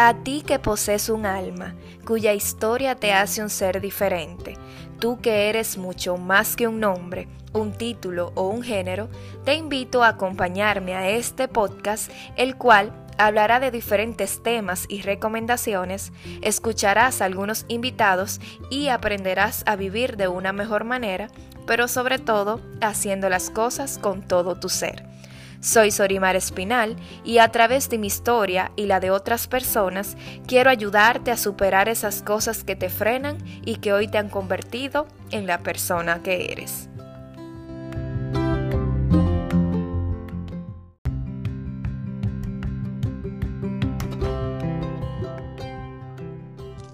A 0.00 0.14
ti 0.14 0.44
que 0.46 0.60
posees 0.60 1.08
un 1.08 1.26
alma, 1.26 1.74
cuya 2.06 2.32
historia 2.32 2.94
te 2.94 3.12
hace 3.12 3.42
un 3.42 3.50
ser 3.50 3.80
diferente, 3.80 4.56
tú 5.00 5.20
que 5.20 5.48
eres 5.48 5.76
mucho 5.76 6.16
más 6.16 6.54
que 6.54 6.68
un 6.68 6.78
nombre, 6.78 7.26
un 7.52 7.72
título 7.72 8.30
o 8.36 8.46
un 8.46 8.62
género, 8.62 9.08
te 9.44 9.54
invito 9.54 10.04
a 10.04 10.10
acompañarme 10.10 10.94
a 10.94 11.08
este 11.10 11.48
podcast, 11.48 12.12
el 12.36 12.54
cual 12.54 12.92
hablará 13.18 13.58
de 13.58 13.72
diferentes 13.72 14.40
temas 14.40 14.86
y 14.88 15.02
recomendaciones, 15.02 16.12
escucharás 16.42 17.20
a 17.20 17.24
algunos 17.24 17.64
invitados 17.66 18.40
y 18.70 18.90
aprenderás 18.90 19.64
a 19.66 19.74
vivir 19.74 20.16
de 20.16 20.28
una 20.28 20.52
mejor 20.52 20.84
manera, 20.84 21.28
pero 21.66 21.88
sobre 21.88 22.20
todo 22.20 22.60
haciendo 22.80 23.28
las 23.28 23.50
cosas 23.50 23.98
con 23.98 24.22
todo 24.22 24.60
tu 24.60 24.68
ser. 24.68 25.17
Soy 25.60 25.90
Sorimar 25.90 26.36
Espinal 26.36 26.96
y 27.24 27.38
a 27.38 27.48
través 27.48 27.90
de 27.90 27.98
mi 27.98 28.06
historia 28.06 28.70
y 28.76 28.86
la 28.86 29.00
de 29.00 29.10
otras 29.10 29.48
personas 29.48 30.16
quiero 30.46 30.70
ayudarte 30.70 31.32
a 31.32 31.36
superar 31.36 31.88
esas 31.88 32.22
cosas 32.22 32.62
que 32.62 32.76
te 32.76 32.88
frenan 32.88 33.38
y 33.64 33.76
que 33.76 33.92
hoy 33.92 34.06
te 34.06 34.18
han 34.18 34.28
convertido 34.28 35.08
en 35.32 35.48
la 35.48 35.58
persona 35.58 36.22
que 36.22 36.52
eres. 36.52 36.88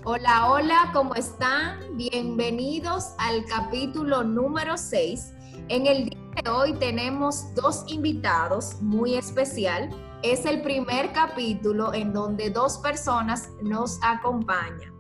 Hola, 0.07 0.51
hola, 0.51 0.91
¿cómo 0.95 1.15
están? 1.15 1.81
Bienvenidos 1.97 3.15
al 3.19 3.45
capítulo 3.45 4.23
número 4.23 4.79
6. 4.79 5.34
En 5.69 5.87
el 5.87 6.11
día 6.11 6.43
de 6.45 6.51
hoy 6.51 6.75
tenemos 6.75 7.55
dos 7.55 7.85
invitados 7.87 8.83
muy 8.83 9.15
especial. 9.15 9.89
Es 10.23 10.45
el 10.45 10.61
primer 10.61 11.11
capítulo 11.13 11.95
en 11.95 12.13
donde 12.13 12.51
dos 12.51 12.77
personas 12.79 13.49
nos 13.63 13.99
acompañan. 14.03 14.93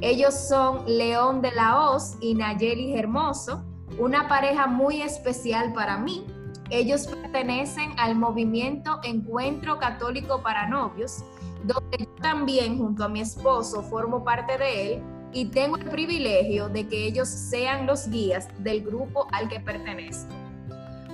Ellos 0.00 0.32
son 0.34 0.84
León 0.86 1.42
de 1.42 1.52
la 1.52 1.90
Hoz 1.90 2.16
y 2.22 2.34
Nayeli 2.34 2.94
Hermoso, 2.94 3.62
una 3.98 4.26
pareja 4.26 4.66
muy 4.66 5.02
especial 5.02 5.74
para 5.74 5.98
mí. 5.98 6.24
Ellos 6.70 7.06
pertenecen 7.06 7.92
al 7.98 8.16
movimiento 8.16 9.00
Encuentro 9.04 9.78
Católico 9.78 10.42
para 10.42 10.66
Novios, 10.66 11.24
donde 11.64 11.98
yo 11.98 12.22
también 12.22 12.78
junto 12.78 13.04
a 13.04 13.08
mi 13.10 13.20
esposo 13.20 13.82
formo 13.82 14.24
parte 14.24 14.56
de 14.56 14.94
él 14.94 15.15
y 15.32 15.46
tengo 15.46 15.76
el 15.76 15.84
privilegio 15.84 16.68
de 16.68 16.86
que 16.86 17.06
ellos 17.06 17.28
sean 17.28 17.86
los 17.86 18.08
guías 18.08 18.48
del 18.58 18.82
grupo 18.82 19.26
al 19.32 19.48
que 19.48 19.60
pertenezco. 19.60 20.34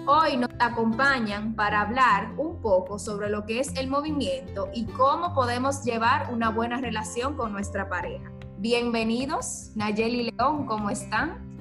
Hoy 0.07 0.37
nos 0.37 0.51
acompañan 0.59 1.55
para 1.55 1.83
hablar 1.83 2.33
un 2.37 2.61
poco 2.61 2.99
sobre 2.99 3.29
lo 3.29 3.47
que 3.47 3.61
es 3.61 3.73
el 3.77 3.89
movimiento 3.89 4.69
y 4.75 4.85
cómo 4.87 5.33
podemos 5.33 5.85
llevar 5.85 6.33
una 6.33 6.51
buena 6.51 6.81
relación 6.81 7.37
con 7.37 7.53
nuestra 7.53 7.89
pareja. 7.89 8.33
Bienvenidos, 8.59 9.71
Nayeli 9.77 10.33
León, 10.33 10.67
¿cómo 10.67 10.91
están? 10.91 11.53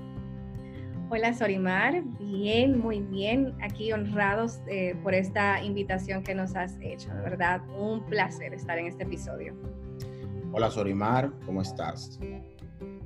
Hola 1.11 1.33
Sorimar, 1.33 2.03
bien, 2.19 2.79
muy 2.79 3.01
bien, 3.01 3.53
aquí 3.61 3.91
honrados 3.91 4.59
eh, 4.67 4.95
por 5.03 5.13
esta 5.13 5.61
invitación 5.61 6.23
que 6.23 6.33
nos 6.33 6.55
has 6.55 6.77
hecho, 6.79 7.13
de 7.13 7.21
verdad, 7.21 7.61
un 7.77 8.05
placer 8.05 8.53
estar 8.53 8.79
en 8.79 8.87
este 8.87 9.03
episodio. 9.03 9.53
Hola 10.53 10.69
Sorimar, 10.69 11.31
¿cómo 11.45 11.61
estás? 11.61 12.19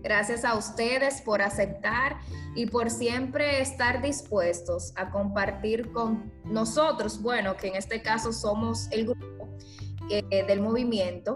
Gracias 0.01 0.43
a 0.43 0.55
ustedes 0.55 1.21
por 1.21 1.43
aceptar 1.43 2.17
y 2.55 2.65
por 2.65 2.89
siempre 2.89 3.61
estar 3.61 4.01
dispuestos 4.01 4.93
a 4.95 5.11
compartir 5.11 5.91
con 5.91 6.33
nosotros, 6.43 7.21
bueno, 7.21 7.55
que 7.55 7.67
en 7.67 7.75
este 7.75 8.01
caso 8.01 8.33
somos 8.33 8.87
el 8.91 9.05
grupo 9.05 9.49
eh, 10.09 10.43
del 10.47 10.61
movimiento, 10.61 11.35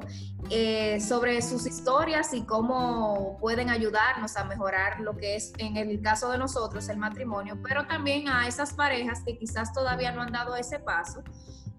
eh, 0.50 1.00
sobre 1.00 1.44
sus 1.44 1.68
historias 1.68 2.34
y 2.34 2.42
cómo 2.42 3.38
pueden 3.40 3.70
ayudarnos 3.70 4.36
a 4.36 4.46
mejorar 4.46 5.02
lo 5.02 5.16
que 5.16 5.36
es, 5.36 5.54
en 5.60 5.78
el 5.78 6.02
caso 6.02 6.32
de 6.32 6.40
nosotros, 6.40 6.90
el 6.90 6.98
matrimonio, 6.98 7.60
pero 7.64 7.86
también 7.86 8.30
a 8.30 8.48
esas 8.48 8.74
parejas 8.74 9.22
que 9.24 9.38
quizás 9.38 9.74
todavía 9.74 10.12
no 10.12 10.22
han 10.22 10.32
dado 10.32 10.56
ese 10.56 10.80
paso 10.80 11.24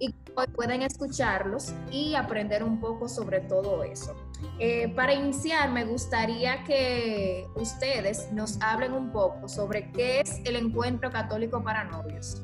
y 0.01 0.15
pueden 0.57 0.83
escucharlos 0.83 1.75
y 1.93 2.15
aprender 2.15 2.65
un 2.65 2.81
poco 2.81 3.09
sobre 3.09 3.41
todo 3.41 3.85
eso. 3.85 4.17
Eh, 4.59 4.89
para 4.97 5.13
iniciar, 5.13 5.71
me 5.71 5.85
gustaría 5.85 6.65
que 6.65 7.47
ustedes 7.55 8.33
nos 8.33 8.61
hablen 8.63 8.95
un 8.95 9.13
poco 9.13 9.49
sobre 9.49 9.93
qué 9.93 10.21
es 10.21 10.41
el 10.45 10.57
encuentro 10.57 11.11
católico 11.11 11.63
para 11.63 11.85
novios. 11.85 12.43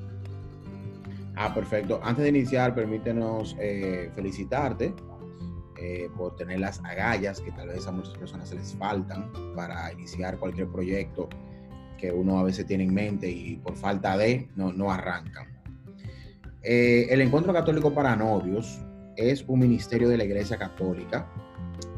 Ah, 1.35 1.53
perfecto. 1.55 1.99
Antes 2.03 2.25
de 2.25 2.29
iniciar, 2.29 2.75
permítenos 2.75 3.57
eh, 3.59 4.11
felicitarte 4.15 4.95
eh, 5.79 6.11
por 6.17 6.37
tener 6.37 6.61
las 6.61 6.83
agallas 6.85 7.41
que 7.41 7.53
tal 7.53 7.69
vez 7.69 7.87
a 7.87 7.93
muchas 7.93 8.17
personas 8.17 8.51
se 8.51 8.57
les 8.57 8.75
faltan 8.75 9.33
para 9.55 9.93
iniciar 9.93 10.39
cualquier 10.39 10.69
proyecto 10.69 11.29
que 11.99 12.13
uno 12.13 12.39
a 12.39 12.43
veces 12.43 12.67
tiene 12.67 12.85
en 12.85 12.93
mente 12.95 13.31
y 13.31 13.57
por 13.57 13.75
falta 13.77 14.17
de 14.19 14.49
no, 14.55 14.73
no 14.73 14.91
arrancan. 14.91 15.56
Eh, 16.69 17.07
el 17.11 17.21
Encuentro 17.21 17.53
Católico 17.53 17.95
para 17.95 18.17
Novios 18.17 18.81
es 19.15 19.45
un 19.47 19.61
ministerio 19.61 20.09
de 20.09 20.17
la 20.17 20.25
Iglesia 20.25 20.57
Católica 20.57 21.31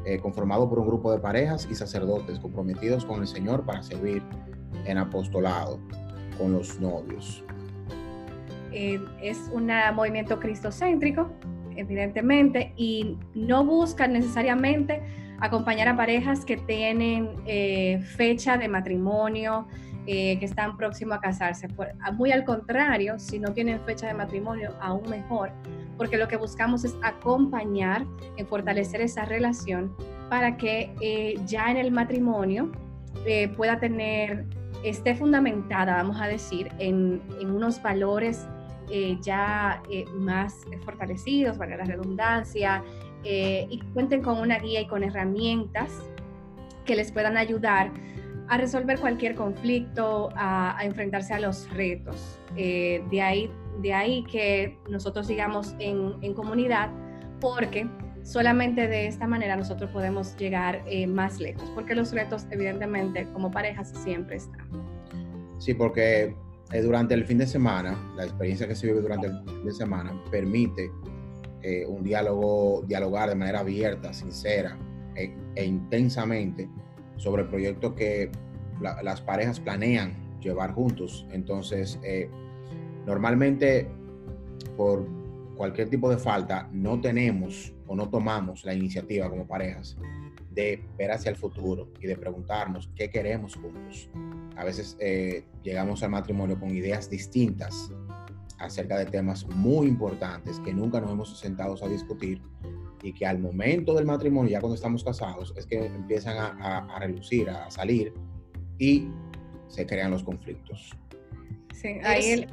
eh, 0.04 0.18
conformado 0.18 0.68
por 0.68 0.78
un 0.78 0.86
grupo 0.86 1.10
de 1.10 1.18
parejas 1.18 1.66
y 1.70 1.74
sacerdotes 1.74 2.38
comprometidos 2.38 3.06
con 3.06 3.22
el 3.22 3.26
Señor 3.26 3.64
para 3.64 3.82
servir 3.82 4.22
en 4.84 4.98
apostolado 4.98 5.80
con 6.36 6.52
los 6.52 6.78
novios. 6.80 7.42
Eh, 8.70 9.00
es 9.22 9.38
un 9.54 9.70
movimiento 9.94 10.38
cristocéntrico, 10.38 11.30
evidentemente, 11.74 12.74
y 12.76 13.16
no 13.34 13.64
busca 13.64 14.06
necesariamente 14.06 15.00
acompañar 15.40 15.88
a 15.88 15.96
parejas 15.96 16.44
que 16.44 16.58
tienen 16.58 17.30
fecha 18.02 18.58
de 18.58 18.68
matrimonio, 18.68 19.66
eh, 20.10 20.38
que 20.38 20.46
están 20.46 20.74
próximos 20.78 21.18
a 21.18 21.20
casarse. 21.20 21.68
muy 22.14 22.32
al 22.32 22.46
contrario, 22.46 23.18
si 23.18 23.38
no 23.38 23.52
tienen 23.52 23.78
fecha 23.80 24.06
de 24.06 24.14
matrimonio, 24.14 24.74
aún 24.80 25.06
mejor, 25.10 25.50
porque 25.98 26.16
lo 26.16 26.26
que 26.28 26.38
buscamos 26.38 26.82
es 26.86 26.96
acompañar 27.02 28.06
en 28.38 28.46
fortalecer 28.46 29.02
esa 29.02 29.26
relación 29.26 29.94
para 30.30 30.56
que 30.56 30.94
eh, 31.02 31.34
ya 31.44 31.70
en 31.70 31.76
el 31.76 31.90
matrimonio 31.90 32.72
eh, 33.26 33.48
pueda 33.48 33.80
tener, 33.80 34.46
esté 34.82 35.14
fundamentada, 35.14 35.96
vamos 35.96 36.18
a 36.22 36.26
decir, 36.26 36.70
en, 36.78 37.20
en 37.38 37.50
unos 37.50 37.82
valores 37.82 38.46
ya 39.20 39.82
más 40.14 40.64
fortalecidos, 40.86 41.58
para 41.58 41.76
la 41.76 41.84
redundancia, 41.84 42.82
y 43.22 43.78
cuenten 43.92 44.22
con 44.22 44.38
una 44.38 44.58
guía 44.58 44.80
y 44.80 44.86
con 44.86 45.04
herramientas 45.04 45.90
que 46.86 46.96
les 46.96 47.12
puedan 47.12 47.36
ayudar 47.36 47.90
a 48.48 48.56
resolver 48.56 48.98
cualquier 48.98 49.34
conflicto, 49.34 50.30
a, 50.34 50.78
enfrentarse 50.82 51.34
a 51.34 51.40
los 51.40 51.68
retos. 51.70 52.38
Eh, 52.56 53.02
de, 53.10 53.22
ahí, 53.22 53.50
de 53.80 53.92
ahí 53.92 54.24
que 54.24 54.78
nosotros 54.88 55.26
sigamos 55.26 55.74
en, 55.78 56.34
comunidad, 56.34 56.90
porque 57.40 57.86
solamente 58.22 58.88
de 58.88 59.06
esta 59.06 59.26
manera 59.26 59.56
nosotros 59.56 59.90
podemos 59.90 60.36
llegar 60.36 60.82
eh, 60.86 61.06
más 61.06 61.38
lejos, 61.40 61.70
porque 61.74 61.94
los 61.94 62.12
retos 62.12 62.46
evidentemente 62.50 63.26
como 63.32 63.50
parejas 63.50 63.90
siempre 64.02 64.36
están. 64.36 64.68
Sí, 65.58 65.74
porque 65.74 66.34
eh, 66.72 66.80
durante 66.80 67.14
el 67.14 67.24
fin 67.24 67.38
de 67.38 67.46
semana, 67.46 67.98
la 68.16 68.24
experiencia 68.24 68.66
que 68.66 68.74
se 68.74 68.86
vive 68.86 69.00
durante 69.00 69.26
el 69.26 69.44
fin 69.44 69.64
de 69.64 69.72
semana 69.72 70.12
permite 70.30 70.90
un 71.88 72.02
diálogo, 72.02 72.82
dialogar 72.86 73.28
de 73.28 73.34
manera 73.34 73.58
abierta, 73.60 74.14
sincera 74.14 74.78
e 75.16 75.64
intensamente 75.64 76.66
sobre 77.18 77.44
proyectos 77.44 77.92
que 77.92 78.30
las 78.80 79.20
parejas 79.20 79.60
planean 79.60 80.40
llevar 80.40 80.72
juntos. 80.72 81.26
Entonces, 81.30 81.98
eh, 82.02 82.30
normalmente 83.06 83.88
por 84.76 85.06
cualquier 85.56 85.90
tipo 85.90 86.08
de 86.08 86.16
falta 86.16 86.68
no 86.72 87.00
tenemos 87.00 87.74
o 87.86 87.96
no 87.96 88.08
tomamos 88.08 88.64
la 88.64 88.74
iniciativa 88.74 89.28
como 89.28 89.46
parejas 89.46 89.96
de 90.50 90.84
ver 90.96 91.12
hacia 91.12 91.30
el 91.30 91.36
futuro 91.36 91.90
y 92.00 92.06
de 92.06 92.16
preguntarnos 92.16 92.90
qué 92.94 93.10
queremos 93.10 93.54
juntos. 93.56 94.08
A 94.56 94.64
veces 94.64 94.96
eh, 94.98 95.44
llegamos 95.62 96.02
al 96.02 96.10
matrimonio 96.10 96.58
con 96.58 96.74
ideas 96.74 97.08
distintas 97.08 97.92
acerca 98.58 98.98
de 98.98 99.06
temas 99.06 99.46
muy 99.46 99.86
importantes 99.86 100.58
que 100.60 100.72
nunca 100.72 101.00
nos 101.00 101.12
hemos 101.12 101.38
sentado 101.38 101.76
a 101.84 101.88
discutir 101.88 102.40
y 103.02 103.12
que 103.12 103.26
al 103.26 103.38
momento 103.38 103.94
del 103.94 104.04
matrimonio, 104.04 104.50
ya 104.50 104.60
cuando 104.60 104.74
estamos 104.74 105.04
casados, 105.04 105.54
es 105.56 105.66
que 105.66 105.86
empiezan 105.86 106.36
a, 106.36 106.98
relucir, 106.98 107.48
a 107.50 107.70
salir 107.70 108.12
y 108.78 109.08
se 109.68 109.86
crean 109.86 110.10
los 110.10 110.22
conflictos. 110.24 110.90
Sí, 111.74 112.00
ahí 112.04 112.46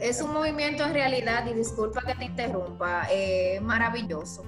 es, 0.00 0.20
un 0.20 0.32
movimiento 0.32 0.84
en 0.84 0.94
realidad, 0.94 1.46
y 1.46 1.54
disculpa 1.54 2.02
que 2.02 2.14
te 2.14 2.24
interrumpa, 2.24 3.06
eh, 3.10 3.60
maravilloso. 3.60 4.42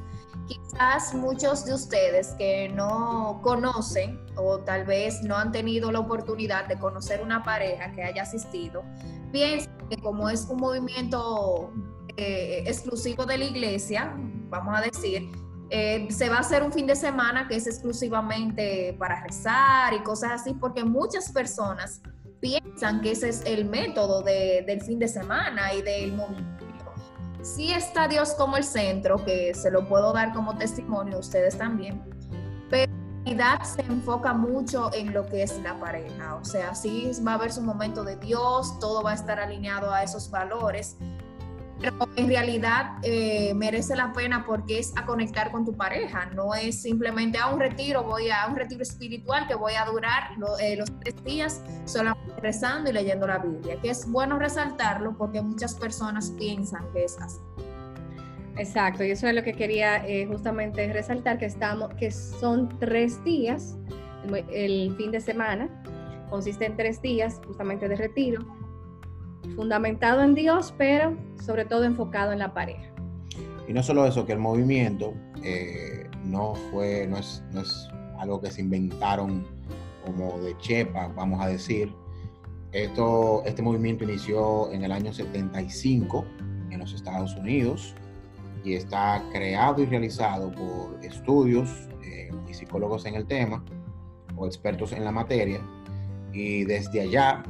Quizás 0.46 1.14
muchos 1.14 1.64
de 1.64 1.74
ustedes 1.74 2.34
que 2.38 2.68
no 2.70 3.40
conocen 3.42 4.18
o 4.36 4.58
tal 4.58 4.84
vez 4.84 5.22
no 5.22 5.36
han 5.36 5.52
tenido 5.52 5.92
la 5.92 6.00
oportunidad 6.00 6.66
de 6.66 6.76
conocer 6.76 7.22
una 7.22 7.44
pareja 7.44 7.92
que 7.92 8.02
haya 8.02 8.22
asistido, 8.22 8.82
piensen 9.30 9.70
que 9.88 9.96
como 9.98 10.28
es 10.28 10.46
un 10.46 10.56
movimiento 10.56 11.72
eh, 12.16 12.64
exclusivo 12.66 13.26
de 13.26 13.38
la 13.38 13.44
iglesia, 13.44 14.16
vamos 14.50 14.76
a 14.76 14.82
decir, 14.82 15.30
Eh, 15.72 16.08
se 16.10 16.28
va 16.28 16.38
a 16.38 16.40
hacer 16.40 16.64
un 16.64 16.72
fin 16.72 16.84
de 16.88 16.96
semana 16.96 17.46
que 17.46 17.54
es 17.54 17.68
exclusivamente 17.68 18.96
para 18.98 19.22
rezar 19.22 19.94
y 19.94 20.00
cosas 20.02 20.32
así, 20.32 20.52
porque 20.52 20.82
muchas 20.82 21.30
personas 21.30 22.02
piensan 22.40 23.00
que 23.00 23.12
ese 23.12 23.28
es 23.28 23.42
el 23.46 23.66
método 23.66 24.22
del 24.22 24.80
fin 24.80 24.98
de 24.98 25.06
semana 25.06 25.72
y 25.72 25.82
del 25.82 26.12
movimiento. 26.16 26.92
Sí 27.42 27.70
está 27.72 28.08
Dios 28.08 28.34
como 28.34 28.56
el 28.56 28.64
centro, 28.64 29.24
que 29.24 29.54
se 29.54 29.70
lo 29.70 29.86
puedo 29.88 30.12
dar 30.12 30.32
como 30.32 30.58
testimonio 30.58 31.18
a 31.18 31.20
ustedes 31.20 31.56
también, 31.56 32.02
pero 32.68 32.92
realidad 33.24 33.62
se 33.62 33.82
enfoca 33.82 34.32
mucho 34.34 34.90
en 34.92 35.12
lo 35.12 35.24
que 35.26 35.44
es 35.44 35.56
la 35.62 35.78
pareja. 35.78 36.34
O 36.34 36.44
sea, 36.44 36.74
sí 36.74 37.12
va 37.24 37.32
a 37.32 37.34
haber 37.36 37.52
su 37.52 37.62
momento 37.62 38.02
de 38.02 38.16
Dios, 38.16 38.78
todo 38.80 39.04
va 39.04 39.12
a 39.12 39.14
estar 39.14 39.38
alineado 39.38 39.92
a 39.92 40.02
esos 40.02 40.30
valores, 40.30 40.96
pero 41.80 42.08
en 42.16 42.28
realidad 42.28 42.98
eh, 43.02 43.54
merece 43.54 43.96
la 43.96 44.12
pena 44.12 44.44
porque 44.46 44.78
es 44.78 44.92
a 44.96 45.06
conectar 45.06 45.50
con 45.50 45.64
tu 45.64 45.76
pareja, 45.76 46.26
no 46.26 46.54
es 46.54 46.82
simplemente 46.82 47.38
a 47.38 47.48
un 47.48 47.58
retiro, 47.58 48.02
voy 48.04 48.30
a 48.30 48.46
un 48.48 48.56
retiro 48.56 48.82
espiritual 48.82 49.46
que 49.48 49.54
voy 49.54 49.72
a 49.74 49.84
durar 49.86 50.32
eh, 50.60 50.76
los 50.76 50.90
tres 51.00 51.24
días 51.24 51.62
solamente 51.84 52.34
rezando 52.40 52.90
y 52.90 52.92
leyendo 52.92 53.26
la 53.26 53.38
Biblia, 53.38 53.80
que 53.80 53.90
es 53.90 54.10
bueno 54.10 54.38
resaltarlo 54.38 55.16
porque 55.16 55.40
muchas 55.40 55.74
personas 55.74 56.30
piensan 56.38 56.90
que 56.92 57.04
es 57.04 57.18
así. 57.18 57.40
Exacto, 58.56 59.04
y 59.04 59.10
eso 59.10 59.26
es 59.26 59.34
lo 59.34 59.42
que 59.42 59.54
quería 59.54 60.06
eh, 60.06 60.26
justamente 60.26 60.92
resaltar, 60.92 61.38
que, 61.38 61.46
estamos, 61.46 61.94
que 61.94 62.10
son 62.10 62.68
tres 62.78 63.22
días, 63.24 63.78
el, 64.52 64.94
fin 64.96 65.10
de 65.10 65.20
semana, 65.20 65.68
consiste 66.28 66.66
en 66.66 66.76
tres 66.76 67.00
días 67.00 67.40
justamente 67.46 67.88
de 67.88 67.96
retiro, 67.96 68.44
fundamentado 69.54 70.22
en 70.22 70.34
Dios, 70.34 70.74
pero 70.76 71.16
sobre 71.44 71.64
todo 71.64 71.84
enfocado 71.84 72.32
en 72.32 72.38
la 72.38 72.54
pareja. 72.54 72.90
Y 73.68 73.72
no 73.72 73.82
solo 73.82 74.06
eso, 74.06 74.26
que 74.26 74.32
el 74.32 74.38
movimiento 74.38 75.14
eh, 75.44 76.08
no 76.24 76.54
fue, 76.70 77.06
no 77.06 77.18
es, 77.18 77.42
no 77.52 77.60
es 77.60 77.88
algo 78.18 78.40
que 78.40 78.50
se 78.50 78.60
inventaron 78.60 79.46
como 80.04 80.38
de 80.40 80.56
chepa, 80.58 81.08
vamos 81.14 81.40
a 81.40 81.48
decir. 81.48 81.94
Esto, 82.72 83.42
este 83.44 83.62
movimiento 83.62 84.04
inició 84.04 84.70
en 84.72 84.84
el 84.84 84.92
año 84.92 85.12
75 85.12 86.24
en 86.70 86.78
los 86.78 86.92
Estados 86.92 87.34
Unidos 87.34 87.94
y 88.64 88.74
está 88.74 89.24
creado 89.32 89.82
y 89.82 89.86
realizado 89.86 90.52
por 90.52 91.04
estudios 91.04 91.88
eh, 92.04 92.30
y 92.48 92.54
psicólogos 92.54 93.06
en 93.06 93.14
el 93.14 93.26
tema 93.26 93.64
o 94.36 94.46
expertos 94.46 94.92
en 94.92 95.04
la 95.04 95.10
materia. 95.10 95.60
Y 96.32 96.64
desde 96.64 97.00
allá, 97.00 97.42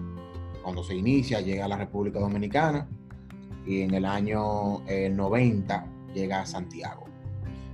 cuando 0.70 0.84
se 0.84 0.94
inicia, 0.94 1.40
llega 1.40 1.64
a 1.64 1.69
la 1.69 1.76
República 1.76 2.20
Dominicana 2.20 2.88
y 3.67 3.81
en 3.81 3.93
el 3.93 4.05
año 4.05 4.84
90 4.87 5.75
eh, 5.75 6.12
llega 6.14 6.43
a 6.43 6.46
Santiago. 6.46 7.06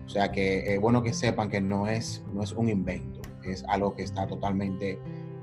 O 0.07 0.09
sea 0.09 0.33
que 0.33 0.73
es 0.73 0.81
bueno 0.81 1.03
que 1.03 1.13
sepan 1.13 1.51
que 1.51 1.61
no 1.61 1.89
es, 1.89 2.25
no 2.33 2.43
es 2.43 2.53
un 2.53 2.71
invento, 2.71 3.21
es 3.45 3.65
algo 3.69 3.95
que 3.95 4.03
está 4.03 4.27
totalmente 4.27 4.99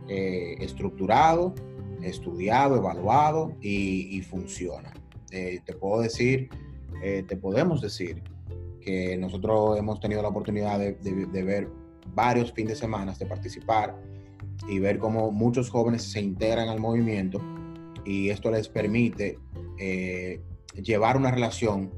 eh, 0.07 0.55
estructurado, 0.61 1.53
estudiado, 2.01 2.77
evaluado 2.77 3.53
y, 3.61 4.19
funciona. 4.23 4.91
te 5.29 5.61
puedo 5.79 6.01
decir 6.01 6.49
eh, 7.03 7.23
te 7.27 7.37
podemos 7.37 7.81
decir 7.81 8.23
que 8.81 9.15
nosotros 9.15 9.77
hemos 9.77 9.99
tenido 9.99 10.23
la 10.23 10.29
oportunidad 10.29 10.79
de, 10.79 11.43
ver 11.43 11.69
varios 12.15 12.51
fines 12.51 12.73
de 12.73 12.75
semana, 12.77 13.13
de 13.13 13.27
participar 13.27 13.95
y 14.67 14.79
ver 14.79 14.97
cómo 14.99 15.31
muchos 15.31 15.69
jóvenes 15.69 16.03
se 16.03 16.21
integran 16.21 16.69
al 16.69 16.79
movimiento 16.79 17.41
y 18.05 18.29
esto 18.29 18.51
les 18.51 18.67
permite 18.67 19.39
eh, 19.77 20.41
llevar 20.81 21.17
una 21.17 21.31
relación 21.31 21.91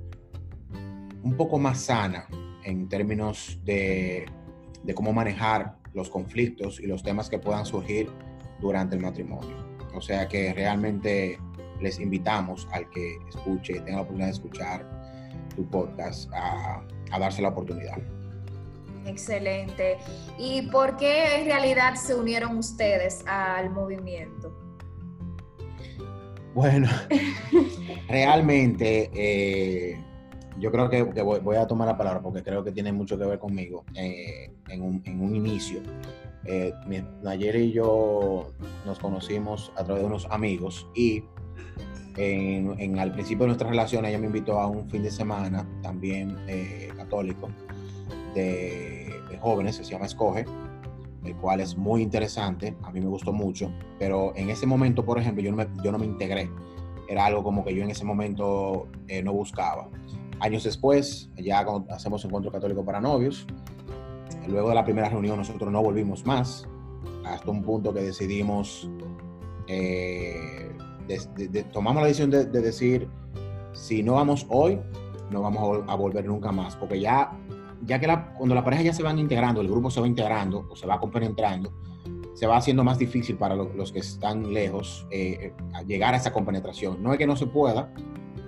un 1.23 1.35
poco 1.35 1.57
más 1.57 1.81
sana 1.81 2.27
en 2.63 2.88
términos 2.88 3.59
de, 3.63 4.25
de, 4.83 4.94
cómo 4.94 5.13
manejar 5.13 5.77
los 5.94 6.09
conflictos 6.09 6.79
y 6.79 6.88
los 6.88 7.03
temas 7.03 7.29
que 7.29 7.39
puedan 7.39 7.65
surgir 7.65 8.09
durante 8.59 8.95
el 8.95 9.01
matrimonio. 9.01 9.56
O 9.94 10.01
sea 10.01 10.27
que 10.27 10.53
realmente 10.53 11.39
les 11.81 12.00
invitamos 12.00 12.67
al 12.71 12.89
que 12.89 13.17
escuche, 13.29 13.73
tenga 13.81 13.97
la 13.97 14.01
oportunidad 14.01 14.27
de 14.27 14.33
escuchar 14.33 14.95
tu 15.56 15.67
podcast, 15.69 16.29
a, 16.33 16.83
darse 17.19 17.41
la 17.41 17.50
oportunidad. 17.50 17.97
Excelente. 19.06 19.98
¿Y 20.38 20.63
por 20.63 20.98
qué 20.98 21.42
en 21.42 21.46
realidad 21.46 21.96
se 21.96 22.16
unieron 22.16 22.57
ustedes 22.57 23.24
al 23.28 23.69
movimiento? 23.69 24.54
Bueno, 26.54 26.88
realmente 28.07 29.12
eh, 29.13 30.00
yo 30.60 30.72
creo 30.72 30.90
que, 30.90 31.04
voy, 31.22 31.56
a 31.57 31.68
tomar 31.68 31.88
la 31.88 31.98
palabra 31.98 32.22
porque 32.22 32.42
creo 32.42 32.63
que 32.63 32.72
tiene 32.72 32.94
mucho 32.94 33.18
que 33.18 33.25
ver 33.25 33.40
conmigo 33.40 33.84
eh, 33.94 34.52
en, 34.69 34.81
un, 34.81 35.36
inicio. 35.36 35.81
Eh, 36.46 36.74
ayer 37.28 37.56
y 37.58 37.72
yo 37.74 38.54
nos 38.86 39.00
conocimos 39.00 39.72
a 39.75 39.84
través 39.84 40.04
de 40.04 40.08
unos 40.08 40.28
amigos 40.30 40.88
y 40.96 41.24
en, 42.18 42.98
al 43.00 43.12
principio 43.12 43.44
de 43.44 43.48
nuestra 43.48 43.69
relación 43.69 44.06
ella 44.06 44.18
me 44.18 44.28
invitó 44.28 44.60
a 44.60 44.68
un 44.68 44.90
fin 44.90 45.04
de 45.04 45.12
semana 45.12 45.68
también 45.81 46.38
eh, 46.48 46.90
católico 46.96 47.50
de, 48.34 48.94
jóvenes, 49.45 49.75
se 49.75 49.83
llama 49.83 50.06
Escoge, 50.06 50.45
el 51.24 51.36
cual 51.38 51.59
es 51.62 51.77
muy 51.77 52.01
interesante, 52.01 52.75
a 52.83 52.92
mí 52.92 53.00
me 53.00 53.07
gustó 53.07 53.31
mucho, 53.31 53.71
pero 54.00 54.33
en 54.36 54.50
ese 54.50 54.65
momento, 54.65 55.06
por 55.06 55.19
ejemplo, 55.19 55.44
yo 55.44 55.51
no 55.51 55.57
me, 55.57 55.68
yo 55.83 55.92
no 55.92 55.97
me 55.97 56.06
integré, 56.06 56.50
era 57.07 57.25
algo 57.25 57.44
como 57.44 57.63
que 57.63 57.74
yo 57.74 57.83
en 57.83 57.92
ese 57.92 58.03
momento 58.03 58.88
eh, 59.07 59.21
no 59.21 59.33
buscaba. 59.33 59.88
Años 60.39 60.63
después, 60.63 61.30
ya 61.38 61.65
hacemos 61.89 62.25
encuentro 62.25 62.51
católico 62.51 62.83
para 62.83 63.00
novios, 63.00 63.47
luego 64.47 64.69
de 64.69 64.75
la 64.75 64.83
primera 64.83 65.09
reunión 65.09 65.38
nosotros 65.38 65.71
no 65.71 65.81
volvimos 65.81 66.25
más, 66.25 66.68
hasta 67.25 67.50
un 67.50 67.63
punto 67.63 67.94
que 67.94 68.01
decidimos 68.01 68.89
eh, 69.68 70.71
tomamos 71.71 72.01
la 72.01 72.07
decisión 72.07 72.30
de, 72.30 72.45
decir, 72.45 73.07
si 73.74 74.03
no 74.03 74.13
vamos 74.13 74.45
hoy, 74.50 74.80
no 75.31 75.41
vamos 75.41 75.83
a, 75.88 75.95
volver 75.95 76.25
nunca 76.25 76.51
más, 76.51 76.75
porque 76.75 77.00
ya, 77.00 77.31
ya 77.83 78.00
que 78.00 78.07
cuando 78.38 78.56
la 78.56 78.63
pareja 78.63 78.83
ya 78.83 78.94
se 78.94 79.04
van 79.04 79.19
integrando, 79.19 79.62
el 79.62 79.68
grupo 79.68 79.89
se 79.92 80.01
va 80.01 80.07
integrando 80.07 80.68
o 80.69 80.75
se 80.75 80.88
va 80.88 81.00
compenetrando, 81.00 81.74
se 82.33 82.48
va 82.48 82.57
haciendo 82.57 82.83
más 82.83 82.98
difícil 82.98 83.38
para 83.38 83.56
los 83.56 83.92
que 83.92 84.00
están 84.00 84.54
lejos 84.54 85.07
eh, 85.10 85.54
llegar 85.88 86.13
a 86.13 86.18
esa 86.18 86.33
compenetración. 86.33 87.01
No 87.01 87.13
es 87.13 87.18
que 87.18 87.25
no 87.25 87.36
se 87.36 87.48
pueda, 87.48 87.94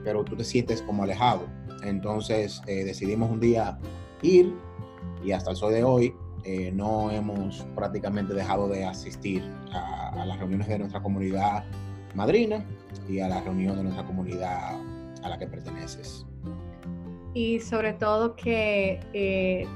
pero 0.03 0.23
tú 0.23 0.35
te 0.35 0.43
sientes 0.43 0.81
como 0.81 1.03
alejado. 1.03 1.47
Entonces 1.83 2.61
eh, 2.67 2.83
decidimos 2.83 3.31
un 3.31 3.39
día 3.39 3.79
ir 4.21 4.53
y 5.23 5.31
hasta 5.31 5.51
el 5.51 5.57
sol 5.57 5.73
de 5.73 5.83
hoy 5.83 6.13
eh, 6.43 6.71
no 6.73 7.11
hemos 7.11 7.65
prácticamente 7.75 8.33
dejado 8.33 8.67
de 8.67 8.85
asistir 8.85 9.43
a, 9.71 10.25
las 10.25 10.39
reuniones 10.39 10.67
de 10.67 10.79
nuestra 10.79 11.01
comunidad 11.01 11.63
madrina 12.15 12.65
y 13.07 13.19
a 13.19 13.27
la 13.27 13.41
reunión 13.41 13.77
de 13.77 13.83
nuestra 13.83 14.05
comunidad 14.05 14.79
a 15.23 15.29
la 15.29 15.37
que 15.37 15.47
perteneces. 15.47 16.26
Y 17.37 17.59
sobre 17.59 17.93
todo 17.93 18.35
que 18.35 18.99
eh, 19.13 19.67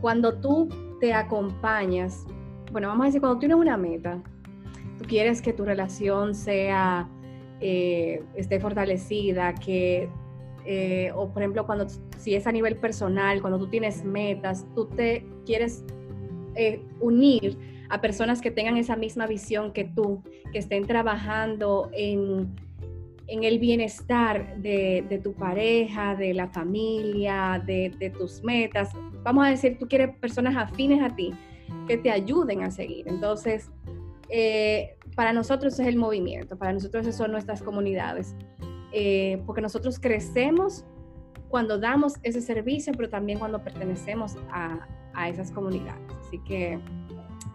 cuando 0.00 0.40
tú 0.40 0.70
te 1.00 1.12
acompañas, 1.12 2.24
bueno, 2.72 2.88
vamos 2.88 3.02
a 3.02 3.06
decir, 3.08 3.20
cuando 3.20 3.38
tienes 3.38 3.58
una 3.58 3.76
meta, 3.76 4.22
tú 4.96 5.04
quieres 5.04 5.42
que 5.42 5.52
tu 5.52 5.66
relación 5.66 6.34
sea, 6.34 7.06
eh, 7.60 8.22
esté 8.36 8.58
fortalecida, 8.58 9.54
que, 9.56 10.08
eh, 10.64 11.12
o 11.14 11.28
por 11.28 11.42
ejemplo, 11.42 11.66
cuando 11.66 11.86
si 12.16 12.34
es 12.34 12.46
a 12.46 12.52
nivel 12.52 12.76
personal, 12.76 13.42
cuando 13.42 13.58
tú 13.58 13.66
tienes 13.66 14.02
metas, 14.02 14.64
tú 14.74 14.86
te 14.86 15.26
quieres 15.44 15.84
unir 17.00 17.58
a 17.90 18.00
personas 18.00 18.40
que 18.40 18.50
tengan 18.50 18.78
esa 18.78 18.96
misma 18.96 19.26
visión 19.26 19.74
que 19.74 19.84
tú, 19.84 20.22
que 20.52 20.58
estén 20.58 20.86
trabajando 20.86 21.90
en, 21.92 22.56
el 23.28 23.58
bienestar 23.58 24.56
de, 24.56 25.20
tu 25.22 25.34
pareja, 25.34 26.16
de 26.16 26.32
la 26.34 26.48
familia, 26.48 27.62
de, 27.64 28.12
tus 28.16 28.42
metas. 28.42 28.90
Vamos 29.22 29.46
a 29.46 29.50
decir, 29.50 29.78
tú 29.78 29.86
quieres 29.86 30.16
personas 30.16 30.56
afines 30.56 31.02
a 31.02 31.14
ti, 31.14 31.32
que 31.86 31.98
te 31.98 32.10
ayuden 32.10 32.62
a 32.62 32.70
seguir. 32.70 33.06
Entonces, 33.06 33.70
eh, 34.30 34.96
para 35.14 35.32
nosotros 35.32 35.78
es 35.78 35.86
el 35.86 35.96
movimiento, 35.96 36.56
para 36.56 36.72
nosotros 36.72 37.14
son 37.14 37.32
nuestras 37.32 37.62
comunidades, 37.62 38.34
eh, 38.92 39.42
porque 39.46 39.60
nosotros 39.60 39.98
crecemos 39.98 40.84
cuando 41.48 41.78
damos 41.78 42.14
ese 42.22 42.40
servicio, 42.40 42.92
pero 42.96 43.08
también 43.08 43.38
cuando 43.38 43.62
pertenecemos 43.62 44.36
a, 44.50 44.86
a 45.14 45.28
esas 45.28 45.50
comunidades. 45.50 46.02
Así 46.26 46.38
que 46.40 46.78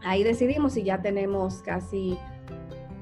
ahí 0.03 0.23
decidimos 0.23 0.77
y 0.77 0.83
ya 0.83 1.01
tenemos 1.01 1.61
casi 1.61 2.17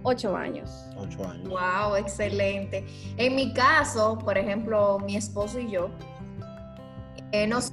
ocho 0.03 0.35
años. 0.35 0.69
Ocho 0.97 1.27
años. 1.27 1.49
Wow, 1.49 1.95
excelente. 1.95 2.85
En 3.17 3.35
mi 3.35 3.53
caso, 3.53 4.17
por 4.17 4.37
ejemplo, 4.37 4.99
mi 4.99 5.15
esposo 5.15 5.59
y 5.59 5.69
yo 5.69 5.89
eh, 7.31 7.47
nos 7.47 7.71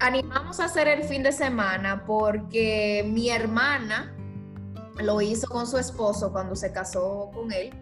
animamos 0.00 0.60
a 0.60 0.64
hacer 0.66 0.88
el 0.88 1.04
fin 1.04 1.22
de 1.22 1.32
semana 1.32 2.04
porque 2.06 3.04
mi 3.08 3.30
hermana 3.30 4.14
lo 4.96 5.20
hizo 5.20 5.46
con 5.48 5.66
su 5.66 5.78
esposo 5.78 6.32
cuando 6.32 6.56
se 6.56 6.72
casó 6.72 7.30
con 7.32 7.52
él 7.52 7.72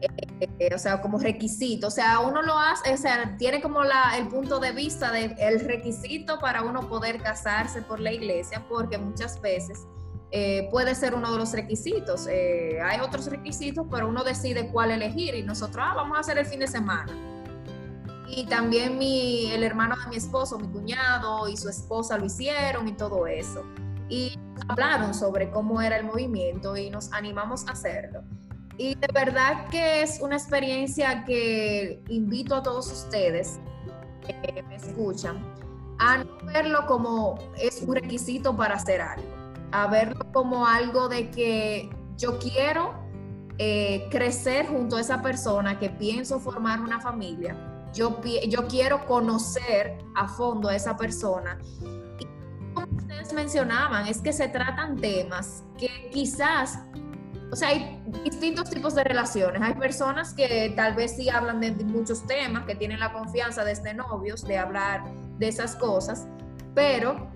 eh, 0.00 0.74
o 0.74 0.78
sea, 0.78 1.00
como 1.00 1.18
requisito. 1.18 1.86
O 1.86 1.90
sea, 1.90 2.20
uno 2.20 2.42
lo 2.42 2.58
hace, 2.58 2.92
o 2.92 2.96
sea, 2.96 3.36
tiene 3.38 3.62
como 3.62 3.82
la, 3.84 4.16
el 4.18 4.28
punto 4.28 4.60
de 4.60 4.72
vista 4.72 5.10
del 5.10 5.34
el 5.38 5.60
requisito 5.60 6.38
para 6.38 6.62
uno 6.62 6.88
poder 6.88 7.22
casarse 7.22 7.82
por 7.82 8.00
la 8.00 8.12
iglesia, 8.12 8.64
porque 8.68 8.98
muchas 8.98 9.40
veces 9.40 9.86
eh, 10.30 10.68
puede 10.70 10.94
ser 10.94 11.14
uno 11.14 11.32
de 11.32 11.38
los 11.38 11.52
requisitos. 11.52 12.26
Eh, 12.28 12.80
hay 12.82 13.00
otros 13.00 13.26
requisitos, 13.26 13.86
pero 13.90 14.08
uno 14.08 14.24
decide 14.24 14.70
cuál 14.70 14.90
elegir 14.90 15.34
y 15.34 15.42
nosotros, 15.42 15.84
ah, 15.86 15.94
vamos 15.94 16.16
a 16.16 16.20
hacer 16.20 16.38
el 16.38 16.46
fin 16.46 16.60
de 16.60 16.66
semana. 16.66 17.12
Y 18.28 18.46
también 18.46 18.98
mi, 18.98 19.50
el 19.52 19.62
hermano 19.62 19.94
de 20.02 20.10
mi 20.10 20.16
esposo, 20.16 20.58
mi 20.58 20.68
cuñado 20.68 21.48
y 21.48 21.56
su 21.56 21.68
esposa 21.68 22.18
lo 22.18 22.26
hicieron 22.26 22.88
y 22.88 22.92
todo 22.92 23.26
eso. 23.26 23.64
Y 24.08 24.38
hablaron 24.68 25.14
sobre 25.14 25.50
cómo 25.50 25.80
era 25.80 25.96
el 25.96 26.04
movimiento 26.04 26.76
y 26.76 26.90
nos 26.90 27.12
animamos 27.12 27.66
a 27.68 27.72
hacerlo. 27.72 28.22
Y 28.78 28.94
de 28.94 29.08
verdad 29.14 29.68
que 29.70 30.02
es 30.02 30.20
una 30.20 30.36
experiencia 30.36 31.24
que 31.24 32.02
invito 32.08 32.56
a 32.56 32.62
todos 32.62 32.92
ustedes 32.92 33.58
que 34.26 34.62
me 34.62 34.76
escuchan 34.76 35.40
a 35.98 36.18
no 36.18 36.36
verlo 36.44 36.86
como 36.86 37.38
es 37.58 37.82
un 37.82 37.94
requisito 37.94 38.54
para 38.56 38.74
hacer 38.74 39.00
algo, 39.00 39.35
a 39.72 39.86
verlo 39.88 40.32
como 40.32 40.66
algo 40.66 41.08
de 41.08 41.30
que 41.30 41.90
yo 42.16 42.38
quiero 42.38 42.94
eh, 43.58 44.08
crecer 44.10 44.66
junto 44.66 44.96
a 44.96 45.00
esa 45.00 45.22
persona, 45.22 45.78
que 45.78 45.90
pienso 45.90 46.38
formar 46.40 46.80
una 46.80 47.00
familia, 47.00 47.56
yo, 47.94 48.20
yo 48.48 48.66
quiero 48.68 49.06
conocer 49.06 49.98
a 50.14 50.28
fondo 50.28 50.68
a 50.68 50.76
esa 50.76 50.96
persona. 50.96 51.58
Y 52.18 52.26
como 52.74 52.96
ustedes 52.96 53.32
mencionaban, 53.32 54.06
es 54.06 54.20
que 54.20 54.32
se 54.32 54.48
tratan 54.48 54.96
temas 54.96 55.64
que 55.78 56.10
quizás 56.12 56.78
o 57.50 57.54
sea, 57.54 57.68
hay 57.68 58.02
distintos 58.24 58.68
tipos 58.70 58.94
de 58.94 59.04
relaciones. 59.04 59.62
Hay 59.62 59.74
personas 59.74 60.34
que 60.34 60.72
tal 60.74 60.94
vez 60.94 61.16
sí 61.16 61.28
hablan 61.28 61.60
de 61.60 61.72
muchos 61.84 62.26
temas, 62.26 62.64
que 62.64 62.74
tienen 62.74 62.98
la 62.98 63.12
confianza 63.12 63.64
desde 63.64 63.90
este 63.90 63.94
novios 63.94 64.42
de 64.44 64.58
hablar 64.58 65.04
de 65.38 65.48
esas 65.48 65.76
cosas, 65.76 66.26
pero 66.74 67.30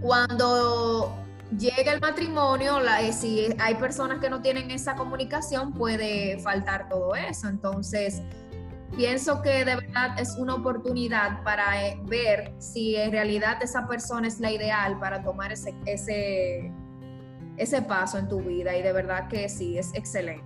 cuando 0.00 1.16
llega 1.58 1.92
el 1.92 2.00
matrimonio, 2.00 2.80
la, 2.80 3.02
eh, 3.02 3.12
si 3.12 3.48
hay 3.58 3.74
personas 3.76 4.18
que 4.18 4.30
no 4.30 4.40
tienen 4.42 4.70
esa 4.70 4.94
comunicación, 4.94 5.72
puede 5.72 6.38
faltar 6.40 6.88
todo 6.88 7.14
eso. 7.14 7.48
Entonces, 7.48 8.22
pienso 8.96 9.42
que 9.42 9.64
de 9.64 9.76
verdad 9.76 10.18
es 10.18 10.36
una 10.36 10.54
oportunidad 10.54 11.42
para 11.42 11.86
eh, 11.86 11.98
ver 12.04 12.54
si 12.58 12.96
en 12.96 13.12
realidad 13.12 13.62
esa 13.62 13.86
persona 13.86 14.28
es 14.28 14.40
la 14.40 14.52
ideal 14.52 14.98
para 14.98 15.22
tomar 15.22 15.52
ese, 15.52 15.74
ese 15.86 16.72
ese 17.60 17.82
paso 17.82 18.16
en 18.16 18.26
tu 18.26 18.40
vida 18.40 18.74
y 18.74 18.82
de 18.82 18.92
verdad 18.92 19.28
que 19.28 19.46
sí, 19.48 19.76
es 19.76 19.92
excelente. 19.94 20.44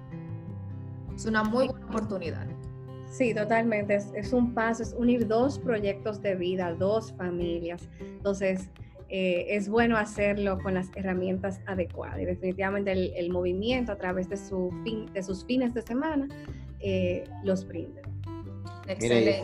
Es 1.14 1.26
una 1.26 1.44
muy 1.44 1.68
buena 1.68 1.86
oportunidad. 1.86 2.44
Sí, 3.08 3.32
totalmente. 3.32 3.94
Es, 4.14 4.32
un 4.32 4.52
paso, 4.52 4.82
es 4.82 4.92
unir 4.98 5.28
dos 5.28 5.60
proyectos 5.60 6.20
de 6.20 6.34
vida, 6.34 6.74
dos 6.74 7.12
familias. 7.12 7.88
Entonces, 8.00 8.68
eh, 9.16 9.56
es 9.56 9.68
bueno 9.68 9.96
hacerlo 9.96 10.58
con 10.58 10.74
las 10.74 10.90
herramientas 10.96 11.60
adecuadas. 11.66 12.20
Y 12.20 12.24
definitivamente 12.24 12.90
el, 12.92 13.30
movimiento 13.30 13.92
a 13.92 13.96
través 13.96 14.28
de, 14.28 14.36
su 14.36 14.72
fin, 14.82 15.06
de 15.12 15.22
sus 15.22 15.44
fines 15.44 15.72
de 15.72 15.82
semana 15.82 16.26
eh, 16.80 17.22
los 17.44 17.66
brinda. 17.66 18.02
Mire, 19.00 19.36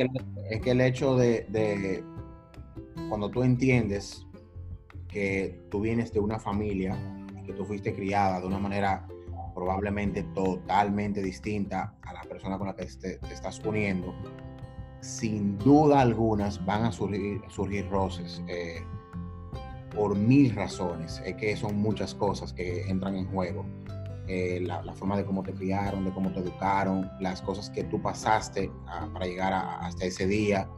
es, 0.50 0.60
que, 0.60 0.70
el 0.70 0.80
hecho 0.80 1.16
de, 1.16 1.46
de 1.48 2.02
cuando 3.08 3.30
tú 3.30 3.42
entiendes 3.42 4.26
que 5.08 5.60
tú 5.70 5.80
vienes 5.80 6.12
de 6.12 6.20
una 6.20 6.38
familia 6.38 6.98
tú 7.52 7.64
fuiste 7.64 7.94
criada 7.94 8.40
de 8.40 8.46
una 8.46 8.58
manera 8.58 9.06
probablemente 9.54 10.22
totalmente 10.34 11.22
distinta 11.22 11.94
a 12.02 12.12
la 12.12 12.22
persona 12.22 12.58
con 12.58 12.68
la 12.68 12.74
que 12.74 12.86
te, 12.86 13.18
estás 13.32 13.60
uniendo, 13.64 14.14
sin 15.00 15.58
duda 15.58 16.00
algunas 16.00 16.64
van 16.64 16.84
a 16.84 16.92
surgir, 16.92 17.40
surgir 17.48 17.88
roces 17.90 18.42
eh, 18.48 18.82
por 19.94 20.16
mil 20.16 20.54
razones. 20.54 21.22
Es 21.24 21.36
que 21.36 21.56
son 21.56 21.76
muchas 21.76 22.14
cosas 22.14 22.52
que 22.52 22.88
entran 22.88 23.16
en 23.16 23.26
juego. 23.26 23.64
Eh, 24.32 24.60
la, 24.60 24.80
forma 24.94 25.16
de 25.16 25.24
cómo 25.24 25.42
te 25.42 25.52
criaron, 25.52 26.04
de 26.04 26.12
cómo 26.12 26.30
te 26.30 26.38
educaron, 26.38 27.10
las 27.18 27.42
cosas 27.42 27.68
que 27.68 27.82
tú 27.82 28.00
pasaste 28.00 28.70
para 29.12 29.26
llegar 29.26 29.52
hasta 29.52 30.04
ese 30.04 30.28
día. 30.28 30.68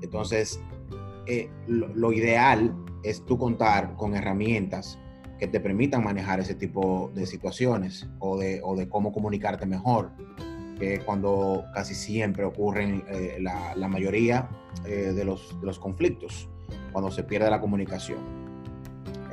Entonces, 0.00 0.58
eh, 1.26 1.50
lo, 1.66 2.12
ideal 2.14 2.74
es 3.02 3.22
tú 3.26 3.36
contar 3.36 3.94
con 3.96 4.14
herramientas 4.14 4.98
que 5.38 5.46
te 5.46 5.60
permitan 5.60 6.02
manejar 6.02 6.40
ese 6.40 6.54
tipo 6.54 7.10
de 7.14 7.26
situaciones 7.26 8.08
o 8.20 8.38
de, 8.38 8.88
cómo 8.88 9.12
comunicarte 9.12 9.66
mejor, 9.66 10.10
que 10.78 11.00
cuando 11.00 11.62
casi 11.74 11.94
siempre 11.94 12.46
ocurren 12.46 13.04
eh, 13.10 13.36
la, 13.38 13.86
mayoría 13.86 14.48
de, 14.82 15.24
los, 15.26 15.78
conflictos, 15.78 16.48
cuando 16.90 17.10
se 17.10 17.22
pierde 17.22 17.50
la 17.50 17.60
comunicación. 17.60 18.43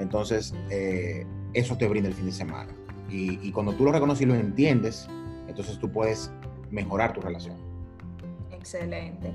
Entonces, 0.02 0.54
eh, 0.70 1.26
eso 1.54 1.78
te 1.78 1.88
brinda 1.88 2.10
el 2.10 2.16
fin 2.16 2.26
de 2.26 2.32
semana. 2.32 2.74
Y, 3.10 3.52
cuando 3.52 3.74
tú 3.74 3.84
lo 3.84 3.92
reconoces 3.92 4.22
y 4.22 4.26
lo 4.26 4.36
entiendes, 4.36 5.08
entonces 5.48 5.78
tú 5.80 5.92
puedes 5.92 6.32
mejorar 6.70 7.12
tu 7.12 7.20
relación. 7.20 7.58
Excelente. 8.52 9.34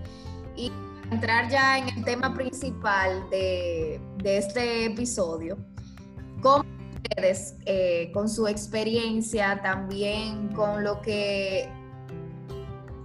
Y 0.57 0.73
entrar 1.11 1.51
ya 1.51 1.77
en 1.77 1.91
el 1.91 2.05
tema 2.05 2.33
principal 2.33 3.29
de, 3.31 4.01
de 4.23 4.39
este 4.39 4.87
episodio, 4.87 5.59
¿Cómo 6.41 6.65
ustedes, 7.03 7.55
eh, 7.65 8.11
con 8.13 8.29
su 8.29 8.47
experiencia, 8.47 9.61
también 9.63 10.49
con 10.49 10.85
lo 10.85 11.01
que 11.01 11.69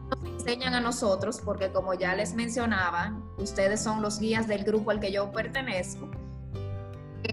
nos 0.09 0.25
enseñan 0.25 0.73
a 0.73 0.81
nosotros, 0.81 1.41
porque 1.43 1.71
como 1.71 1.93
ya 1.93 2.15
les 2.15 2.33
mencionaba, 2.33 3.17
ustedes 3.37 3.81
son 3.81 4.01
los 4.01 4.19
guías 4.19 4.47
del 4.47 4.63
grupo 4.63 4.91
al 4.91 4.99
que 4.99 5.11
yo 5.11 5.31
pertenezco, 5.31 6.09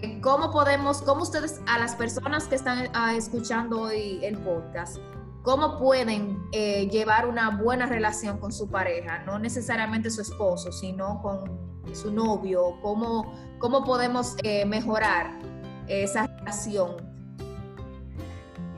eh, 0.01 0.19
¿cómo 0.21 0.51
podemos, 0.51 1.01
cómo 1.01 1.23
ustedes, 1.23 1.61
a 1.67 1.77
las 1.79 1.95
personas 1.95 2.47
que 2.47 2.55
están 2.55 2.89
ah, 2.93 3.15
escuchando 3.15 3.81
hoy 3.81 4.19
el 4.23 4.37
podcast, 4.37 4.97
cómo 5.43 5.77
pueden 5.77 6.41
eh, 6.51 6.87
llevar 6.89 7.27
una 7.27 7.49
buena 7.49 7.85
relación 7.85 8.37
con 8.37 8.51
su 8.51 8.69
pareja, 8.69 9.19
no 9.25 9.39
necesariamente 9.39 10.09
su 10.09 10.21
esposo, 10.21 10.71
sino 10.71 11.21
con 11.21 11.69
su 11.93 12.11
novio, 12.13 12.77
cómo, 12.81 13.33
cómo 13.59 13.83
podemos 13.83 14.35
mejorar 14.67 15.39
esa 15.87 16.27
relación. 16.27 17.09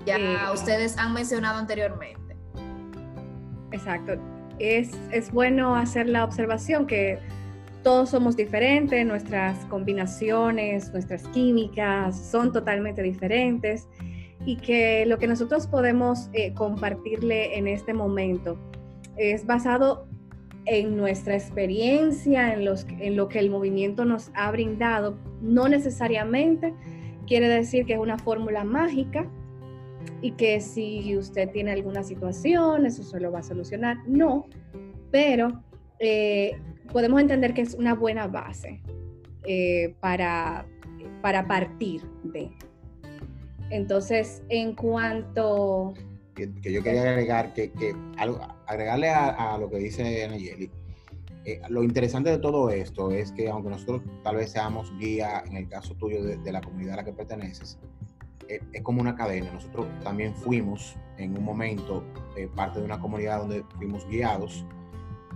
Ya 0.06 0.18
eh, 0.18 0.54
ustedes 0.54 0.98
han 0.98 1.14
mencionado 1.14 1.60
anteriormente. 1.60 2.36
Exacto. 3.72 4.14
Es, 4.60 4.92
es 5.12 5.32
bueno 5.32 5.76
hacer 5.76 6.08
la 6.08 6.24
observación 6.24 6.86
que 6.88 7.20
todos 7.84 8.10
somos 8.10 8.36
diferentes, 8.36 9.06
nuestras 9.06 9.66
combinaciones, 9.66 10.92
nuestras 10.92 11.28
químicas 11.30 12.30
son 12.30 12.52
totalmente 12.52 13.02
diferentes 13.02 13.88
y 14.46 14.58
que 14.58 15.06
lo 15.06 15.18
que 15.18 15.28
nosotros 15.28 15.68
podemos 15.68 16.30
eh, 16.34 16.54
compartirle 16.54 17.58
en 17.58 17.68
este 17.68 17.94
momento 17.94 18.58
es 19.18 19.46
basado 19.46 20.08
en 20.66 20.96
nuestra 20.96 21.36
experiencia, 21.36 22.54
en, 22.54 22.66
los, 22.66 22.86
en 23.00 23.16
lo 23.16 23.28
que 23.28 23.40
el 23.40 23.50
movimiento 23.50 24.06
nos 24.06 24.32
ha 24.36 24.52
brindado, 24.52 25.18
no 25.42 25.68
necesariamente 25.68 26.74
quiere 27.26 27.48
decir 27.48 27.86
que 27.86 27.94
es 27.94 28.00
una 28.00 28.18
fórmula 28.18 28.64
mágica 28.64 29.28
y 30.22 30.32
que 30.32 30.62
si 30.62 31.18
usted 31.18 31.50
tiene 31.50 31.72
alguna 31.72 32.04
situación, 32.04 32.86
eso 32.86 33.04
se 33.04 33.20
lo 33.20 33.32
va 33.32 33.40
a 33.40 33.44
solucionar. 33.44 33.98
No, 34.08 34.46
pero 35.12 35.64
eh, 36.00 36.60
podemos 36.92 37.22
entender 37.22 37.54
que 37.54 37.62
es 37.62 37.74
una 37.74 37.94
buena 37.94 38.28
base 38.28 38.82
eh, 39.46 39.96
para, 40.00 40.66
para 41.22 41.48
partir 41.48 42.02
de. 42.24 42.52
Entonces, 43.70 44.44
en 44.50 44.76
cuanto... 44.76 45.94
Que, 46.36 46.50
yo 46.64 46.84
quería 46.84 47.02
agregar, 47.04 47.54
que, 47.54 47.72
agregarle 48.68 49.10
a, 49.10 49.54
a, 49.54 49.58
lo 49.58 49.70
que 49.70 49.78
dice 49.78 50.28
Nayeli, 50.28 50.70
eh, 51.44 51.60
lo 51.70 51.84
interesante 51.84 52.30
de 52.30 52.38
todo 52.38 52.70
esto 52.70 53.10
es 53.12 53.32
que 53.32 53.50
aunque 53.50 53.70
nosotros 53.70 54.02
tal 54.24 54.36
vez 54.36 54.52
seamos 54.52 54.96
guía, 55.00 55.44
en 55.48 55.58
el 55.58 55.68
caso 55.68 55.96
tuyo 55.96 56.22
de, 56.24 56.52
la 56.52 56.62
comunidad 56.62 56.94
a 56.94 56.98
la 56.98 57.04
que 57.04 57.14
perteneces, 57.14 57.80
eh, 58.48 58.60
es 58.72 58.82
como 58.84 59.02
una 59.02 59.16
cadena. 59.16 59.52
Nosotros 59.52 59.88
también 60.04 60.36
fuimos 60.36 60.96
en 61.18 61.36
un 61.36 61.44
momento 61.44 62.04
eh, 62.38 62.48
parte 62.56 62.80
de 62.80 62.86
una 62.86 63.00
comunidad 63.00 63.40
donde 63.40 63.64
fuimos 63.78 64.08
guiados, 64.08 64.66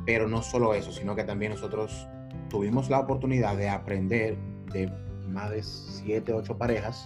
pero 0.05 0.27
no 0.27 0.41
solo 0.41 0.73
eso, 0.73 0.91
sino 0.91 1.15
que 1.15 1.23
también 1.23 1.51
nosotros 1.51 2.07
tuvimos 2.49 2.89
la 2.89 2.99
oportunidad 2.99 3.57
de 3.57 3.69
aprender 3.69 4.37
de 4.71 4.91
más 5.29 5.49
de 5.51 5.63
siete, 5.63 6.33
ocho 6.33 6.57
parejas 6.57 7.05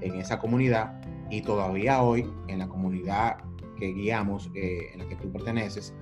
en 0.00 0.14
esa 0.14 0.38
comunidad 0.38 1.00
y 1.30 1.42
todavía 1.42 2.02
hoy 2.02 2.30
en 2.48 2.60
la 2.60 2.68
comunidad 2.68 3.38
que 3.78 3.92
guiamos, 3.92 4.50
en 4.54 4.98
la 4.98 5.08
que 5.08 5.16
tú 5.16 5.30
perteneces, 5.30 5.92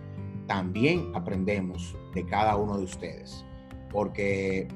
también 0.47 1.11
aprendemos 1.15 1.97
de 2.15 2.25
cada 2.27 2.57
uno 2.57 2.77
de 2.77 2.85
ustedes, 2.85 3.45
porque 3.91 4.61
eh, 4.61 4.69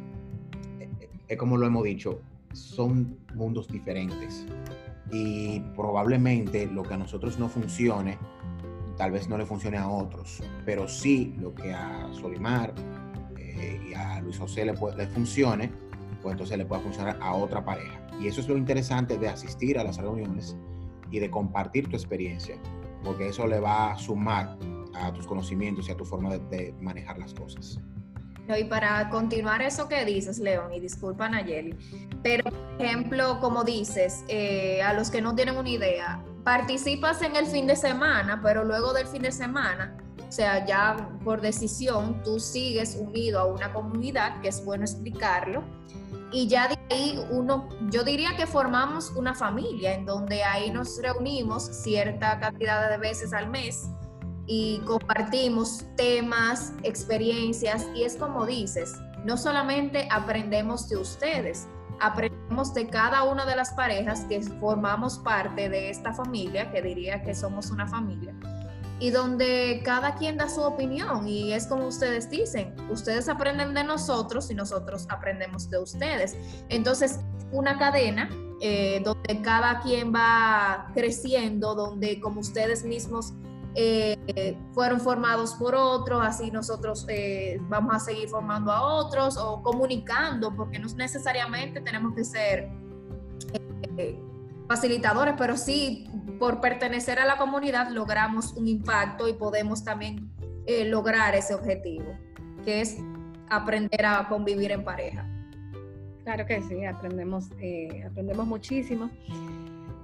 eh, 0.81 1.11
es 1.29 1.37
como 1.37 1.57
lo 1.57 1.67
hemos 1.67 1.85
dicho, 1.85 2.21
son 2.53 3.19
mundos 3.35 3.69
diferentes. 3.69 4.47
Y 5.11 5.61
probablemente 5.75 6.67
lo 6.67 6.83
que 6.83 6.95
a 6.95 6.99
nosotros 6.99 7.39
no 7.39 7.49
funcione 7.49 8.19
tal 8.99 9.13
vez 9.13 9.29
no 9.29 9.39
le 9.39 9.47
funcione 9.47 9.79
a 9.79 9.89
otros, 9.89 10.43
pero 10.69 10.87
sí 10.87 11.35
lo 11.41 11.55
que 11.55 11.73
a 11.73 12.11
Solimar 12.13 12.75
eh, 13.39 13.81
y 13.89 13.95
a 13.95 14.21
Luis 14.21 14.39
José 14.39 14.67
le, 14.67 14.75
le 14.75 15.07
funcione, 15.07 15.73
pues 16.21 16.33
entonces 16.33 16.59
le 16.59 16.67
puede 16.67 16.83
funcionar 16.83 17.19
a 17.23 17.33
otra 17.33 17.65
pareja. 17.65 17.99
Y 18.21 18.29
eso 18.29 18.43
es 18.43 18.49
lo 18.49 18.57
interesante 18.59 19.17
de 19.17 19.31
asistir 19.31 19.79
a 19.79 19.85
las 19.85 19.97
reuniones 19.97 20.59
y 21.11 21.21
de 21.21 21.31
compartir 21.31 21.89
tu 21.89 21.97
experiencia, 21.97 22.57
porque 23.03 23.29
eso 23.29 23.47
le 23.47 23.61
va 23.61 23.93
a 23.93 23.97
sumar 23.97 24.59
a 24.93 25.11
tus 25.15 25.27
conocimientos 25.27 25.89
y 25.89 25.93
a 25.93 25.97
tu 25.97 26.05
forma 26.05 26.37
de, 26.37 26.75
manejar 26.83 27.17
las 27.17 27.33
cosas. 27.33 27.81
Y 28.55 28.65
para 28.65 29.09
continuar 29.09 29.63
eso 29.63 29.89
que 29.89 30.05
dices, 30.05 30.39
León, 30.39 30.75
y 30.75 30.81
disculpa 30.81 31.31
Nayeli, 31.31 31.75
pero 32.23 32.45
por 32.45 32.85
ejemplo, 32.85 33.41
como 33.41 33.65
dices, 33.65 34.23
eh, 34.29 34.83
a 34.83 34.93
los 34.93 35.11
que 35.11 35.23
no 35.23 35.35
tienen 35.35 35.57
una 35.57 35.71
idea, 35.71 36.23
participas 36.45 37.23
en 37.23 37.37
el 37.37 37.47
fin 37.47 37.67
de 37.67 37.75
semana, 37.75 38.43
pero 38.43 38.65
luego 38.65 38.93
del 38.93 39.07
fin 39.07 39.23
de 39.23 39.33
semana, 39.33 39.97
o 40.29 40.33
sea, 40.33 40.67
ya 40.67 41.11
por 41.25 41.41
decisión, 41.41 42.23
tú 42.23 42.39
sigues 42.39 42.97
unido 43.01 43.41
a 43.41 43.45
una 43.47 43.73
comunidad, 43.73 44.41
que 44.41 44.49
es 44.49 44.65
bueno 44.65 44.85
explicarlo, 44.85 45.65
y 46.31 46.47
ya 46.47 46.69
de 46.69 46.79
ahí 46.91 47.19
uno, 47.31 47.69
yo 47.91 48.05
diría 48.05 48.37
que 48.37 48.47
formamos 48.47 49.11
una 49.13 49.35
familia 49.35 49.95
en 49.95 50.05
donde 50.05 50.45
ahí 50.45 50.71
nos 50.71 51.01
reunimos 51.01 51.65
cierta 51.65 52.39
cantidad 52.39 52.91
de 52.91 52.99
veces 52.99 53.33
al 53.33 53.49
mes 53.49 53.89
y 54.47 54.81
compartimos 54.81 55.87
temas, 55.97 56.73
experiencias 56.83 57.87
y 57.95 58.03
es 58.03 58.17
como 58.17 58.45
dices, 58.45 58.95
no 59.25 59.39
solamente 59.39 60.07
aprendemos 60.11 60.89
de 60.91 60.99
ustedes, 60.99 61.67
aprendemos 62.01 62.75
de 62.75 62.89
cada 62.89 63.23
una 63.25 63.47
de 63.47 63.57
las 63.57 63.73
parejas 63.73 64.27
que 64.29 64.43
formamos 64.43 65.19
parte 65.19 65.69
de 65.69 65.91
esta 65.91 66.13
familia, 66.13 66.71
que 66.71 66.83
diría 66.83 67.23
que 67.23 67.35
somos 67.35 67.71
una 67.71 67.87
familia, 67.87 68.35
y 69.01 69.11
donde 69.11 69.81
cada 69.85 70.17
quien 70.17 70.37
da 70.37 70.49
su 70.49 70.61
opinión 70.61 71.29
y 71.29 71.53
es 71.53 71.67
como 71.67 71.87
ustedes 71.87 72.29
dicen, 72.31 72.75
ustedes 72.91 73.29
aprenden 73.29 73.75
de 73.75 73.85
nosotros 73.85 74.51
y 74.51 74.55
nosotros 74.55 75.07
aprendemos 75.09 75.71
de 75.71 75.79
ustedes. 75.79 76.37
Entonces, 76.69 77.21
una 77.53 77.79
cadena 77.79 78.29
eh, 78.61 79.01
donde 79.05 79.41
cada 79.43 79.81
quien 79.81 80.13
va 80.13 80.91
creciendo, 80.95 81.75
donde 81.75 82.21
como 82.21 82.41
ustedes 82.41 82.85
mismos 82.85 83.35
eh, 83.77 84.57
fueron 84.73 85.01
formados 85.01 85.55
por 85.55 85.77
otros, 85.77 86.21
así 86.25 86.51
nosotros 86.51 87.07
eh, 87.09 87.61
vamos 87.69 87.95
a 87.95 88.01
seguir 88.01 88.29
formando 88.29 88.73
a 88.73 88.83
otros 88.83 89.37
o 89.37 89.63
comunicando, 89.63 90.55
porque 90.57 90.81
no 90.81 90.89
necesariamente 90.97 91.81
tenemos 91.81 92.15
que 92.17 92.25
ser 92.25 92.69
facilitadores, 94.69 95.35
pero 95.39 95.57
sí 95.57 96.11
por 96.39 96.61
pertenecer 96.61 97.19
a 97.19 97.27
la 97.27 97.37
comunidad 97.37 97.91
logramos 97.91 98.53
un 98.53 98.69
impacto 98.69 99.29
y 99.29 99.33
podemos 99.35 99.85
también 99.85 100.31
lograr 100.87 101.35
ese 101.35 101.55
objetivo, 101.55 102.15
que 102.65 102.83
es 102.83 102.99
aprender 103.49 104.05
a 104.05 104.29
convivir 104.29 104.71
en 104.71 104.85
pareja. 104.85 105.27
Claro 106.25 106.45
que 106.45 106.61
sí, 106.61 106.85
aprendemos, 106.85 107.47
aprendemos 108.07 108.47
muchísimo 108.47 109.11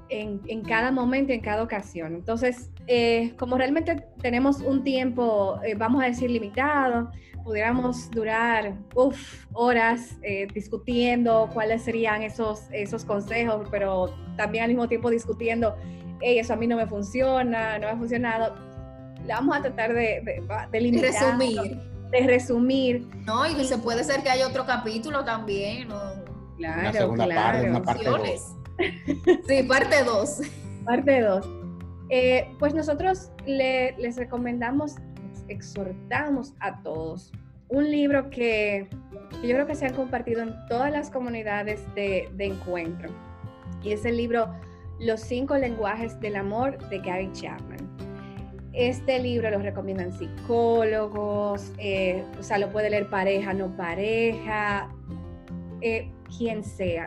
en, 0.08 0.62
cada 0.62 0.90
momento, 0.90 1.32
en 1.32 1.40
cada 1.40 1.62
ocasión. 1.62 2.14
Entonces, 2.14 2.70
eh, 2.86 3.34
como 3.38 3.56
realmente 3.56 4.04
tenemos 4.20 4.60
un 4.60 4.84
tiempo, 4.84 5.58
eh, 5.64 5.74
vamos 5.74 6.02
a 6.02 6.06
decir, 6.06 6.30
limitado, 6.30 7.10
pudiéramos 7.42 8.10
durar 8.10 8.74
horas 9.52 10.16
eh, 10.22 10.46
discutiendo 10.52 11.50
cuáles 11.52 11.82
serían 11.82 12.22
esos, 12.22 12.62
esos 12.72 13.04
consejos, 13.04 13.68
pero 13.70 14.14
también 14.36 14.64
al 14.64 14.70
mismo 14.70 14.88
tiempo 14.88 15.10
discutiendo, 15.10 15.76
hey, 16.24 16.38
eso 16.38 16.52
a 16.52 16.56
mí 16.56 16.66
no 16.66 16.76
me 16.76 16.86
funciona, 16.86 17.78
no 17.78 17.86
me 17.86 17.92
ha 17.92 17.96
funcionado. 17.96 18.54
La 19.26 19.36
vamos 19.36 19.56
a 19.56 19.62
tratar 19.62 19.94
de, 19.94 20.42
de, 20.70 20.80
limitar. 20.80 21.10
Resumir. 21.10 21.80
De 22.10 22.26
resumir. 22.26 23.06
No, 23.24 23.46
y 23.46 23.64
se 23.64 23.78
puede 23.78 24.04
ser 24.04 24.22
que 24.22 24.30
haya 24.30 24.46
otro 24.46 24.66
capítulo 24.66 25.24
también. 25.24 25.88
Claro, 26.56 26.80
una 26.80 26.92
segunda 26.92 27.26
parte, 27.26 27.70
una 27.70 27.82
parte 27.82 28.04
sí, 29.48 29.62
parte 29.64 30.04
2. 30.04 30.40
Parte 30.84 31.20
2. 31.20 31.46
Eh, 32.10 32.48
pues 32.58 32.74
nosotros 32.74 33.30
les 33.46 34.16
recomendamos, 34.16 34.96
exhortamos 35.48 36.52
a 36.60 36.82
todos 36.82 37.32
un 37.68 37.90
libro 37.90 38.30
que, 38.30 38.88
yo 39.42 39.54
creo 39.54 39.66
que 39.66 39.74
se 39.74 39.86
han 39.86 39.94
compartido 39.94 40.42
en 40.42 40.54
todas 40.68 40.92
las 40.92 41.10
comunidades 41.10 41.82
de, 41.94 42.28
encuentro. 42.38 43.10
Y 43.82 43.92
es 43.92 44.04
el 44.04 44.16
libro 44.16 44.48
Los 45.00 45.20
cinco 45.20 45.56
lenguajes 45.56 46.18
del 46.20 46.36
amor 46.36 46.78
de 46.88 46.98
Gary 46.98 47.30
Chapman. 47.32 47.88
Este 48.72 49.20
libro 49.20 49.50
lo 49.50 49.58
recomiendan 49.58 50.12
psicólogos, 50.12 51.72
eh, 51.78 52.24
o 52.38 52.42
sea, 52.42 52.58
lo 52.58 52.70
puede 52.70 52.90
leer 52.90 53.08
pareja, 53.08 53.52
no 53.54 53.76
pareja, 53.76 54.88
eh, 55.80 56.10
quien 56.36 56.64
sea 56.64 57.06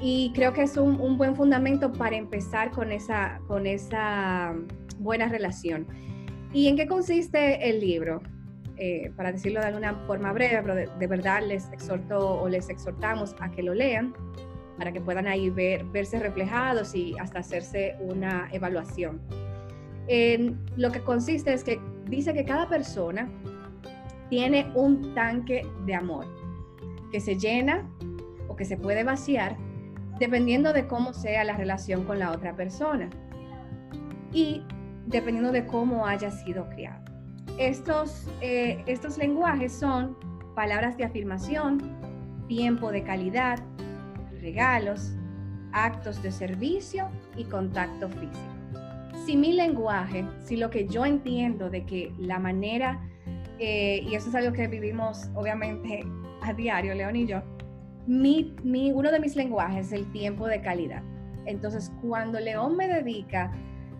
y 0.00 0.32
creo 0.34 0.52
que 0.52 0.62
es 0.62 0.76
un, 0.76 1.16
buen 1.16 1.34
fundamento 1.34 1.90
para 1.90 2.16
empezar 2.16 2.70
con 2.70 2.92
esa, 2.92 3.40
con 3.46 3.66
esa 3.66 4.54
buena 4.98 5.28
relación. 5.28 5.86
¿Y 6.52 6.68
en 6.68 6.76
qué 6.76 6.86
consiste 6.86 7.70
el 7.70 7.80
libro? 7.80 8.20
Eh, 8.76 9.12
para 9.16 9.32
decirlo 9.32 9.60
de 9.60 9.66
alguna 9.68 9.94
forma 10.06 10.32
breve, 10.32 10.60
pero 10.60 10.74
de, 10.74 11.06
verdad 11.06 11.42
les 11.46 11.70
exhorto 11.72 12.40
o 12.42 12.48
les 12.48 12.68
exhortamos 12.68 13.34
a 13.40 13.50
que 13.50 13.62
lo 13.62 13.72
lean 13.72 14.12
para 14.76 14.92
que 14.92 15.00
puedan 15.00 15.26
ahí 15.26 15.50
ver, 15.50 15.84
verse 15.84 16.18
reflejados 16.18 16.94
y 16.94 17.14
hasta 17.18 17.40
hacerse 17.40 17.96
una 18.00 18.48
evaluación. 18.52 19.20
lo 20.76 20.92
que 20.92 21.00
consiste 21.00 21.52
es 21.52 21.64
que 21.64 21.80
dice 22.06 22.34
que 22.34 22.44
cada 22.44 22.68
persona 22.68 23.28
tiene 24.28 24.70
un 24.74 25.14
tanque 25.14 25.66
de 25.86 25.94
amor 25.94 26.26
que 27.10 27.20
se 27.20 27.36
llena 27.36 27.88
o 28.48 28.56
que 28.56 28.64
se 28.64 28.76
puede 28.76 29.04
vaciar 29.04 29.56
dependiendo 30.18 30.72
de 30.72 30.86
cómo 30.86 31.12
sea 31.12 31.44
la 31.44 31.56
relación 31.56 32.04
con 32.04 32.18
la 32.18 32.32
otra 32.32 32.54
persona 32.54 33.10
y 34.32 34.62
dependiendo 35.06 35.52
de 35.52 35.66
cómo 35.66 36.06
haya 36.06 36.30
sido 36.30 36.68
criado. 36.70 37.04
Estos, 37.58 38.28
eh, 38.40 38.82
estos 38.86 39.18
lenguajes 39.18 39.72
son 39.72 40.16
palabras 40.54 40.96
de 40.96 41.04
afirmación, 41.04 41.80
tiempo 42.48 42.90
de 42.90 43.02
calidad, 43.02 43.60
regalos, 44.44 45.16
actos 45.72 46.22
de 46.22 46.30
servicio 46.30 47.08
y 47.36 47.44
contacto 47.44 48.08
físico. 48.08 48.38
Si 49.24 49.36
mi 49.36 49.54
lenguaje, 49.54 50.24
si 50.44 50.56
lo 50.56 50.68
que 50.68 50.86
yo 50.86 51.06
entiendo 51.06 51.70
de 51.70 51.84
que 51.86 52.12
la 52.18 52.38
manera, 52.38 53.00
eh, 53.58 54.04
y 54.06 54.14
eso 54.14 54.28
es 54.28 54.34
algo 54.34 54.52
que 54.52 54.68
vivimos 54.68 55.30
obviamente 55.34 56.04
a 56.42 56.52
diario, 56.52 56.94
León 56.94 57.16
y 57.16 57.26
yo, 57.26 57.42
mi, 58.06 58.54
uno 58.92 59.10
de 59.10 59.18
mis 59.18 59.34
lenguajes 59.34 59.86
es 59.86 59.92
el 59.92 60.12
tiempo 60.12 60.46
de 60.46 60.60
calidad. 60.60 61.02
Entonces, 61.46 61.90
cuando 62.02 62.38
León 62.38 62.76
me 62.76 62.86
dedica 62.86 63.50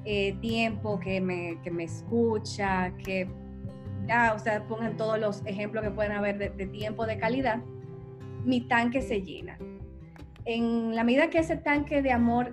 eh, 0.05 0.37
tiempo, 0.43 1.01
que 1.01 1.23
me, 1.23 1.59
que 1.63 1.71
me 1.71 1.85
escucha, 1.85 2.93
que 3.03 3.29
ya 4.07 4.35
ustedes 4.37 4.61
pongan 4.63 4.97
todos 4.99 5.19
los 5.19 5.43
ejemplos 5.47 5.83
que 5.83 5.91
pueden 5.91 6.13
haber 6.13 6.39
de, 6.39 6.67
tiempo 6.67 7.07
de 7.07 7.19
calidad, 7.19 7.63
mi 8.45 8.61
tanque 8.61 9.01
se 9.01 9.23
llena. 9.23 9.59
En 10.47 10.95
la 10.95 11.05
medida 11.05 11.31
que 11.31 11.39
ese 11.39 11.57
tanque 11.57 12.03
de 12.03 12.13
amor 12.13 12.51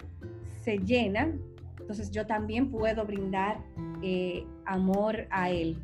se 0.61 0.77
llena, 0.79 1.33
entonces 1.79 2.11
yo 2.11 2.25
también 2.25 2.71
puedo 2.71 3.05
brindar 3.05 3.57
eh, 4.01 4.45
amor 4.65 5.27
a 5.29 5.49
él. 5.49 5.77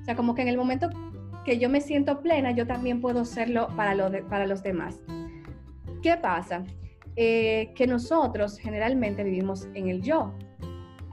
O 0.00 0.04
sea, 0.04 0.16
como 0.16 0.34
que 0.34 0.42
en 0.42 0.48
el 0.48 0.56
momento 0.56 0.88
que 1.44 1.58
yo 1.58 1.68
me 1.68 1.80
siento 1.80 2.20
plena, 2.22 2.52
yo 2.52 2.66
también 2.66 3.00
puedo 3.00 3.24
serlo 3.24 3.68
para, 3.76 3.94
lo 3.94 4.26
para 4.28 4.46
los 4.46 4.62
demás. 4.62 5.02
¿Qué 6.02 6.16
pasa? 6.16 6.64
Eh, 7.16 7.72
que 7.74 7.86
nosotros 7.86 8.58
generalmente 8.58 9.22
vivimos 9.22 9.68
en 9.74 9.88
el 9.88 10.00
yo. 10.00 10.32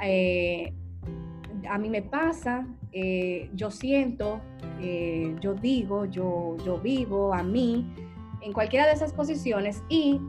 Eh, 0.01 0.73
a 1.69 1.77
mí 1.77 1.89
me 1.89 2.01
pasa, 2.01 2.65
yo 3.53 3.69
siento, 3.69 4.39
yo 5.41 5.53
digo, 5.53 6.05
yo, 6.05 6.55
yo 6.65 6.77
vivo, 6.77 7.33
a 7.33 7.43
mí, 7.43 7.85
en 8.41 8.53
cualquiera 8.53 8.85
de 8.85 8.93
esas 8.93 9.13
posiciones 9.13 9.83
y 9.89 10.19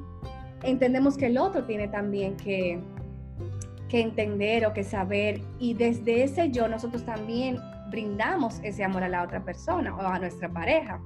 entendemos 0.62 1.16
que 1.16 1.26
el 1.26 1.38
otro 1.38 1.64
tiene 1.64 1.88
también 1.88 2.36
que, 2.36 2.80
que 3.88 4.00
entender 4.00 4.66
o 4.66 4.72
que 4.72 4.84
saber 4.84 5.40
y 5.58 5.74
desde 5.74 6.22
ese 6.22 6.50
yo 6.50 6.68
nosotros 6.68 7.04
también 7.04 7.58
brindamos 7.90 8.60
ese 8.62 8.84
amor 8.84 9.02
a 9.02 9.08
la 9.08 9.22
otra 9.22 9.44
persona 9.44 9.94
o 9.94 10.00
a 10.00 10.18
nuestra 10.18 10.48
pareja. 10.48 11.02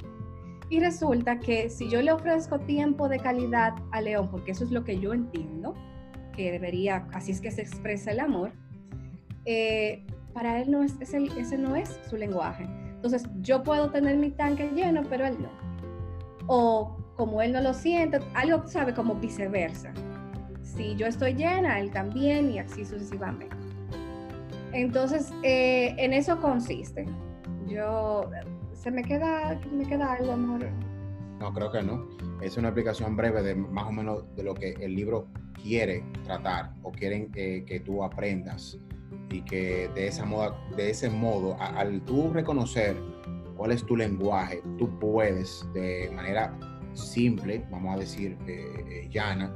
Y 0.71 0.81
resulta 0.81 1.39
que 1.39 1.71
si 1.71 1.89
yo 1.89 2.01
le 2.03 2.13
ofrezco 2.13 2.59
tiempo 2.61 3.09
de 3.09 3.19
calidad 3.19 3.75
a 3.91 4.01
León, 4.01 4.29
porque 4.31 4.53
eso 4.53 4.65
es 4.65 4.71
lo 4.71 4.85
que 4.85 4.99
yo 4.99 5.13
entiendo, 5.13 5.75
que 6.35 6.53
debería, 6.53 7.07
así 7.13 7.33
es 7.33 7.41
que 7.41 7.51
se 7.51 7.63
expresa 7.63 8.13
el 8.13 8.21
amor, 8.21 8.53
eh, 9.45 10.05
para 10.33 10.61
él 10.61 10.71
no 10.71 10.83
es, 10.83 10.95
ese, 11.01 11.25
ese 11.39 11.59
no 11.59 11.77
es 11.77 12.01
su 12.09 12.17
lenguaje. 12.17 12.65
Entonces 12.95 13.29
yo 13.41 13.63
puedo 13.63 13.91
tener 13.91 14.17
mi 14.17 14.31
tanque 14.31 14.71
lleno, 14.75 15.03
pero 15.09 15.27
él 15.27 15.37
no. 15.41 15.51
O 16.47 16.97
como 17.17 17.41
él 17.43 17.53
no 17.53 17.61
lo 17.61 17.75
siente, 17.75 18.19
algo 18.35 18.67
sabe 18.67 18.95
como 18.95 19.15
viceversa. 19.15 19.93
Si 20.63 20.97
yo 20.97 21.07
estoy 21.07 21.35
llena, 21.35 21.79
él 21.81 21.91
también 21.91 22.51
y 22.51 22.59
así 22.59 22.85
sucesivamente. 22.85 23.57
Entonces, 24.73 25.33
eh, 25.43 25.95
en 25.99 26.13
eso 26.13 26.41
consiste. 26.41 27.07
Yo, 27.67 28.31
¿se 28.73 28.91
me 28.91 29.03
queda, 29.03 29.61
me 29.71 29.87
queda 29.87 30.15
algo, 30.15 30.33
amor? 30.33 30.67
No, 31.39 31.53
creo 31.53 31.71
que 31.71 31.83
no. 31.83 32.09
Es 32.43 32.57
una 32.57 32.69
explicación 32.69 33.17
breve 33.17 33.43
de 33.43 33.55
más 33.55 33.87
o 33.87 33.93
menos 33.93 34.25
de 34.35 34.43
lo 34.43 34.55
que 34.55 34.73
el 34.81 34.97
libro 34.97 35.29
quiere 35.63 36.05
tratar 36.25 36.73
o 36.83 36.91
quieren 36.91 37.31
que 37.31 37.83
tú 37.85 38.03
aprendas 38.03 38.79
y 39.31 39.43
que 39.43 39.91
de, 39.95 40.07
esa 40.07 40.25
moda, 40.25 40.57
de 40.77 40.91
ese 40.91 41.11
modo, 41.11 41.57
al 41.61 42.01
tú 42.03 42.31
reconocer 42.33 42.97
cuál 43.57 43.73
es 43.73 43.85
tu 43.85 43.97
lenguaje, 43.97 44.63
tú 44.79 44.89
puedes 44.99 45.67
de 45.73 46.11
manera 46.15 46.57
simple, 46.95 47.65
vamos 47.71 47.97
a 47.97 47.99
decir, 47.99 48.37
eh, 48.47 48.85
eh, 48.89 49.09
llana, 49.11 49.55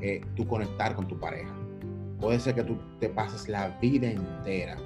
eh, 0.00 0.20
tú 0.34 0.46
conectar 0.46 0.94
con 0.94 1.06
tu 1.08 1.18
pareja. 1.18 1.54
Puede 2.20 2.38
ser 2.38 2.54
que 2.54 2.64
tú 2.64 2.78
te 3.00 3.08
pases 3.08 3.48
la 3.48 3.68
vida 3.80 4.10
entera 4.10 4.76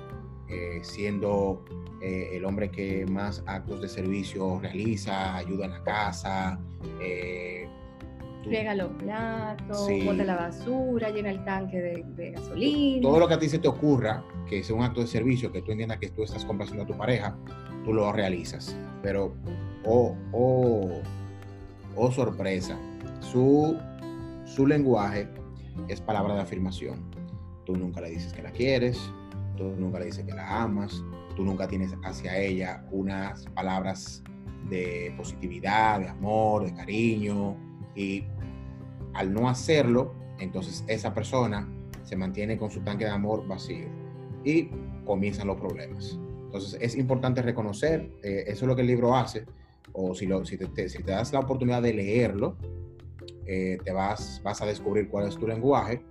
siendo 0.83 1.65
el 2.01 2.45
hombre 2.45 2.71
que 2.71 3.05
más 3.05 3.43
actos 3.47 3.83
de 3.83 3.89
servicio 3.89 4.61
realiza, 4.61 5.35
ayuda 5.35 5.65
en 5.65 5.71
la 5.73 5.83
casa, 5.83 6.61
Friega 8.47 8.75
los 8.75 8.93
platos, 8.93 9.89
bota 10.05 10.25
la 10.25 10.37
basura, 10.37 11.11
llena 11.11 11.31
el 11.31 11.45
tanque 11.45 12.05
de, 12.17 12.31
gasolina. 12.31 13.03
Todo 13.03 13.19
lo 13.19 13.29
que 13.29 13.35
a 13.35 13.39
ti 13.39 13.49
se 13.49 13.59
te 13.59 13.67
ocurra, 13.67 14.23
que 14.49 14.63
sea 14.63 14.77
un 14.77 14.83
acto 14.83 15.01
de 15.01 15.09
servicio, 15.09 15.51
que 15.51 15.63
tú 15.63 15.73
entiendas 15.73 15.99
que 15.99 16.11
tú 16.11 16.23
estás 16.23 16.45
complaciendo 16.45 16.85
a 16.85 16.87
tu 16.87 16.97
pareja, 16.97 17.37
tú 17.85 17.93
lo 17.93 18.13
realizas. 18.13 18.77
Pero, 19.03 19.35
oh, 19.85 20.15
oh, 20.33 21.01
oh 21.97 22.13
sorpresa, 22.13 22.79
su, 23.21 23.77
su 24.45 24.67
lenguaje 24.67 25.29
es 25.89 26.01
palabra 26.01 26.35
de 26.35 26.43
afirmación. 26.43 27.11
Tú 27.65 27.77
nunca 27.77 28.01
le 28.01 28.11
dices 28.11 28.33
que 28.33 28.43
la 28.43 28.53
quieres, 28.53 29.11
tú 29.57 29.65
nunca 29.77 29.99
le 29.99 30.07
dices 30.07 30.25
que 30.25 30.33
la 30.33 30.63
amas, 30.63 31.03
tú 31.35 31.45
nunca 31.45 31.67
tienes 31.67 31.95
hacia 32.05 32.39
ella 32.39 32.87
unas 32.93 33.45
palabras 33.47 34.23
de 34.69 35.13
positividad, 35.17 36.01
de 36.01 36.09
amor, 36.09 36.65
de 36.65 36.75
cariño, 36.75 37.57
y 37.97 38.25
al 39.17 39.33
no 39.33 39.49
hacerlo, 39.49 40.15
entonces 40.39 40.85
esa 40.87 41.15
persona 41.15 41.67
se 42.05 42.17
mantiene 42.17 42.59
con 42.59 42.71
su 42.71 42.81
tanque 42.81 43.05
de 43.05 43.11
amor 43.11 43.47
vacío 43.47 43.89
y 44.45 44.69
comienzan 45.05 45.47
los 45.49 45.57
problemas. 45.57 46.19
Entonces 46.45 46.79
es 46.81 46.97
importante 46.97 47.43
reconocer, 47.43 48.11
eh, 48.23 48.45
eso 48.47 48.65
es 48.65 48.69
lo 48.69 48.77
que 48.77 48.83
el 48.83 48.89
libro 48.89 49.17
hace, 49.17 49.45
o 49.93 50.15
si, 50.15 50.27
lo, 50.27 50.45
si, 50.45 50.59
te, 50.59 50.89
das 51.05 51.33
la 51.33 51.41
oportunidad 51.41 51.83
de 51.83 51.95
leerlo, 51.95 52.57
eh, 53.47 53.79
te 53.83 53.93
vas, 53.93 54.41
vas 54.45 54.61
a 54.61 54.67
descubrir 54.67 55.09
cuál 55.09 55.29
es 55.29 55.37
tu 55.37 55.47
lenguaje 55.47 56.03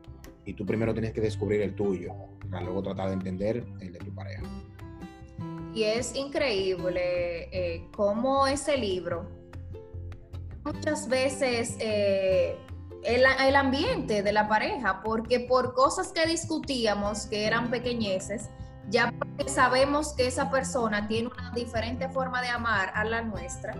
y 0.45 0.53
tú 0.53 0.65
primero 0.65 0.93
tienes 0.93 1.13
que 1.13 1.21
descubrir 1.21 1.61
el 1.61 1.75
tuyo 1.75 2.13
para 2.49 2.63
luego 2.63 2.81
tratar 2.81 3.09
de 3.09 3.13
entender 3.13 3.63
el 3.79 3.93
de 3.93 3.99
tu 3.99 4.13
pareja. 4.13 4.43
Y 5.73 5.83
es 5.83 6.15
increíble 6.15 7.49
eh, 7.51 7.87
cómo 7.95 8.47
ese 8.47 8.77
libro 8.77 9.29
muchas 10.63 11.07
veces 11.07 11.77
el, 13.05 13.55
ambiente 13.55 14.23
de 14.23 14.31
la 14.31 14.47
pareja, 14.47 15.01
porque 15.03 15.39
por 15.39 15.73
cosas 15.73 16.11
que 16.11 16.25
discutíamos 16.25 17.27
que 17.27 17.45
eran 17.45 17.69
pequeñeces, 17.69 18.49
ya 18.89 19.11
porque 19.17 19.49
sabemos 19.49 20.13
que 20.13 20.27
esa 20.27 20.49
persona 20.49 21.07
tiene 21.07 21.29
una 21.29 21.51
diferente 21.51 22.09
forma 22.09 22.41
de 22.41 22.49
amar 22.49 22.91
a 22.93 23.03
la 23.03 23.21
nuestra, 23.21 23.75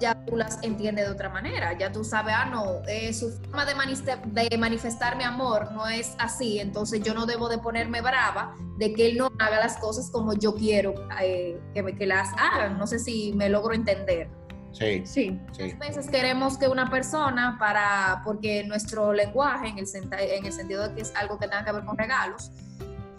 ya 0.00 0.24
tú 0.24 0.36
las 0.36 0.60
entiendes 0.62 1.06
de 1.06 1.12
otra 1.12 1.28
manera, 1.28 1.78
ya 1.78 1.92
tú 1.92 2.02
sabes, 2.02 2.34
ah, 2.36 2.46
no, 2.46 2.82
eh, 2.88 3.12
su 3.14 3.30
forma 3.30 3.64
de, 3.64 4.48
de, 4.48 4.58
manifestar 4.58 5.16
mi 5.16 5.22
amor 5.22 5.70
no 5.72 5.86
es 5.86 6.16
así, 6.18 6.58
entonces 6.58 7.02
yo 7.02 7.14
no 7.14 7.24
debo 7.24 7.48
de 7.48 7.58
ponerme 7.58 8.00
brava 8.00 8.56
de 8.78 8.92
que 8.92 9.06
él 9.06 9.16
no 9.16 9.30
haga 9.38 9.60
las 9.60 9.76
cosas 9.76 10.10
como 10.10 10.34
yo 10.34 10.56
quiero 10.56 10.94
eh, 11.22 11.60
que, 11.72 11.84
que 11.96 12.06
las 12.06 12.30
hagan, 12.36 12.78
no 12.78 12.88
sé 12.88 12.98
si 12.98 13.32
me 13.34 13.48
logro 13.48 13.74
entender. 13.74 14.28
Sí. 14.72 15.02
Sí. 15.04 15.40
A 15.60 15.86
veces 15.86 16.08
queremos 16.08 16.58
que 16.58 16.68
una 16.68 16.90
persona, 16.90 17.56
para, 17.58 18.22
porque 18.24 18.64
nuestro 18.64 19.12
lenguaje, 19.12 19.68
en 19.68 19.78
el, 19.78 19.86
en 20.12 20.46
el 20.46 20.52
sentido 20.52 20.88
de 20.88 20.94
que 20.94 21.02
es 21.02 21.14
algo 21.14 21.38
que 21.38 21.46
tenga 21.46 21.64
que 21.64 21.72
ver 21.72 21.84
con 21.84 21.96
regalos, 21.96 22.50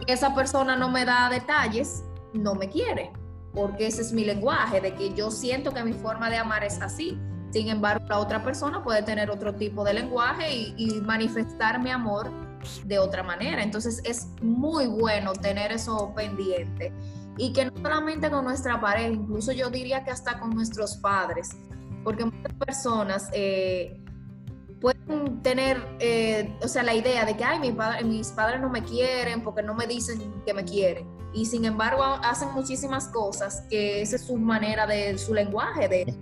esa 0.07 0.33
persona 0.35 0.75
no 0.75 0.89
me 0.89 1.05
da 1.05 1.29
detalles, 1.29 2.03
no 2.33 2.55
me 2.55 2.69
quiere, 2.69 3.11
porque 3.53 3.87
ese 3.87 4.01
es 4.01 4.11
mi 4.11 4.25
lenguaje, 4.25 4.81
de 4.81 4.93
que 4.95 5.13
yo 5.13 5.31
siento 5.31 5.73
que 5.73 5.83
mi 5.83 5.93
forma 5.93 6.29
de 6.29 6.37
amar 6.37 6.63
es 6.63 6.81
así. 6.81 7.17
Sin 7.51 7.69
embargo, 7.69 8.03
la 8.09 8.17
otra 8.17 8.43
persona 8.43 8.83
puede 8.83 9.03
tener 9.03 9.29
otro 9.29 9.53
tipo 9.53 9.83
de 9.83 9.93
lenguaje 9.93 10.51
y, 10.51 10.73
y 10.75 11.01
manifestar 11.01 11.79
mi 11.79 11.91
amor 11.91 12.31
de 12.85 12.97
otra 12.97 13.21
manera. 13.21 13.61
Entonces 13.61 14.01
es 14.05 14.27
muy 14.41 14.87
bueno 14.87 15.33
tener 15.33 15.71
eso 15.71 16.13
pendiente 16.15 16.91
y 17.37 17.53
que 17.53 17.65
no 17.65 17.71
solamente 17.81 18.29
con 18.29 18.45
nuestra 18.45 18.79
pareja, 18.79 19.09
incluso 19.09 19.51
yo 19.51 19.69
diría 19.69 20.03
que 20.03 20.11
hasta 20.11 20.39
con 20.39 20.51
nuestros 20.51 20.97
padres, 20.97 21.49
porque 22.03 22.25
muchas 22.25 22.53
personas 22.53 23.29
eh, 23.33 23.99
pueden 24.83 25.41
tener, 25.41 25.81
eh, 25.99 26.53
o 26.61 26.67
sea, 26.67 26.83
la 26.83 26.93
idea 26.93 27.25
de 27.25 27.35
que, 27.37 27.43
ay, 27.43 27.59
mi 27.59 27.71
padre, 27.71 28.03
mis 28.03 28.29
padres 28.31 28.61
no 28.61 28.69
me 28.69 28.83
quieren 28.83 29.41
porque 29.41 29.63
no 29.63 29.73
me 29.73 29.87
dicen 29.87 30.33
que 30.45 30.53
me 30.53 30.63
quieren. 30.65 31.07
Y 31.33 31.45
sin 31.45 31.65
embargo 31.65 32.03
hacen 32.03 32.51
muchísimas 32.53 33.07
cosas 33.07 33.63
que 33.69 34.01
esa 34.01 34.17
es 34.17 34.25
su 34.25 34.37
manera 34.37 34.85
de 34.85 35.17
su 35.17 35.33
lenguaje. 35.33 35.87
De... 35.87 36.15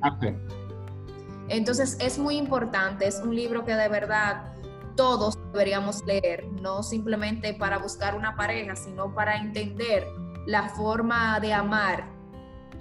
Entonces 1.50 1.97
es 2.00 2.17
muy 2.17 2.38
importante, 2.38 3.08
es 3.08 3.19
un 3.19 3.36
libro 3.36 3.65
que 3.65 3.74
de 3.74 3.89
verdad 3.89 4.54
todos 4.95 5.38
deberíamos 5.52 6.06
leer, 6.06 6.45
no 6.62 6.84
simplemente 6.84 7.54
para 7.54 7.80
buscar 7.80 8.15
una 8.15 8.36
pareja, 8.36 8.76
sino 8.76 9.13
para 9.13 9.38
entender 9.38 10.08
la 10.45 10.69
forma 10.69 11.39
de 11.39 11.54
amar 11.54 12.06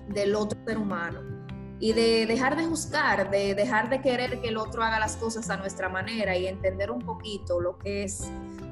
del 0.09 0.35
otro 0.35 0.59
ser 0.67 0.79
humano 0.79 1.21
y 1.79 1.93
de 1.93 2.27
dejar 2.27 2.57
de 2.57 2.67
juzgar, 2.67 3.31
de 3.31 3.55
dejar 3.55 3.89
de 3.89 4.03
querer 4.03 4.41
que 4.41 4.49
el 4.49 4.59
otro 4.59 4.83
haga 4.83 4.99
las 4.99 5.17
cosas 5.17 5.49
a 5.49 5.57
nuestra 5.57 5.89
manera 5.89 6.37
y 6.37 6.47
entender 6.47 6.91
un 6.91 7.01
poquito 7.01 7.61
lo 7.61 7.79
que 7.79 8.05
es 8.05 8.31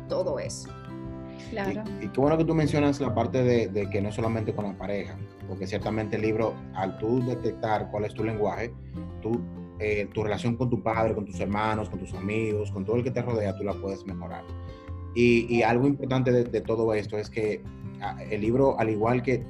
todo 0.09 0.38
eso. 0.38 0.68
Claro. 1.51 1.83
Y, 2.03 2.09
qué 2.09 2.20
bueno 2.20 2.37
que 2.37 2.44
tú 2.44 2.55
mencionas 2.55 3.01
la 3.01 3.14
parte 3.14 3.42
de, 3.42 3.90
que 3.90 4.03
no 4.03 4.12
solamente 4.12 4.55
con 4.55 4.66
la 4.66 4.77
pareja, 4.77 5.16
porque 5.48 5.66
ciertamente 5.66 6.16
el 6.16 6.22
libro, 6.22 6.55
al 6.74 6.98
tú 6.98 7.24
detectar 7.24 7.90
cuál 7.90 8.05
es 8.05 8.12
tu 8.12 8.22
lenguaje, 8.22 8.74
tú, 9.22 9.40
eh, 9.79 10.07
tu 10.12 10.22
relación 10.22 10.57
con 10.57 10.68
tu 10.68 10.83
padre, 10.83 11.14
con 11.14 11.24
tus 11.24 11.40
hermanos, 11.40 11.88
con 11.88 11.98
tus 11.98 12.12
amigos, 12.12 12.70
con 12.70 12.85
todo 12.85 12.96
el 12.96 13.05
que 13.05 13.11
te 13.11 13.22
rodea, 13.22 13.57
tú 13.57 13.64
la 13.64 13.72
puedes 13.72 14.05
mejorar. 14.05 14.44
Y, 15.14 15.62
algo 15.62 15.87
importante 15.88 16.31
de, 16.31 16.44
de, 16.44 16.61
todo 16.61 16.94
esto 16.94 17.18
es 17.18 17.29
que 17.29 17.61
el 18.31 18.40
libro, 18.40 18.79
al 18.79 18.90
igual 18.90 19.23
que 19.23 19.42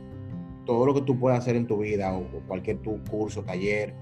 todo 0.69 0.85
lo 0.85 0.93
que 0.93 1.01
tú 1.01 1.19
puedas 1.19 1.39
hacer 1.39 1.57
en 1.57 1.67
tu 1.67 1.79
vida 1.79 2.15
o, 2.15 2.27
cualquier 2.47 2.77
tu 2.79 3.03
curso, 3.05 3.43
taller, 3.43 3.95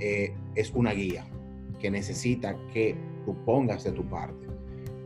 eh, 0.00 0.32
es 0.54 0.70
una 0.70 0.92
guía 0.92 1.26
que 1.78 1.90
necesita 1.90 2.56
que 2.72 2.96
tú 3.26 3.36
pongas 3.44 3.84
de 3.84 3.92
tu 3.92 4.02
parte, 4.08 4.46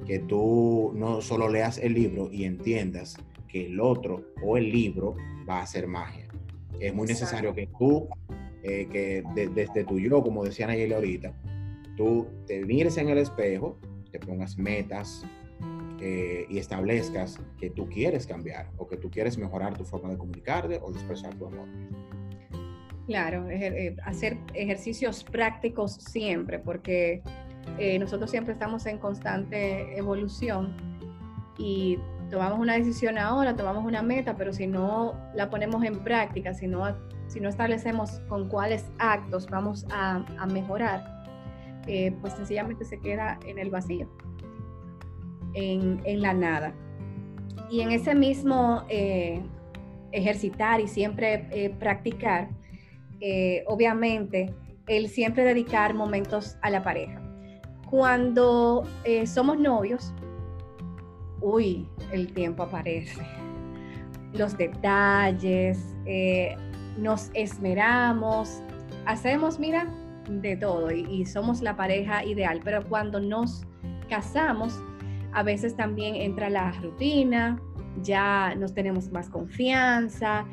que 0.07 0.21
tú 0.21 0.93
no 0.95 1.21
solo 1.21 1.49
leas 1.49 1.79
el 1.79 1.95
libro 1.95 2.31
y 2.31 2.45
entiendas 2.45 3.17
que 3.49 3.67
el 3.67 3.81
otro 3.81 4.23
o 4.41 4.57
el 4.57 4.71
libro 4.71 5.17
va 5.49 5.59
a 5.59 5.63
hacer 5.63 5.89
magia. 5.89 6.29
Es 6.79 6.95
muy 6.95 7.09
necesario 7.09 7.53
que 7.55 7.69
tú, 7.77 8.09
eh, 8.63 8.87
que 8.91 9.25
desde 9.53 9.83
tu 9.83 9.99
yo, 9.99 10.23
como 10.23 10.45
decía 10.45 10.69
Nayeli 10.69 10.93
ahorita, 10.93 11.35
tú 11.97 12.29
te 12.47 12.65
mires 12.65 12.97
en 12.99 13.09
el 13.09 13.19
espejo, 13.19 13.77
te 14.13 14.21
pongas 14.21 14.57
metas, 14.57 15.27
eh, 16.03 16.47
y 16.49 16.57
establezcas 16.57 17.39
que 17.59 17.69
tú 17.69 17.87
quieres 17.91 18.27
cambiar 18.27 18.71
o 18.79 18.89
que 18.89 18.97
tú 18.97 19.11
quieres 19.11 19.37
mejorar 19.37 19.77
tu 19.77 19.85
forma 19.85 20.09
de 20.09 20.17
comunicarte 20.17 20.81
o 20.83 20.91
de 20.91 20.99
expresar 20.99 21.35
tu 21.35 21.47
amor. 21.47 21.69
Claro, 23.07 23.51
eh, 23.51 23.95
hacer 24.05 24.39
ejercicios 24.55 25.23
prácticos 25.25 25.97
siempre, 25.97 26.59
porque 26.59 27.23
eh, 27.79 27.99
nosotros 27.99 28.31
siempre 28.31 28.55
estamos 28.55 28.87
en 28.87 28.97
constante 28.97 29.95
evolución 29.99 30.75
y 31.59 31.99
tomamos 32.31 32.59
una 32.61 32.75
decisión 32.75 33.19
ahora, 33.19 33.55
tomamos 33.55 33.85
una 33.85 34.01
meta, 34.01 34.37
pero 34.37 34.55
si 34.55 34.67
no 34.67 35.15
la 35.35 35.51
ponemos 35.51 35.85
en 35.85 36.03
práctica, 36.03 36.55
si 36.55 36.67
no, 36.67 36.97
si 37.27 37.41
no 37.41 37.51
establecemos 37.51 38.21
con 38.27 38.49
cuáles 38.49 38.87
actos 38.99 39.49
vamos 39.51 39.85
a, 39.91 40.25
a 40.39 40.47
mejorar, 40.47 41.05
pues 42.21 42.33
sencillamente 42.35 42.85
se 42.87 43.01
queda 43.01 43.39
en 43.45 43.59
el 43.59 43.69
vacío 43.69 44.09
en, 45.55 46.21
la 46.21 46.35
nada. 46.35 46.75
Y 47.71 47.81
en 47.81 47.93
ese 47.93 48.15
mismo 48.15 48.85
eh, 48.89 49.43
ejercitar 50.13 50.81
y 50.81 50.89
siempre 50.89 51.47
eh, 51.51 51.71
practicar, 51.71 52.49
eh, 53.21 53.65
obviamente, 53.67 54.55
el 54.87 55.09
siempre 55.09 55.45
dedicar 55.45 55.95
momentos 55.95 56.57
a 56.63 56.71
la 56.71 56.83
pareja. 56.83 57.21
Cuando 57.89 58.85
somos 59.27 59.59
novios, 59.59 60.13
uy, 61.41 61.89
el 62.13 62.33
tiempo 62.33 62.63
aparece. 62.65 63.21
Los 64.33 64.57
detalles, 64.57 65.97
nos 66.97 67.31
esmeramos, 67.35 68.63
hacemos, 69.07 69.59
mira, 69.59 69.89
de 70.29 70.57
todo 70.57 70.93
y 70.93 71.27
somos 71.27 71.63
la 71.63 71.77
pareja 71.77 72.25
ideal. 72.25 72.61
Pero 72.65 72.85
cuando 72.89 73.19
nos 73.19 73.65
casamos, 74.09 74.81
a 75.33 75.43
veces 75.43 75.77
también 75.77 76.17
entra 76.17 76.51
la 76.51 76.73
rutina, 76.73 77.61
ya 78.03 78.55
nos 78.57 78.75
tenemos 78.75 79.11
más 79.11 79.29
confianza 79.29 80.47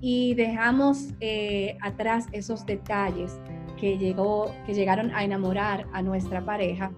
y 0.00 0.34
dejamos 0.34 1.08
eh, 1.20 1.76
atrás 1.82 2.26
esos 2.32 2.64
detalles 2.66 3.40
que, 3.78 3.98
llegó, 3.98 4.54
que 4.66 4.74
llegaron 4.74 5.14
a 5.14 5.24
enamorar 5.24 5.86
a 5.92 6.02
nuestra 6.02 6.44
pareja. 6.44 6.92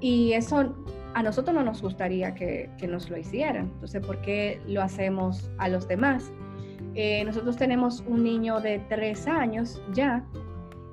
Y 0.00 0.32
eso 0.32 0.74
a 1.14 1.22
nosotros 1.22 1.54
no 1.54 1.62
nos 1.62 1.80
gustaría 1.80 2.34
que, 2.34 2.70
nos 2.86 3.08
lo 3.08 3.16
hicieran. 3.16 3.70
Entonces, 3.74 4.04
¿por 4.04 4.20
qué 4.20 4.60
lo 4.66 4.82
hacemos 4.82 5.50
a 5.58 5.68
los 5.68 5.88
demás? 5.88 6.30
Eh, 6.94 7.24
nosotros 7.24 7.56
tenemos 7.56 8.04
un 8.06 8.22
niño 8.22 8.60
de 8.60 8.78
tres 8.88 9.26
años 9.26 9.82
ya 9.92 10.24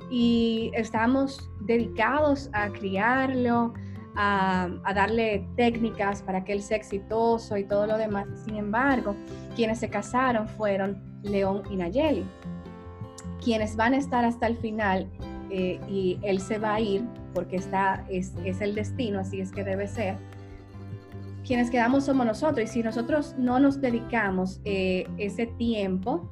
y 0.10 0.72
estamos 0.76 1.50
dedicados 1.62 2.50
a 2.54 2.70
criarlo, 2.70 3.74
a, 4.16 4.70
darle 4.94 5.48
técnicas 5.56 6.22
para 6.22 6.44
que 6.44 6.54
él 6.54 6.62
sea 6.62 6.78
exitoso 6.78 7.58
y 7.58 7.64
todo 7.64 7.88
lo 7.88 7.98
demás. 7.98 8.28
Sin 8.46 8.56
embargo, 8.56 9.16
quienes 9.56 9.80
se 9.80 9.90
casaron 9.90 10.48
fueron 10.48 11.02
León 11.24 11.64
y 11.70 11.76
Nayeli, 11.76 12.26
quienes 13.44 13.76
van 13.76 13.94
a 13.94 13.98
estar 13.98 14.26
hasta 14.26 14.48
el 14.48 14.58
final 14.58 15.08
eh, 15.50 15.80
y 15.90 16.20
él 16.24 16.40
se 16.40 16.58
va 16.58 16.76
a 16.76 16.80
ir 16.80 17.04
porque 17.34 17.58
está, 17.58 18.06
es, 18.10 18.34
el 18.46 18.76
destino, 18.76 19.20
así 19.20 19.42
es 19.42 19.52
que 19.52 19.64
debe 19.64 19.88
ser. 19.88 20.18
Quienes 21.46 21.70
quedamos 21.70 22.06
somos 22.06 22.26
nosotros 22.26 22.70
y 22.70 22.72
si 22.72 22.84
nosotros 22.84 23.36
no 23.38 23.60
nos 23.60 23.82
dedicamos 23.82 24.62
eh, 24.64 25.08
ese 25.18 25.48
tiempo, 25.48 26.30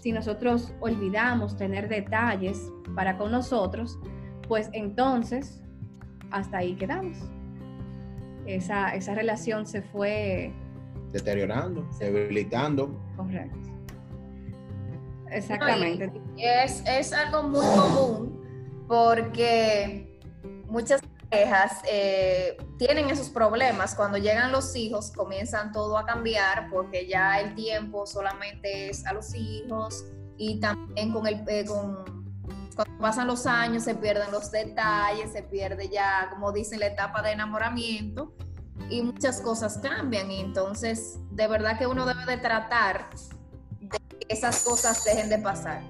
si 0.00 0.12
nosotros 0.12 0.72
olvidamos 0.80 1.56
tener 1.56 1.88
detalles 1.88 2.72
para 2.94 3.18
con 3.18 3.30
nosotros, 3.30 3.98
pues 4.46 4.70
entonces 4.72 5.60
hasta 6.30 6.58
ahí 6.58 6.74
quedamos. 6.74 7.16
Esa, 8.46 8.94
esa 8.94 9.14
relación 9.14 9.66
se 9.66 9.82
fue 9.82 10.52
deteriorando, 11.12 11.86
debilitando. 11.98 12.98
Correcto. 13.16 13.58
Exactamente. 15.30 16.10
es, 16.38 16.82
es, 16.86 17.12
algo 17.12 17.42
muy 17.42 17.66
común 17.66 18.84
porque 18.88 20.18
muchas 20.66 21.02
parejas 21.28 21.82
eh, 21.90 22.56
tienen 22.78 23.10
esos 23.10 23.28
problemas. 23.28 23.94
Cuando 23.94 24.16
llegan 24.16 24.52
los 24.52 24.74
hijos 24.74 25.12
comienzan 25.12 25.72
todo 25.72 25.98
a 25.98 26.06
cambiar 26.06 26.70
porque 26.70 27.06
ya 27.06 27.40
el 27.40 27.54
tiempo 27.54 28.06
solamente 28.06 28.88
es 28.88 29.06
a 29.06 29.12
los 29.12 29.34
hijos 29.34 30.06
y 30.38 30.60
también 30.60 31.12
con 31.12 31.26
el, 31.26 31.44
eh, 31.48 31.64
con 31.66 32.17
cuando 32.78 32.96
pasan 32.98 33.26
los 33.26 33.44
años 33.46 33.82
se 33.82 33.96
pierden 33.96 34.30
los 34.30 34.52
detalles, 34.52 35.32
se 35.32 35.42
pierde 35.42 35.88
ya, 35.88 36.28
como 36.30 36.52
dicen, 36.52 36.78
la 36.78 36.86
etapa 36.86 37.22
de 37.22 37.32
enamoramiento 37.32 38.32
y 38.88 39.02
muchas 39.02 39.40
cosas 39.40 39.78
cambian. 39.78 40.30
Y 40.30 40.38
entonces, 40.38 41.18
de 41.32 41.48
verdad 41.48 41.76
que 41.76 41.88
uno 41.88 42.06
debe 42.06 42.24
de 42.24 42.36
tratar 42.36 43.10
de 43.80 43.98
que 43.98 44.26
esas 44.28 44.62
cosas 44.62 45.02
dejen 45.04 45.28
de 45.28 45.38
pasar. 45.38 45.82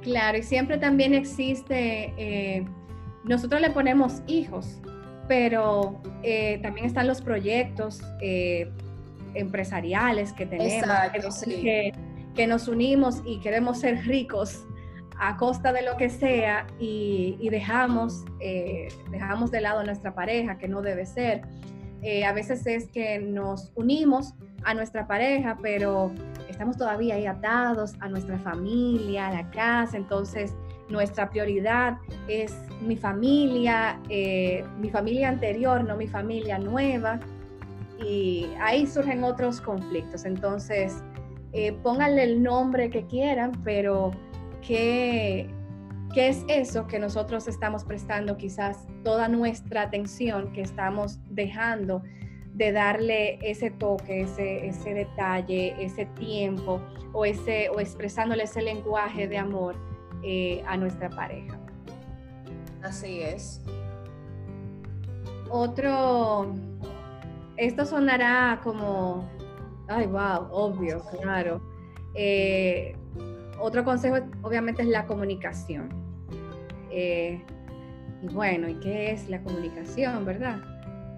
Claro, 0.00 0.38
y 0.38 0.42
siempre 0.42 0.78
también 0.78 1.12
existe, 1.12 2.14
eh, 2.16 2.66
nosotros 3.24 3.60
le 3.60 3.68
ponemos 3.68 4.22
hijos, 4.26 4.80
pero 5.28 6.00
eh, 6.22 6.60
también 6.62 6.86
están 6.86 7.08
los 7.08 7.20
proyectos 7.20 8.00
eh, 8.22 8.72
empresariales 9.34 10.32
que 10.32 10.46
tenemos, 10.46 11.42
que, 11.44 11.92
que, 12.34 12.46
nos 12.46 12.68
unimos 12.68 13.20
y 13.26 13.40
queremos 13.40 13.80
ser 13.80 14.06
ricos 14.06 14.64
a 15.18 15.36
costa 15.36 15.72
de 15.72 15.82
lo 15.82 15.96
que 15.96 16.10
sea 16.10 16.66
y, 16.78 17.48
dejamos, 17.50 18.24
eh, 18.40 18.88
dejamos 19.10 19.50
de 19.50 19.60
lado 19.60 19.80
a 19.80 19.84
nuestra 19.84 20.14
pareja, 20.14 20.58
que 20.58 20.68
no 20.68 20.82
debe 20.82 21.06
ser. 21.06 21.42
Eh, 22.02 22.24
a 22.24 22.32
veces 22.32 22.66
es 22.66 22.88
que 22.88 23.18
nos 23.18 23.72
unimos 23.74 24.34
a 24.64 24.74
nuestra 24.74 25.06
pareja, 25.06 25.56
pero 25.62 26.12
estamos 26.48 26.76
todavía 26.76 27.14
ahí 27.14 27.26
atados 27.26 27.94
a 28.00 28.08
nuestra 28.08 28.38
familia, 28.38 29.28
a 29.28 29.32
la 29.32 29.50
casa, 29.50 29.96
entonces 29.96 30.54
nuestra 30.88 31.30
prioridad 31.30 31.96
es 32.28 32.54
mi 32.82 32.96
familia, 32.96 34.00
eh, 34.10 34.64
mi 34.80 34.90
familia 34.90 35.28
anterior, 35.28 35.82
no 35.84 35.96
mi 35.96 36.06
familia 36.06 36.58
nueva, 36.58 37.20
y 38.04 38.48
ahí 38.60 38.86
surgen 38.86 39.24
otros 39.24 39.60
conflictos. 39.60 40.24
Entonces, 40.24 41.02
pónganle 41.84 42.24
el 42.24 42.42
nombre 42.42 42.90
que 42.90 43.06
quieran, 43.06 43.52
pero 43.62 44.10
¿Qué, 44.66 45.48
¿Qué 46.14 46.28
es 46.28 46.44
eso 46.48 46.86
que 46.86 46.98
nosotros 46.98 47.48
estamos 47.48 47.84
prestando 47.84 48.36
quizás 48.36 48.86
toda 49.02 49.28
nuestra 49.28 49.82
atención, 49.82 50.52
que 50.52 50.62
estamos 50.62 51.18
dejando 51.28 52.02
de 52.54 52.72
darle 52.72 53.38
ese 53.42 53.70
toque, 53.70 54.22
ese, 54.22 54.68
ese 54.68 54.94
detalle, 54.94 55.74
ese 55.84 56.06
tiempo 56.06 56.80
o, 57.12 57.24
ese, 57.24 57.68
o 57.68 57.80
expresándole 57.80 58.44
ese 58.44 58.62
lenguaje 58.62 59.28
de 59.28 59.38
amor 59.38 59.74
eh, 60.22 60.62
a 60.66 60.76
nuestra 60.76 61.10
pareja? 61.10 61.58
Así 62.82 63.20
es. 63.20 63.60
Otro, 65.50 66.54
esto 67.56 67.84
sonará 67.84 68.60
como, 68.62 69.28
ay, 69.88 70.06
wow, 70.06 70.48
obvio, 70.52 71.02
claro. 71.20 71.60
Eh, 72.14 72.96
otro 73.58 73.84
consejo 73.84 74.16
obviamente 74.42 74.82
es 74.82 74.88
la 74.88 75.06
comunicación. 75.06 75.88
Eh, 76.90 77.42
y 78.22 78.28
bueno, 78.28 78.68
¿y 78.68 78.74
qué 78.74 79.12
es 79.12 79.28
la 79.28 79.40
comunicación, 79.42 80.24
verdad? 80.24 80.58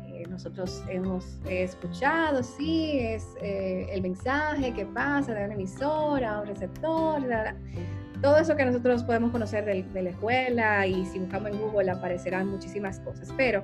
Eh, 0.06 0.24
nosotros 0.28 0.82
hemos 0.88 1.38
escuchado, 1.48 2.42
sí, 2.42 2.98
es 2.98 3.26
eh, 3.42 3.86
el 3.92 4.02
mensaje 4.02 4.72
que 4.72 4.86
pasa 4.86 5.34
de 5.34 5.44
una 5.44 5.54
emisora 5.54 6.36
a 6.36 6.40
un 6.40 6.46
receptor, 6.46 7.22
todo 8.22 8.38
eso 8.38 8.56
que 8.56 8.64
nosotros 8.64 9.02
podemos 9.04 9.30
conocer 9.30 9.66
de, 9.66 9.82
de, 9.82 10.02
la 10.02 10.10
escuela 10.10 10.86
y 10.86 11.04
si 11.04 11.18
buscamos 11.18 11.50
en 11.50 11.60
Google 11.60 11.90
aparecerán 11.90 12.48
muchísimas 12.48 12.98
cosas, 13.00 13.32
pero 13.36 13.62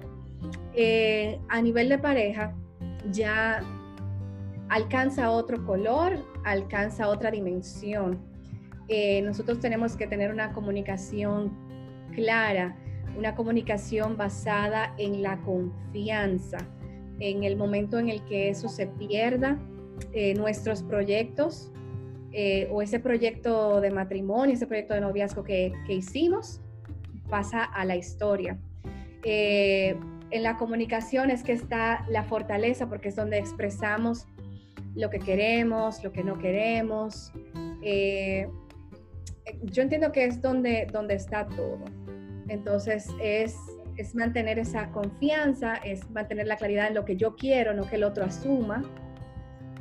a 1.49 1.63
nivel 1.63 1.89
de 1.89 1.99
pareja 1.99 2.55
ya 3.11 3.63
alcanza 4.69 5.31
otro 5.31 5.65
color, 5.65 6.23
alcanza 6.45 7.09
otra 7.09 7.31
dimensión 7.31 8.32
eh, 8.89 9.23
nosotros 9.23 9.61
tenemos 9.61 9.97
que 9.97 10.07
tener 10.07 10.31
una 10.31 10.53
comunicación 10.53 11.53
clara, 12.15 12.77
una 13.17 13.35
comunicación 13.35 14.17
basada 14.17 14.95
en 14.99 15.23
la 15.23 15.41
confianza. 15.41 16.59
En 17.19 17.45
el 17.45 17.57
momento 17.57 17.99
en 17.99 18.09
el 18.09 18.25
que 18.25 18.49
eso 18.49 18.69
se 18.69 18.87
pierda, 18.87 19.59
eh, 20.13 20.35
nuestros 20.35 20.83
proyectos 20.83 21.71
eh, 22.33 22.69
o 22.73 22.83
ese 22.83 22.99
proyecto 22.99 23.81
de 23.81 23.91
matrimonio, 23.91 24.55
ese 24.55 24.67
proyecto 24.67 24.95
de 24.95 25.03
noviazgo 25.03 25.45
que, 25.45 25.73
que 25.87 25.95
hicimos, 25.95 26.61
pasa 27.29 27.65
a 27.65 27.85
la 27.85 27.97
historia. 27.97 28.59
en 29.25 30.43
la 30.43 30.57
comunicación 30.57 31.31
es 31.31 31.43
que 31.43 31.53
está 31.53 32.05
la 32.09 32.25
fortaleza 32.25 32.89
porque 32.89 33.09
es 33.09 33.17
donde 33.17 33.39
expresamos 33.39 34.27
lo 34.95 35.11
que 35.11 35.19
queremos, 35.19 36.03
lo 36.03 36.11
que 36.13 36.25
no 36.25 36.39
queremos 36.39 37.33
yo 39.63 39.83
entiendo 39.83 40.13
que 40.13 40.25
es 40.25 40.41
donde, 40.41 40.87
donde 40.93 41.15
está 41.15 41.47
todo. 41.47 41.85
Entonces 42.49 43.09
es, 43.21 43.57
es 43.97 44.15
mantener 44.15 44.59
esa 44.59 44.91
confianza, 44.91 45.75
es 45.77 46.09
mantener 46.11 46.47
la 46.47 46.57
claridad 46.57 46.89
en 46.89 46.95
lo 46.95 47.05
que 47.05 47.17
yo 47.17 47.37
quiero, 47.37 47.75
no 47.75 47.89
que 47.89 47.97
el 47.97 48.05
otro 48.05 48.25
asuma, 48.25 48.83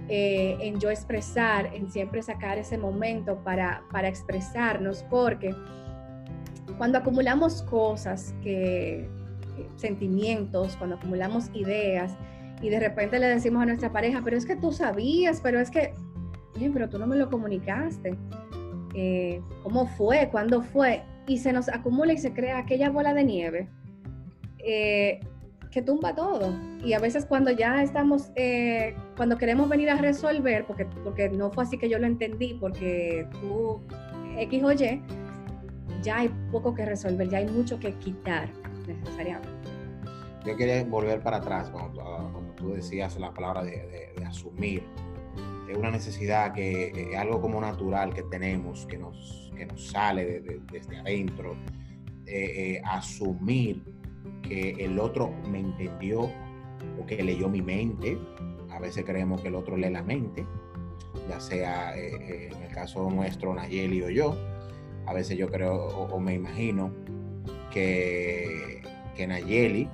eh, 0.10 0.58
en 0.60 0.80
yo 0.80 0.90
expresar, 0.90 1.74
en 1.74 1.90
siempre 1.92 2.22
sacar 2.22 2.58
ese 2.58 2.78
momento 2.78 3.44
para, 3.44 3.84
para 3.92 4.08
expresarnos, 4.08 5.04
porque 5.04 5.56
cuando 6.78 6.98
acumulamos 6.98 7.62
cosas, 7.64 8.36
que, 8.42 9.08
sentimientos, 9.76 10.76
cuando 10.78 10.96
acumulamos 10.96 11.50
ideas, 11.54 12.18
y 12.62 12.70
de 12.70 12.80
repente 12.80 13.20
le 13.20 13.28
decimos 13.28 13.64
a 13.64 13.66
nuestra 13.66 13.92
pareja, 13.92 14.22
pero 14.24 14.38
es 14.38 14.46
que 14.46 14.56
tú 14.56 14.72
sabías, 14.72 15.42
pero 15.42 15.60
es 15.60 15.72
que, 15.72 15.94
pero 16.74 16.90
tú 16.90 17.00
no 17.00 17.08
me 17.08 17.16
lo 17.16 17.30
comunicaste. 17.30 18.18
Eh, 18.94 19.42
cómo 19.64 19.88
fue, 19.88 20.30
cuándo 20.30 20.62
fue, 20.62 21.04
y 21.28 21.38
se 21.38 21.54
nos 21.54 21.70
acumula 21.70 22.14
y 22.14 22.18
se 22.18 22.34
crea 22.34 22.58
aquella 22.58 22.90
bola 22.90 23.14
de 23.14 23.24
nieve 23.24 23.70
eh, 24.60 25.20
que 25.72 25.82
tumba 25.82 26.14
todo. 26.14 26.54
Y 26.84 26.94
a 26.94 27.00
veces 27.00 27.26
cuando 27.26 27.52
ya 27.52 27.82
estamos, 27.82 28.32
eh, 28.36 28.96
cuando 29.16 29.38
queremos 29.38 29.70
venir 29.70 29.90
a 29.90 29.96
resolver, 29.96 30.66
porque, 30.66 30.86
porque 31.04 31.30
no 31.30 31.52
fue 31.52 31.64
así 31.64 31.78
que 31.78 31.88
yo 31.88 32.00
lo 32.00 32.08
entendí, 32.08 32.56
porque 32.60 33.28
tú 33.40 33.80
X 34.38 34.64
o 34.64 34.72
Y, 34.74 35.02
ya 36.02 36.18
hay 36.18 36.30
poco 36.52 36.74
que 36.74 36.86
resolver, 36.86 37.30
ya 37.30 37.38
hay 37.38 37.48
mucho 37.48 37.80
que 37.80 37.94
quitar 37.94 38.50
necesariamente. 38.88 39.50
Yo 40.46 40.58
quería 40.58 40.84
volver 40.84 41.22
para 41.22 41.38
atrás 41.38 41.70
cuando, 41.70 42.54
tú 42.56 42.74
decías 42.74 43.18
la 43.20 43.32
palabra 43.32 43.64
de 43.64 44.12
asumir 44.26 44.84
es 45.72 45.78
una 45.78 45.92
necesidad 45.92 46.54
que 46.54 47.12
es 47.12 47.18
algo 47.18 47.42
como 47.42 47.62
natural 47.62 48.14
que 48.14 48.24
tenemos, 48.24 48.86
que 48.86 48.98
nos, 48.98 49.52
que 49.56 49.66
nos 49.66 49.88
sale 49.88 50.42
desde 50.72 50.98
adentro, 50.98 51.56
eh, 52.26 52.76
eh, 52.76 52.82
asumir 52.86 53.84
que 54.42 54.72
el 54.80 55.00
otro 55.00 55.34
me 55.50 55.60
entendió 55.60 56.30
o 57.00 57.06
que 57.06 57.24
leyó 57.24 57.50
mi 57.50 57.62
mente. 57.62 58.18
A 58.70 58.80
veces 58.80 59.06
creemos 59.06 59.42
que 59.42 59.48
el 59.48 59.56
otro 59.56 59.78
lee 59.78 59.90
la 59.90 60.04
mente, 60.04 60.46
ya 61.30 61.40
sea 61.40 61.98
eh, 61.98 62.16
eh, 62.20 62.50
en 62.56 62.64
el 62.64 62.74
caso 62.74 63.10
nuestro, 63.10 63.54
Nayeli 63.54 64.04
o 64.04 64.10
yo. 64.10 64.36
A 65.08 65.14
veces 65.14 65.38
yo 65.38 65.50
creo 65.50 65.76
o, 65.76 66.20
me 66.20 66.34
imagino 66.34 66.92
que, 67.72 68.82
que 69.16 69.28
Nayeli 69.28 69.90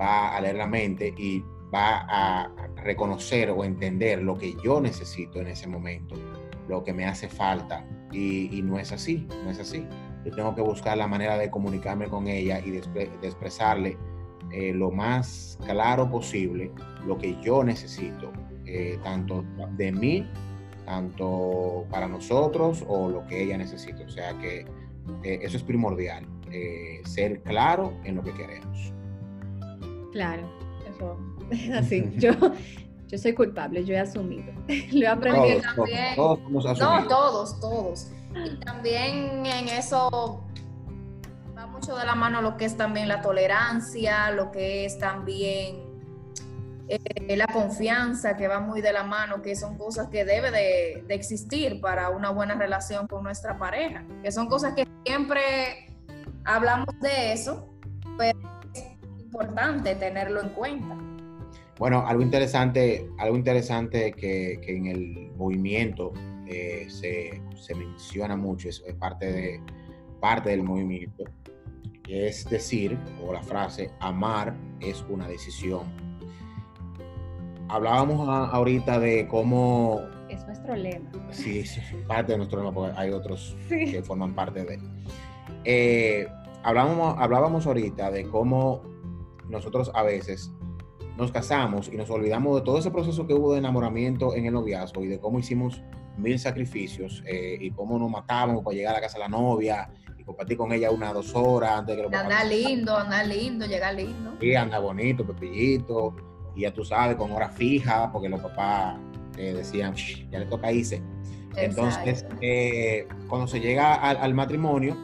va 0.00 0.36
a 0.36 0.40
leer 0.40 0.56
la 0.56 0.66
mente 0.66 1.14
y 1.16 1.42
va 1.72 2.04
a 2.08 2.69
reconocer 2.82 3.50
o 3.50 3.64
entender 3.64 4.22
lo 4.22 4.36
que 4.36 4.56
yo 4.62 4.80
necesito 4.80 5.40
en 5.40 5.48
ese 5.48 5.66
momento, 5.66 6.14
lo 6.68 6.82
que 6.82 6.92
me 6.92 7.04
hace 7.06 7.28
falta. 7.28 7.84
Y, 8.12 8.62
no 8.62 8.78
es 8.78 8.92
así, 8.92 9.26
no 9.44 9.50
es 9.50 9.60
así. 9.60 9.86
Yo 10.24 10.32
tengo 10.32 10.54
que 10.54 10.62
buscar 10.62 10.98
la 10.98 11.06
manera 11.06 11.38
de 11.38 11.50
comunicarme 11.50 12.06
con 12.08 12.26
ella 12.26 12.60
y 12.60 12.70
de, 12.70 12.78
expresarle 13.22 13.96
eh, 14.52 14.72
lo 14.72 14.90
más 14.90 15.58
claro 15.64 16.10
posible 16.10 16.72
lo 17.06 17.16
que 17.16 17.40
yo 17.40 17.62
necesito, 17.62 18.32
eh, 18.66 18.98
tanto 19.02 19.44
de 19.76 19.92
mí, 19.92 20.28
tanto 20.84 21.86
para 21.90 22.08
nosotros 22.08 22.84
o 22.88 23.08
lo 23.08 23.26
que 23.26 23.44
ella 23.44 23.56
necesita. 23.56 24.04
O 24.04 24.08
sea 24.08 24.36
que 24.38 24.66
eh, 25.22 25.38
eso 25.42 25.56
es 25.56 25.62
primordial, 25.62 26.26
ser 27.04 27.42
claro 27.42 27.92
en 28.04 28.16
lo 28.16 28.22
que 28.22 28.32
queremos. 28.32 28.92
Claro, 30.12 30.42
eso 30.88 31.16
es 31.38 31.39
así. 31.74 32.10
Yo, 32.16 32.32
yo 33.08 33.18
soy 33.18 33.34
culpable, 33.34 33.84
yo 33.84 33.94
he 33.94 33.98
asumido. 33.98 34.52
Lo 34.92 35.00
he 35.00 35.08
aprendido 35.08 35.60
también. 35.62 36.16
no, 36.16 36.38
todos, 37.08 37.60
todos. 37.60 38.08
Y 38.34 38.56
también 38.64 39.44
en 39.44 39.68
eso 39.68 40.44
va 41.56 41.66
mucho 41.66 41.96
de 41.96 42.06
la 42.06 42.14
mano 42.14 42.40
lo 42.40 42.56
que 42.56 42.64
es 42.64 42.76
también 42.76 43.08
la 43.08 43.20
tolerancia, 43.20 44.30
lo 44.30 44.52
que 44.52 44.84
es 44.84 44.98
también 44.98 45.90
eh, 46.86 47.36
la 47.36 47.48
confianza, 47.48 48.36
que 48.36 48.46
va 48.46 48.60
muy 48.60 48.80
de 48.80 48.92
la 48.92 49.02
mano, 49.02 49.42
que 49.42 49.56
son 49.56 49.76
cosas 49.76 50.08
que 50.08 50.24
debe 50.24 50.52
de, 50.52 51.04
de 51.06 51.14
existir 51.14 51.80
para 51.80 52.10
una 52.10 52.30
buena 52.30 52.54
relación 52.54 53.08
con 53.08 53.24
nuestra 53.24 53.58
pareja, 53.58 54.04
que 54.22 54.30
son 54.30 54.48
cosas 54.48 54.74
que 54.74 54.86
siempre 55.04 55.92
hablamos 56.44 56.98
de 57.00 57.32
eso, 57.32 57.68
pero 58.16 58.38
importante 59.20 59.94
tenerlo 59.94 60.40
en 60.40 60.48
cuenta. 60.50 60.96
Bueno, 61.80 62.04
algo 62.06 62.22
interesante, 62.22 63.08
algo 63.16 63.36
interesante 63.36 64.12
que, 64.12 64.60
en 64.66 64.84
el 64.84 65.32
movimiento 65.38 66.12
eh, 66.46 66.84
se, 66.90 67.40
menciona 67.74 68.36
mucho, 68.36 68.68
es, 68.68 68.82
parte, 68.98 69.32
de, 69.32 69.62
parte 70.20 70.50
del 70.50 70.62
movimiento, 70.62 71.24
es 72.06 72.44
decir, 72.50 72.98
o 73.26 73.32
la 73.32 73.42
frase, 73.42 73.90
amar 73.98 74.54
es 74.80 75.02
una 75.08 75.26
decisión. 75.26 75.84
Hablábamos 77.68 78.28
ahorita 78.28 79.00
de 79.00 79.26
cómo... 79.26 80.02
Es 80.28 80.44
nuestro 80.44 80.76
lema. 80.76 81.10
Sí, 81.30 81.64
parte 82.06 82.32
de 82.32 82.38
nuestro 82.38 82.58
lema, 82.58 82.74
porque 82.74 82.92
hay 82.94 83.08
otros 83.08 83.56
que 83.70 84.02
forman 84.02 84.34
parte 84.34 84.64
de... 84.64 84.78
Eh, 85.64 86.28
hablábamos, 86.62 87.16
hablábamos 87.18 87.66
ahorita 87.66 88.10
de 88.10 88.24
cómo 88.24 88.82
nosotros 89.48 89.90
a 89.94 90.02
veces 90.02 90.52
nos 91.20 91.30
casamos 91.30 91.90
y 91.92 91.96
nos 91.96 92.10
olvidamos 92.10 92.56
de 92.56 92.64
todo 92.64 92.78
ese 92.78 92.90
proceso 92.90 93.26
que 93.26 93.34
hubo 93.34 93.52
de 93.52 93.58
enamoramiento 93.58 94.34
en 94.34 94.46
el 94.46 94.54
noviazgo 94.54 95.04
y 95.04 95.08
de 95.08 95.20
cómo 95.20 95.38
hicimos 95.38 95.82
mil 96.16 96.38
sacrificios 96.38 97.22
eh, 97.26 97.58
y 97.60 97.70
cómo 97.70 97.98
nos 97.98 98.10
matábamos 98.10 98.64
para 98.64 98.74
llegar 98.74 98.92
a 98.94 98.96
la 98.96 99.02
casa 99.02 99.18
de 99.18 99.24
la 99.24 99.28
novia 99.28 99.90
y 100.18 100.24
compartir 100.24 100.56
con 100.56 100.72
ella 100.72 100.90
una 100.90 101.12
dos 101.12 101.34
horas 101.34 101.72
antes 101.72 101.96
de 101.96 102.02
que 102.02 102.08
lo 102.08 102.18
Anda 102.18 102.44
lindo, 102.44 102.96
anda 102.96 103.22
lindo, 103.22 103.66
llega 103.66 103.92
lindo. 103.92 104.34
Sí, 104.40 104.54
anda 104.54 104.78
bonito, 104.78 105.26
pepillito, 105.26 106.16
y 106.56 106.62
ya 106.62 106.72
tú 106.72 106.84
sabes, 106.84 107.16
con 107.16 107.30
hora 107.32 107.50
fija, 107.50 108.10
porque 108.10 108.28
los 108.28 108.40
papás 108.40 108.98
eh, 109.36 109.52
decían, 109.54 109.94
ya 110.30 110.38
le 110.38 110.46
toca 110.46 110.72
irse. 110.72 111.02
Entonces, 111.56 112.24
eh, 112.40 113.08
cuando 113.28 113.46
se 113.46 113.60
llega 113.60 113.94
al, 113.94 114.16
al 114.18 114.34
matrimonio, 114.34 114.96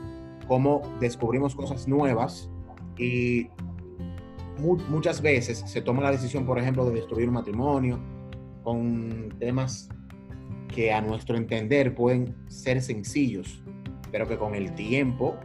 cómo 0.46 0.83
descubrimos 1.00 1.55
cosas 1.55 1.88
nuevas 1.88 2.50
y 2.96 3.48
muchas 4.58 5.20
veces 5.20 5.62
se 5.66 5.80
toma 5.82 6.02
la 6.02 6.12
decisión, 6.12 6.46
por 6.46 6.58
ejemplo, 6.58 6.84
de 6.86 6.94
destruir 6.94 7.28
un 7.28 7.34
matrimonio 7.34 7.98
con 8.62 9.28
temas 9.38 9.88
que 10.74 10.92
a 10.92 11.00
nuestro 11.00 11.36
entender 11.36 11.94
pueden 11.94 12.34
ser 12.48 12.82
sencillos, 12.82 13.62
pero 14.10 14.26
que 14.26 14.36
con 14.36 14.54
el 14.54 14.74
tiempo 14.74 15.36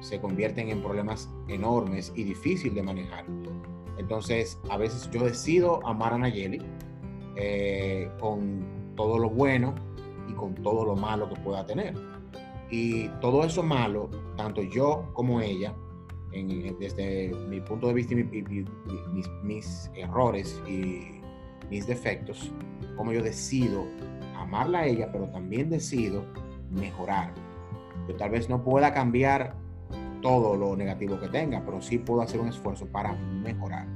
se 0.00 0.20
convierten 0.20 0.68
en 0.68 0.82
problemas 0.82 1.28
enormes 1.48 2.12
y 2.14 2.24
difíciles 2.24 2.74
de 2.74 2.82
manejar. 2.82 3.24
Entonces, 3.98 4.58
a 4.68 4.76
veces 4.76 5.08
yo 5.10 5.24
decido 5.24 5.86
amar 5.86 6.12
a 6.12 6.18
Nayeli 6.18 6.60
eh, 7.36 8.10
con 8.20 8.92
todo 8.96 9.18
lo 9.18 9.30
bueno 9.30 9.74
y 10.28 10.32
con 10.34 10.54
todo 10.56 10.84
lo 10.84 10.96
malo 10.96 11.28
que 11.28 11.36
pueda 11.40 11.64
tener. 11.64 11.94
Y 12.70 13.08
todo 13.20 13.44
eso 13.44 13.62
malo, 13.62 14.10
tanto 14.36 14.62
yo 14.62 15.10
como 15.14 15.40
ella, 15.40 15.74
desde 16.42 17.32
mi 17.48 17.60
punto 17.60 17.88
de 17.88 17.94
vista, 17.94 18.14
mis, 19.42 19.90
errores 19.94 20.60
y 20.66 21.20
mis 21.70 21.86
defectos, 21.86 22.52
como 22.96 23.12
yo 23.12 23.22
decido 23.22 23.86
amarla 24.36 24.80
a 24.80 24.86
ella, 24.86 25.10
pero 25.12 25.28
también 25.28 25.70
decido 25.70 26.24
mejorar. 26.70 27.32
Yo 28.08 28.16
tal 28.16 28.30
vez 28.30 28.48
no 28.48 28.62
pueda 28.62 28.92
cambiar 28.92 29.54
todo 30.20 30.56
lo 30.56 30.76
negativo 30.76 31.18
que 31.20 31.28
tenga, 31.28 31.62
pero 31.64 31.80
sí 31.80 31.98
puedo 31.98 32.22
hacer 32.22 32.40
un 32.40 32.48
esfuerzo 32.48 32.86
para 32.86 33.12
mejorar. 33.14 33.86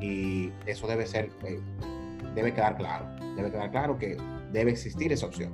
Y 0.00 0.50
eso 0.66 0.86
debe 0.86 1.06
ser, 1.06 1.30
eh, 1.44 1.60
debe 2.34 2.54
quedar 2.54 2.76
claro, 2.76 3.06
debe 3.36 3.50
quedar 3.50 3.70
claro 3.70 3.98
que 3.98 4.16
debe 4.52 4.70
existir 4.70 5.12
esa 5.12 5.26
opción. 5.26 5.52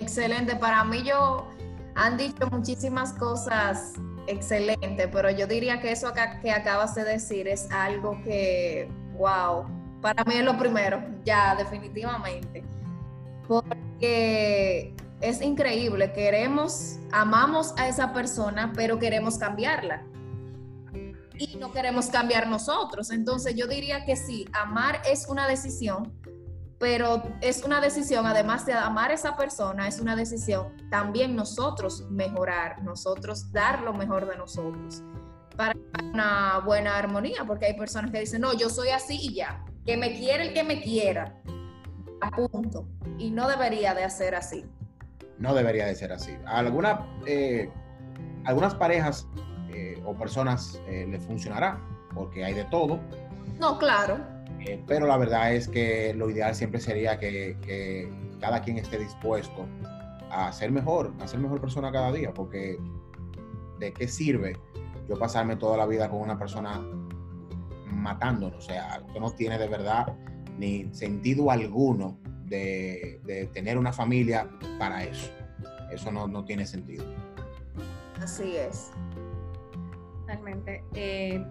Excelente, 0.00 0.56
para 0.56 0.84
mí 0.84 1.02
yo 1.04 1.46
han 1.94 2.16
dicho 2.16 2.48
muchísimas 2.50 3.12
cosas 3.14 3.94
excelente, 4.28 5.08
pero 5.08 5.30
yo 5.30 5.46
diría 5.46 5.80
que 5.80 5.90
eso 5.90 6.12
que 6.42 6.50
acabas 6.50 6.94
de 6.94 7.04
decir 7.04 7.48
es 7.48 7.70
algo 7.70 8.20
que, 8.22 8.88
wow, 9.16 9.66
para 10.00 10.24
mí 10.24 10.34
es 10.34 10.44
lo 10.44 10.56
primero, 10.56 11.02
ya 11.24 11.56
definitivamente. 11.56 12.62
Porque 13.46 14.94
es 15.20 15.40
increíble, 15.42 16.12
queremos, 16.12 16.98
amamos 17.10 17.74
a 17.76 17.88
esa 17.88 18.12
persona, 18.12 18.72
pero 18.76 18.98
queremos 18.98 19.38
cambiarla. 19.38 20.04
Y 21.34 21.56
no 21.56 21.72
queremos 21.72 22.06
cambiar 22.06 22.48
nosotros. 22.48 23.10
Entonces 23.10 23.54
yo 23.54 23.66
diría 23.66 24.04
que 24.04 24.16
sí, 24.16 24.46
amar 24.52 25.00
es 25.10 25.28
una 25.28 25.46
decisión, 25.46 26.12
pero 26.78 27.22
es 27.40 27.64
una 27.64 27.80
decisión, 27.80 28.24
además 28.26 28.64
de 28.64 28.72
amar 28.72 29.10
a 29.10 29.14
esa 29.14 29.36
persona, 29.36 29.88
es 29.88 30.00
una 30.00 30.14
decisión 30.14 30.68
también 30.90 31.34
nosotros 31.34 32.06
mejorar, 32.08 32.82
nosotros 32.82 33.52
dar 33.52 33.82
lo 33.82 33.92
mejor 33.92 34.28
de 34.28 34.36
nosotros 34.36 35.02
para 35.56 35.74
una 36.00 36.60
buena 36.64 36.96
armonía, 36.96 37.44
porque 37.44 37.66
hay 37.66 37.74
personas 37.74 38.12
que 38.12 38.20
dicen, 38.20 38.40
no, 38.40 38.56
yo 38.56 38.68
soy 38.68 38.90
así 38.90 39.18
y 39.20 39.34
ya, 39.34 39.64
que 39.84 39.96
me 39.96 40.16
quiere 40.16 40.48
el 40.48 40.54
que 40.54 40.62
me 40.62 40.80
quiera, 40.80 41.34
a 42.20 42.30
punto, 42.30 42.86
y 43.18 43.30
no 43.30 43.48
debería 43.48 43.92
de 43.92 44.08
ser 44.08 44.36
así. 44.36 44.64
No 45.38 45.54
debería 45.54 45.86
de 45.86 45.96
ser 45.96 46.12
así. 46.12 46.36
alguna, 46.46 47.06
eh, 47.26 47.70
algunas 48.44 48.74
parejas 48.76 49.26
eh, 49.70 50.00
o 50.04 50.14
personas 50.14 50.80
eh, 50.86 51.06
le 51.08 51.18
funcionará, 51.18 51.80
porque 52.14 52.44
hay 52.44 52.54
de 52.54 52.64
todo. 52.66 53.00
No, 53.58 53.78
claro 53.78 54.37
eh, 54.68 54.84
pero 54.86 55.06
la 55.06 55.16
verdad 55.16 55.54
es 55.54 55.66
que 55.66 56.12
lo 56.14 56.28
ideal 56.28 56.54
siempre 56.54 56.78
sería 56.78 57.18
que, 57.18 57.56
cada 58.38 58.60
quien 58.60 58.76
esté 58.76 58.98
dispuesto 58.98 59.66
a 60.30 60.52
ser 60.52 60.70
mejor, 60.70 61.12
a 61.20 61.26
ser 61.26 61.40
mejor 61.40 61.60
persona 61.60 61.90
cada 61.90 62.12
día, 62.12 62.34
porque 62.34 62.78
¿de 63.78 63.92
qué 63.92 64.06
sirve 64.06 64.56
yo 65.08 65.18
pasarme 65.18 65.56
toda 65.56 65.78
la 65.78 65.86
vida 65.86 66.10
con 66.10 66.20
una 66.20 66.38
persona 66.38 66.82
matándonos? 67.90 68.58
O 68.58 68.60
sea, 68.60 69.02
que 69.10 69.18
no 69.18 69.30
tiene 69.30 69.58
de 69.58 69.68
verdad 69.68 70.14
ni 70.58 70.92
sentido 70.92 71.50
alguno 71.50 72.18
de, 72.44 73.48
tener 73.54 73.78
una 73.78 73.92
familia 73.92 74.48
para 74.78 75.04
eso. 75.04 75.30
Eso 75.90 76.12
no, 76.12 76.28
no 76.28 76.44
tiene 76.44 76.66
sentido. 76.66 77.04
Así 78.20 78.56
es. 78.56 78.90
Realmente. 80.26 80.84
Eh, 80.94 81.42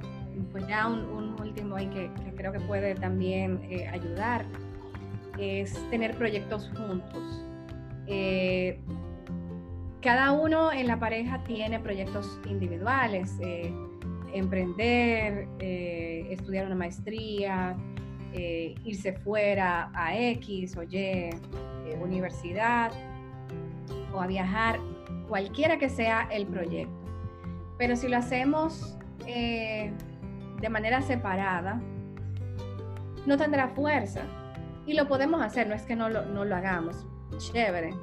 pues 0.52 0.68
ya 0.68 0.88
un, 0.88 1.36
último 1.40 1.76
ahí 1.76 1.88
que, 1.88 2.10
creo 2.36 2.52
que 2.52 2.60
puede 2.60 2.96
también 2.96 3.62
eh, 3.70 3.88
ayudar 3.88 4.46
es 5.38 5.74
tener 5.90 6.16
proyectos 6.16 6.72
juntos. 6.76 7.46
Eh, 8.08 8.80
cada 10.02 10.32
uno 10.32 10.72
en 10.72 10.88
la 10.88 11.00
pareja 11.00 11.44
tiene 11.44 11.80
proyectos 11.80 12.40
individuales, 12.50 13.38
eh, 13.42 13.74
emprender, 14.34 15.48
estudiar 15.60 16.66
una 16.66 16.76
maestría, 16.76 17.76
irse 18.84 19.14
fuera 19.14 19.92
a 19.94 20.18
X 20.18 20.78
o 20.78 20.84
Y 20.84 21.30
universidad 22.02 22.92
o 24.14 24.22
a 24.22 24.28
viajar, 24.28 24.80
cualquiera 25.28 25.78
que 25.78 25.90
sea 25.90 26.28
el 26.32 26.46
proyecto. 26.46 26.94
Pero 27.78 27.96
si 27.96 28.08
lo 28.08 28.18
hacemos 28.18 28.98
de 30.60 30.70
manera 30.70 31.02
separada, 31.02 31.82
no 33.26 33.38
tendrá 33.38 33.70
fuerza. 33.70 34.22
Y 34.86 34.94
lo 34.94 35.08
podemos 35.08 35.42
hacer, 35.42 35.68
no 35.68 35.76
es 35.76 35.84
que 35.84 35.96
no 35.96 36.10
lo, 36.10 36.26
no 36.26 36.46
lo 36.46 36.56
hagamos. 36.56 37.06
Chévere, 37.38 37.94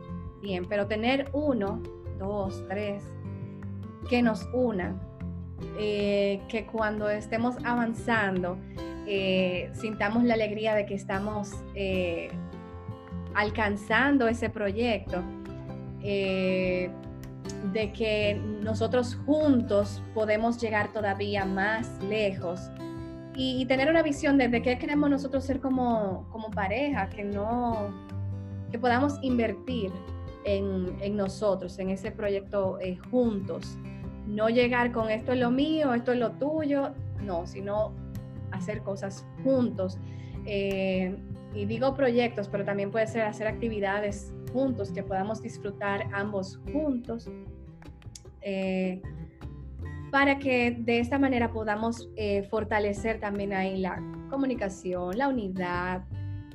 bien, 0.42 0.66
pero 0.68 0.86
tener 0.86 1.30
uno, 1.32 1.82
dos, 2.18 2.62
tres, 2.68 3.02
que 4.08 4.22
nos 4.22 4.46
unan, 4.52 5.00
eh, 5.78 6.42
que 6.48 6.66
cuando 6.66 7.08
estemos 7.08 7.56
avanzando, 7.64 8.58
eh, 9.06 9.70
sintamos 9.72 10.24
la 10.24 10.34
alegría 10.34 10.74
de 10.74 10.84
que 10.86 10.94
estamos 10.94 11.52
eh, 11.74 12.28
alcanzando 13.34 14.28
ese 14.28 14.50
proyecto, 14.50 15.22
de 17.72 17.92
que 17.92 18.40
nosotros 18.62 19.18
juntos 19.26 20.02
podemos 20.14 20.60
llegar 20.60 20.92
todavía 20.92 21.44
más 21.44 22.02
lejos 22.04 22.60
y, 23.36 23.66
tener 23.66 23.90
una 23.90 24.02
visión 24.02 24.38
de, 24.38 24.62
qué 24.62 24.78
queremos 24.78 25.10
nosotros 25.10 25.44
ser 25.44 25.60
como, 25.60 26.28
como 26.30 26.50
pareja, 26.50 27.08
que 27.08 27.24
no, 27.24 27.92
que 28.70 28.78
podamos 28.78 29.18
invertir 29.22 29.90
en, 30.44 30.96
en 31.00 31.16
nosotros, 31.16 31.78
en 31.80 31.90
ese 31.90 32.12
proyecto 32.12 32.78
juntos 33.10 33.76
no 34.26 34.48
llegar 34.48 34.92
con 34.92 35.10
esto 35.10 35.32
es 35.32 35.38
lo 35.38 35.50
mío, 35.50 35.94
esto 35.94 36.12
es 36.12 36.18
lo 36.18 36.32
tuyo, 36.32 36.94
no, 37.22 37.46
sino 37.46 37.92
hacer 38.50 38.82
cosas 38.82 39.26
juntos. 39.42 39.98
Eh, 40.46 41.16
y 41.54 41.66
digo 41.66 41.94
proyectos, 41.94 42.48
pero 42.48 42.64
también 42.64 42.90
puede 42.90 43.06
ser 43.06 43.22
hacer 43.22 43.46
actividades 43.46 44.32
juntos, 44.52 44.90
que 44.92 45.02
podamos 45.02 45.42
disfrutar 45.42 46.06
ambos 46.12 46.60
juntos, 46.72 47.28
eh, 48.44 49.00
para 50.10 50.38
que 50.38 50.76
de 50.78 51.00
esta 51.00 51.18
manera 51.18 51.52
podamos 51.52 52.08
eh, 52.16 52.44
fortalecer 52.44 53.18
también 53.18 53.52
ahí 53.52 53.78
la 53.78 54.00
comunicación, 54.30 55.18
la 55.18 55.28
unidad, 55.28 56.04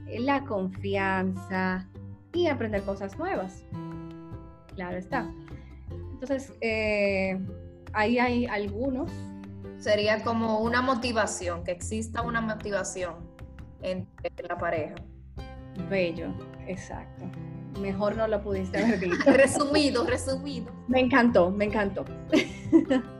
la 0.08 0.44
confianza 0.46 1.88
y 2.34 2.48
aprender 2.48 2.84
cosas 2.84 3.18
nuevas. 3.18 3.66
Claro 4.76 4.98
está. 4.98 5.30
Entonces, 6.12 6.54
ahí 7.94 8.20
hay 8.20 8.46
algunos. 8.46 9.12
Sería 9.78 10.22
como 10.24 10.60
una 10.60 10.82
motivación, 10.82 11.64
que 11.64 11.72
exista 11.72 12.22
una 12.22 12.42
motivación 12.42 13.16
entre 13.82 14.48
la 14.48 14.58
pareja. 14.58 14.96
Bello, 15.90 16.34
exacto. 16.68 17.26
Mejor 17.80 18.16
no 18.16 18.28
lo 18.28 18.42
pudiste 18.42 18.84
haber 18.84 19.00
dicho. 19.02 19.32
resumido, 19.32 20.06
resumido. 20.06 20.72
Me 20.88 21.02
encantó, 21.02 21.52
me 21.52 21.66
encantó. 21.66 22.06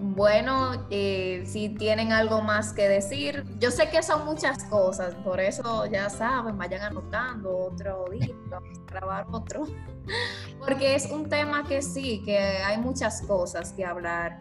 bueno, 0.00 0.86
eh, 0.90 1.42
si 1.46 1.70
tienen 1.70 2.12
algo 2.12 2.42
más 2.42 2.72
que 2.72 2.88
decir, 2.88 3.44
yo 3.58 3.70
sé 3.70 3.88
que 3.90 4.02
son 4.02 4.24
muchas 4.24 4.64
cosas, 4.64 5.14
por 5.16 5.40
eso 5.40 5.86
ya 5.86 6.10
saben, 6.10 6.58
vayan 6.58 6.82
anotando 6.82 7.56
otro 7.72 8.06
día, 8.10 8.34
vamos 8.48 8.78
a 8.78 8.90
grabar 8.92 9.26
otro 9.30 9.66
porque 10.58 10.94
es 10.94 11.10
un 11.10 11.28
tema 11.28 11.64
que 11.66 11.80
sí, 11.82 12.22
que 12.24 12.38
hay 12.38 12.78
muchas 12.78 13.22
cosas 13.22 13.72
que 13.72 13.84
hablar. 13.84 14.38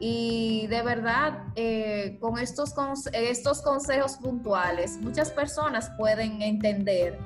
Y 0.00 0.66
de 0.66 0.82
verdad, 0.82 1.44
eh, 1.54 2.18
con 2.20 2.38
estos, 2.38 2.74
estos 3.12 3.62
consejos 3.62 4.16
puntuales, 4.16 4.98
muchas 5.00 5.30
personas 5.30 5.90
pueden 5.96 6.42
entender 6.42 7.18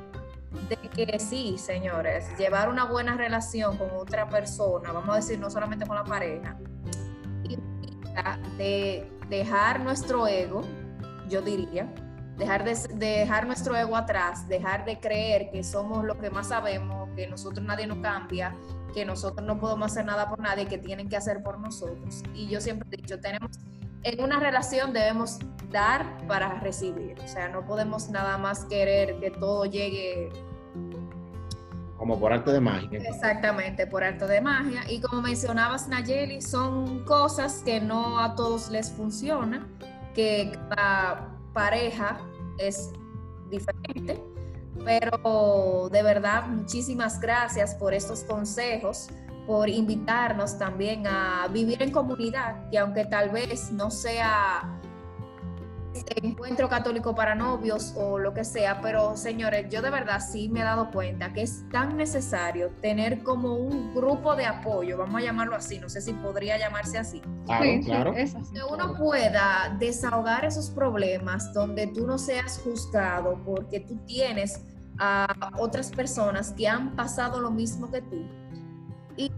de 0.69 0.77
que 0.77 1.19
sí, 1.19 1.57
señores, 1.59 2.27
llevar 2.39 2.69
una 2.69 2.85
buena 2.85 3.17
relación 3.17 3.77
con 3.77 3.91
otra 3.91 4.29
persona, 4.29 4.93
vamos 4.93 5.11
a 5.11 5.17
decir, 5.17 5.39
no 5.39 5.51
solamente 5.51 5.87
con 5.87 5.97
la 5.97 6.05
pareja, 6.05 6.57
implica 7.49 8.39
de 8.57 9.11
dejar 9.29 9.81
nuestro 9.81 10.27
ego, 10.27 10.63
yo 11.29 11.43
diría, 11.43 11.93
dejar 12.39 12.65
de, 12.65 12.77
dejar 12.95 13.47
nuestro 13.47 13.77
ego 13.77 13.97
atrás, 13.97 14.49
dejar 14.49 14.85
de 14.85 14.99
creer 14.99 15.51
que 15.51 15.63
somos 15.63 16.05
lo 16.05 16.19
que 16.19 16.31
más 16.31 16.49
sabemos, 16.49 17.11
que 17.15 17.27
nosotros 17.27 17.65
nadie 17.67 17.87
nos 17.87 17.99
cambia, 17.99 18.55
que 18.95 19.05
nosotros 19.05 19.47
no 19.47 19.59
podemos 19.59 19.93
hacer 19.93 20.05
nada 20.05 20.29
por 20.29 20.39
nadie, 20.39 20.67
que 20.67 20.79
tienen 20.79 21.09
que 21.09 21.17
hacer 21.17 21.43
por 21.43 21.59
nosotros. 21.59 22.23
Y 22.35 22.49
yo 22.49 22.61
siempre 22.61 22.89
he 22.93 22.97
dicho, 22.97 23.21
tenemos 23.21 23.51
en 24.03 24.23
una 24.23 24.41
relación 24.41 24.93
debemos 24.93 25.39
dar 25.71 26.27
para 26.27 26.61
recibir, 26.61 27.19
o 27.21 27.29
sea, 27.29 27.49
no 27.49 27.67
podemos 27.67 28.09
nada 28.09 28.39
más 28.39 28.65
querer 28.65 29.19
que 29.21 29.31
todo 29.31 29.67
llegue 29.67 30.31
como 31.99 32.19
por 32.19 32.33
arte 32.33 32.53
de 32.53 32.61
magia. 32.61 33.01
Exactamente, 33.01 33.87
por 33.87 34.05
arte 34.05 34.25
de 34.27 34.41
magia. 34.41 34.83
Y 34.89 35.01
como 35.01 35.21
mencionabas, 35.21 35.89
Nayeli, 35.89 36.41
son 36.41 37.05
cosas 37.05 37.61
que 37.65 37.81
no 37.81 38.21
a 38.21 38.37
todos 38.37 38.71
les 38.71 38.91
funcionan, 38.91 39.67
que 40.15 40.53
cada 40.71 41.29
pareja 41.53 42.21
es 42.59 42.93
diferente, 43.51 44.23
pero 44.85 45.89
de 45.91 46.03
verdad 46.05 46.47
muchísimas 46.47 47.21
gracias 47.21 47.75
por 47.75 47.93
estos 47.93 48.23
consejos, 48.23 49.09
por 49.49 49.71
invitarnos 49.71 50.59
también 50.59 51.07
a 51.07 51.49
vivir 51.51 51.83
en 51.83 51.91
comunidad, 51.91 52.71
y 52.71 52.77
aunque 52.77 53.07
tal 53.07 53.31
vez 53.31 53.73
no 53.73 53.91
sea 53.91 54.79
encuentro 56.17 56.69
católico 56.69 57.15
para 57.15 57.35
novios 57.35 57.95
o 57.97 58.19
lo 58.19 58.35
que 58.35 58.45
sea, 58.45 58.83
pero 58.83 59.17
señores, 59.17 59.67
yo 59.71 59.81
de 59.81 59.89
verdad 59.89 60.21
sí 60.21 60.51
me 60.51 60.61
he 60.61 60.65
dado 60.65 60.91
cuenta 60.91 61.33
que 61.33 61.43
es 61.43 61.65
tan 61.71 61.97
necesario 61.97 62.71
tener 62.83 63.23
como 63.23 63.55
un 63.55 63.95
grupo 63.95 64.37
de 64.37 64.45
apoyo, 64.45 64.99
vamos 64.99 65.23
a 65.23 65.25
llamarlo 65.25 65.57
así, 65.57 65.79
no 65.79 65.89
sé 65.89 66.03
si 66.03 66.13
podría 66.13 66.59
llamarse 66.59 66.99
así. 66.99 67.23
Claro, 67.47 68.13
Que 68.13 68.31
uno 68.71 68.95
pueda 68.99 69.75
desahogar 69.81 70.45
esos 70.45 70.69
problemas 70.69 71.55
donde 71.55 71.87
tú 71.87 72.07
no 72.07 72.19
seas 72.19 72.61
juzgado 72.63 73.41
porque 73.47 73.81
tú 73.81 73.97
tienes 74.07 74.61
a 74.99 75.53
otras 75.59 75.91
personas 75.91 76.53
que 76.53 76.69
han 76.69 76.95
pasado 76.95 77.41
lo 77.41 77.51
mismo 77.51 77.91
que 77.91 78.03
tú 78.03 78.27
y 79.19 79.33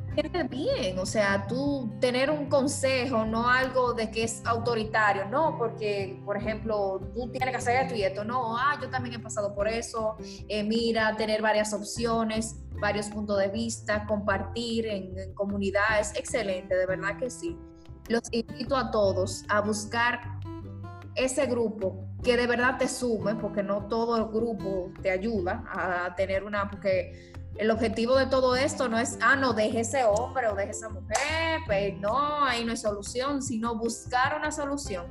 bien, 0.50 0.98
o 0.98 1.06
sea, 1.06 1.46
tú 1.46 1.90
tener 2.00 2.30
un 2.30 2.46
consejo, 2.46 3.24
no 3.24 3.48
algo 3.48 3.94
de 3.94 4.10
que 4.10 4.24
es 4.24 4.42
autoritario, 4.44 5.26
no, 5.26 5.56
porque, 5.56 6.20
por 6.24 6.36
ejemplo, 6.36 7.00
tú 7.14 7.30
tienes 7.30 7.50
que 7.50 7.56
hacer 7.56 7.82
esto 7.82 7.94
y 7.94 8.02
esto, 8.02 8.22
no, 8.22 8.56
ah, 8.56 8.78
yo 8.80 8.90
también 8.90 9.14
he 9.14 9.18
pasado 9.18 9.54
por 9.54 9.66
eso, 9.66 10.16
eh, 10.48 10.62
mira, 10.62 11.16
tener 11.16 11.40
varias 11.40 11.72
opciones, 11.72 12.56
varios 12.80 13.06
puntos 13.06 13.38
de 13.38 13.48
vista, 13.48 14.06
compartir 14.06 14.86
en, 14.86 15.18
en 15.18 15.34
comunidades, 15.34 16.12
excelente, 16.14 16.76
de 16.76 16.86
verdad 16.86 17.18
que 17.18 17.30
sí. 17.30 17.56
Los 18.08 18.22
invito 18.32 18.76
a 18.76 18.90
todos 18.90 19.44
a 19.48 19.60
buscar 19.60 20.20
ese 21.14 21.46
grupo 21.46 22.06
que 22.22 22.36
de 22.36 22.46
verdad 22.46 22.76
te 22.78 22.88
sume, 22.88 23.34
porque 23.36 23.62
no 23.62 23.86
todo 23.86 24.16
el 24.16 24.24
grupo 24.24 24.92
te 25.00 25.10
ayuda 25.10 25.64
a 25.72 26.14
tener 26.14 26.44
una, 26.44 26.68
porque 26.68 27.32
el 27.56 27.70
objetivo 27.70 28.16
de 28.16 28.26
todo 28.26 28.56
esto 28.56 28.88
no 28.88 28.98
es, 28.98 29.18
ah, 29.20 29.36
no, 29.36 29.52
deje 29.52 29.80
ese 29.80 30.04
hombre 30.04 30.48
o 30.48 30.54
deje 30.54 30.70
esa 30.70 30.88
mujer, 30.88 31.60
pues 31.66 31.98
no, 31.98 32.44
ahí 32.44 32.64
no 32.64 32.70
hay 32.70 32.76
solución, 32.76 33.42
sino 33.42 33.74
buscar 33.76 34.36
una 34.36 34.50
solución. 34.50 35.06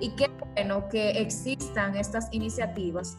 Y 0.00 0.10
qué 0.10 0.30
bueno 0.54 0.88
que 0.88 1.10
existan 1.20 1.96
estas 1.96 2.28
iniciativas, 2.30 3.16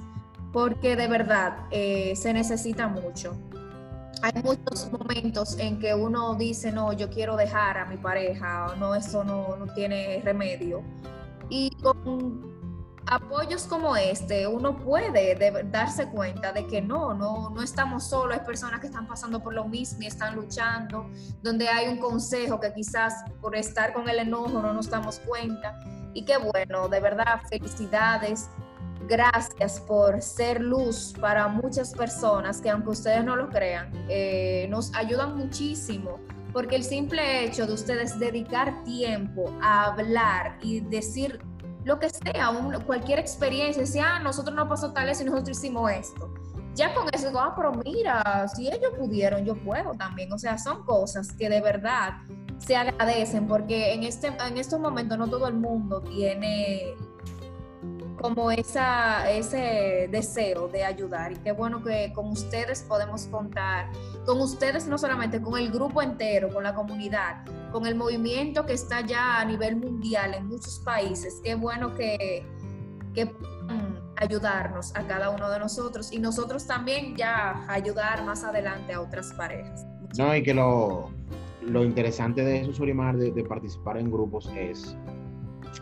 porque 0.53 0.95
de 0.95 1.07
verdad 1.07 1.57
eh, 1.71 2.13
se 2.15 2.33
necesita 2.33 2.87
mucho. 2.87 3.37
Hay 4.21 4.33
muchos 4.43 4.91
momentos 4.91 5.57
en 5.59 5.79
que 5.79 5.93
uno 5.93 6.35
dice, 6.35 6.71
no, 6.71 6.93
yo 6.93 7.09
quiero 7.09 7.37
dejar 7.37 7.77
a 7.77 7.85
mi 7.85 7.97
pareja, 7.97 8.75
no, 8.77 8.95
eso 8.95 9.23
no, 9.23 9.55
no 9.55 9.73
tiene 9.73 10.21
remedio. 10.23 10.83
Y 11.49 11.71
con 11.81 12.48
apoyos 13.09 13.63
como 13.63 13.95
este, 13.95 14.47
uno 14.47 14.77
puede 14.77 15.35
darse 15.65 16.07
cuenta 16.09 16.53
de 16.53 16.67
que 16.67 16.81
no, 16.81 17.13
no, 17.13 17.49
no 17.49 17.61
estamos 17.61 18.03
solos, 18.03 18.37
hay 18.37 18.45
personas 18.45 18.79
que 18.79 18.87
están 18.87 19.07
pasando 19.07 19.41
por 19.41 19.53
lo 19.53 19.65
mismo 19.65 19.99
y 20.01 20.07
están 20.07 20.35
luchando, 20.35 21.09
donde 21.41 21.67
hay 21.67 21.87
un 21.87 21.97
consejo 21.97 22.59
que 22.59 22.71
quizás 22.71 23.23
por 23.41 23.55
estar 23.55 23.93
con 23.93 24.07
el 24.07 24.19
enojo 24.19 24.61
no 24.61 24.73
nos 24.73 24.89
damos 24.89 25.19
cuenta. 25.19 25.79
Y 26.13 26.23
qué 26.23 26.37
bueno, 26.37 26.87
de 26.87 26.99
verdad, 26.99 27.41
felicidades. 27.49 28.49
Gracias 29.07 29.79
por 29.79 30.21
ser 30.21 30.61
luz 30.61 31.13
para 31.19 31.47
muchas 31.47 31.93
personas 31.93 32.61
que 32.61 32.69
aunque 32.69 32.89
ustedes 32.89 33.23
no 33.23 33.35
lo 33.35 33.49
crean, 33.49 33.91
eh, 34.07 34.67
nos 34.69 34.93
ayudan 34.93 35.35
muchísimo 35.35 36.19
porque 36.53 36.75
el 36.75 36.83
simple 36.83 37.45
hecho 37.45 37.67
de 37.67 37.73
ustedes 37.73 38.19
dedicar 38.19 38.83
tiempo 38.83 39.55
a 39.61 39.85
hablar 39.85 40.57
y 40.61 40.79
decir 40.81 41.39
lo 41.89 41.99
que 41.99 42.07
sea, 42.11 42.51
cualquier 42.85 43.17
experiencia, 43.17 43.83
si 43.83 43.97
ah, 43.97 44.19
nosotros 44.19 44.55
no 44.55 44.69
pasó 44.69 44.93
tal 44.93 45.07
y 45.07 45.23
nosotros 45.23 45.57
hicimos 45.57 45.91
esto. 45.91 46.31
Ya 46.75 46.93
con 46.93 47.07
eso 47.11 47.31
ah, 47.39 47.53
pero 47.55 47.71
mira, 47.83 48.47
si 48.55 48.67
ellos 48.67 48.91
pudieron, 48.95 49.43
yo 49.43 49.55
puedo 49.55 49.95
también. 49.95 50.31
O 50.31 50.37
sea, 50.37 50.59
son 50.59 50.83
cosas 50.85 51.33
que 51.33 51.49
de 51.49 51.61
verdad 51.61 52.13
se 52.59 52.75
agradecen 52.75 53.47
porque 53.47 53.93
en, 53.93 54.03
este, 54.03 54.27
en 54.27 54.57
estos 54.59 54.79
momentos 54.79 55.17
no 55.17 55.27
todo 55.27 55.47
el 55.47 55.55
mundo 55.55 56.01
tiene 56.01 56.93
como 58.21 58.51
esa, 58.51 59.29
ese 59.31 60.09
deseo 60.11 60.67
de 60.67 60.83
ayudar 60.83 61.31
y 61.31 61.35
qué 61.37 61.51
bueno 61.51 61.83
que 61.83 62.11
con 62.13 62.27
ustedes 62.27 62.83
podemos 62.83 63.27
contar, 63.27 63.89
con 64.25 64.41
ustedes 64.41 64.87
no 64.87 64.97
solamente, 64.97 65.41
con 65.41 65.57
el 65.57 65.71
grupo 65.71 66.01
entero, 66.01 66.49
con 66.53 66.63
la 66.63 66.75
comunidad, 66.75 67.45
con 67.71 67.85
el 67.85 67.95
movimiento 67.95 68.65
que 68.65 68.73
está 68.73 69.01
ya 69.01 69.39
a 69.39 69.45
nivel 69.45 69.77
mundial 69.77 70.33
en 70.33 70.47
muchos 70.47 70.79
países, 70.79 71.39
qué 71.43 71.55
bueno 71.55 71.95
que, 71.95 72.45
que 73.13 73.31
ayudarnos 74.17 74.93
a 74.95 75.07
cada 75.07 75.29
uno 75.29 75.49
de 75.49 75.59
nosotros 75.59 76.11
y 76.11 76.19
nosotros 76.19 76.67
también 76.67 77.15
ya 77.15 77.65
ayudar 77.69 78.25
más 78.25 78.43
adelante 78.43 78.93
a 78.93 79.01
otras 79.01 79.31
parejas. 79.33 79.85
No, 80.17 80.35
y 80.35 80.43
que 80.43 80.53
lo, 80.53 81.09
lo 81.61 81.85
interesante 81.85 82.43
de 82.43 82.61
eso, 82.61 82.73
Sorimar, 82.73 83.15
de, 83.15 83.31
de, 83.31 83.43
participar 83.43 83.97
en 83.97 84.11
grupos 84.11 84.49
es 84.57 84.97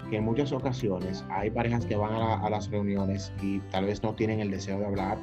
que 0.09 0.17
en 0.17 0.23
muchas 0.23 0.51
ocasiones 0.51 1.25
hay 1.29 1.49
parejas 1.49 1.85
que 1.85 1.95
van 1.95 2.13
a, 2.13 2.45
a, 2.45 2.49
las 2.49 2.69
reuniones 2.69 3.31
y 3.41 3.59
tal 3.71 3.85
vez 3.85 4.01
no 4.03 4.13
tienen 4.15 4.39
el 4.39 4.51
deseo 4.51 4.79
de 4.79 4.85
hablar 4.85 5.17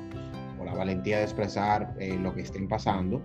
o 0.61 0.65
la 0.65 0.75
valentía 0.75 1.19
de 1.19 1.25
expresar 1.25 1.95
eh, 1.99 2.19
lo 2.19 2.35
que 2.35 2.43
estén 2.43 2.69
pasando, 2.69 3.23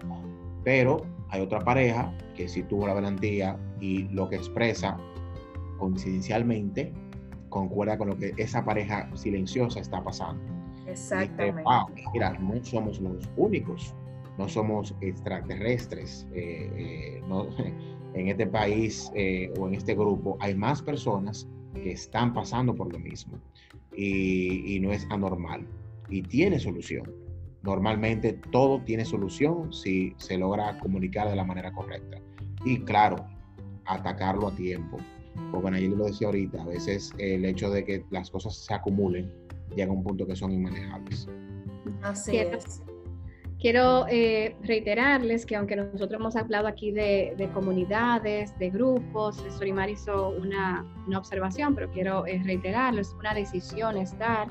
pero 0.64 1.06
hay 1.30 1.42
otra 1.42 1.60
pareja 1.60 2.12
que 2.36 2.48
sí 2.48 2.64
tuvo 2.64 2.88
la 2.88 2.94
valentía 2.94 3.58
y 3.80 4.04
lo 4.10 4.30
que 4.30 4.38
expresa 4.38 4.98
coincidencialmente 5.78 6.94
concuerda 7.50 7.98
con 7.98 8.10
lo 8.10 8.18
que 8.18 8.34
esa 8.38 8.64
pareja 8.64 9.10
silenciosa 9.16 9.80
está 9.80 10.04
pasando. 10.04 10.42
Exactamente. 10.88 11.64
mira, 12.14 12.34
no 12.40 12.64
somos 12.64 13.00
los 13.00 13.30
únicos, 13.38 13.94
no 14.38 14.48
somos 14.48 14.96
extraterrestres. 15.02 16.28
Eh, 16.34 16.72
eh, 16.76 17.24
no, 17.28 17.48
en 18.20 18.28
este 18.30 18.48
país 18.48 19.12
eh, 19.16 19.52
o 19.60 19.68
en 19.68 19.76
este 19.76 19.96
grupo 19.96 20.38
hay 20.40 20.56
más 20.56 20.82
personas 20.82 21.48
que 21.74 21.92
están 21.92 22.34
pasando 22.34 22.76
por 22.76 22.92
lo 22.92 23.00
mismo 23.00 23.40
y, 23.96 24.76
y 24.76 24.80
no 24.80 24.92
es 24.92 25.06
anormal 25.10 25.66
y 26.10 26.22
tiene 26.22 26.60
solución. 26.60 27.12
Normalmente 27.62 28.34
todo 28.52 28.82
tiene 28.84 29.06
solución 29.06 29.74
si 29.74 30.14
se 30.18 30.38
logra 30.38 30.80
comunicar 30.80 31.30
de 31.30 31.36
la 31.36 31.44
manera 31.44 31.72
correcta. 31.72 32.18
Y 32.66 32.80
claro, 32.80 33.18
atacarlo 33.86 34.48
a 34.48 34.56
tiempo 34.56 34.98
porque 35.52 35.72
Nayeli 35.72 35.96
lo 35.96 36.06
decía 36.06 36.28
ahorita, 36.28 36.62
a 36.62 36.66
veces 36.66 37.14
el 37.18 37.46
hecho 37.46 37.70
de 37.70 37.84
que 37.84 38.06
las 38.12 38.30
cosas 38.30 38.56
se 38.56 38.74
acumulen 38.74 39.32
llega 39.76 39.92
a 39.92 39.94
un 39.94 40.04
punto 40.04 40.26
que 40.26 40.36
son 40.36 40.52
inmanejables. 40.52 41.28
Así 42.02 42.38
es. 42.38 42.82
Quiero 43.60 44.08
eh, 44.08 44.56
reiterarles 44.64 45.46
que 45.46 45.58
aunque 45.58 45.76
nosotros 45.76 46.14
hemos 46.14 46.36
hablado 46.38 46.66
aquí 46.66 46.92
de, 46.92 47.34
de 47.38 47.50
comunidades, 47.50 48.58
de 48.58 48.70
grupos, 48.70 49.44
Sorimar 49.58 49.90
hizo 49.90 50.30
una, 50.30 50.86
una 51.06 51.18
observación, 51.18 51.76
pero 51.76 51.92
quiero 51.92 52.26
eh, 52.26 52.42
reiterarlo, 52.46 53.02
es 53.02 53.14
una 53.20 53.34
decisión 53.34 53.98
estar, 53.98 54.48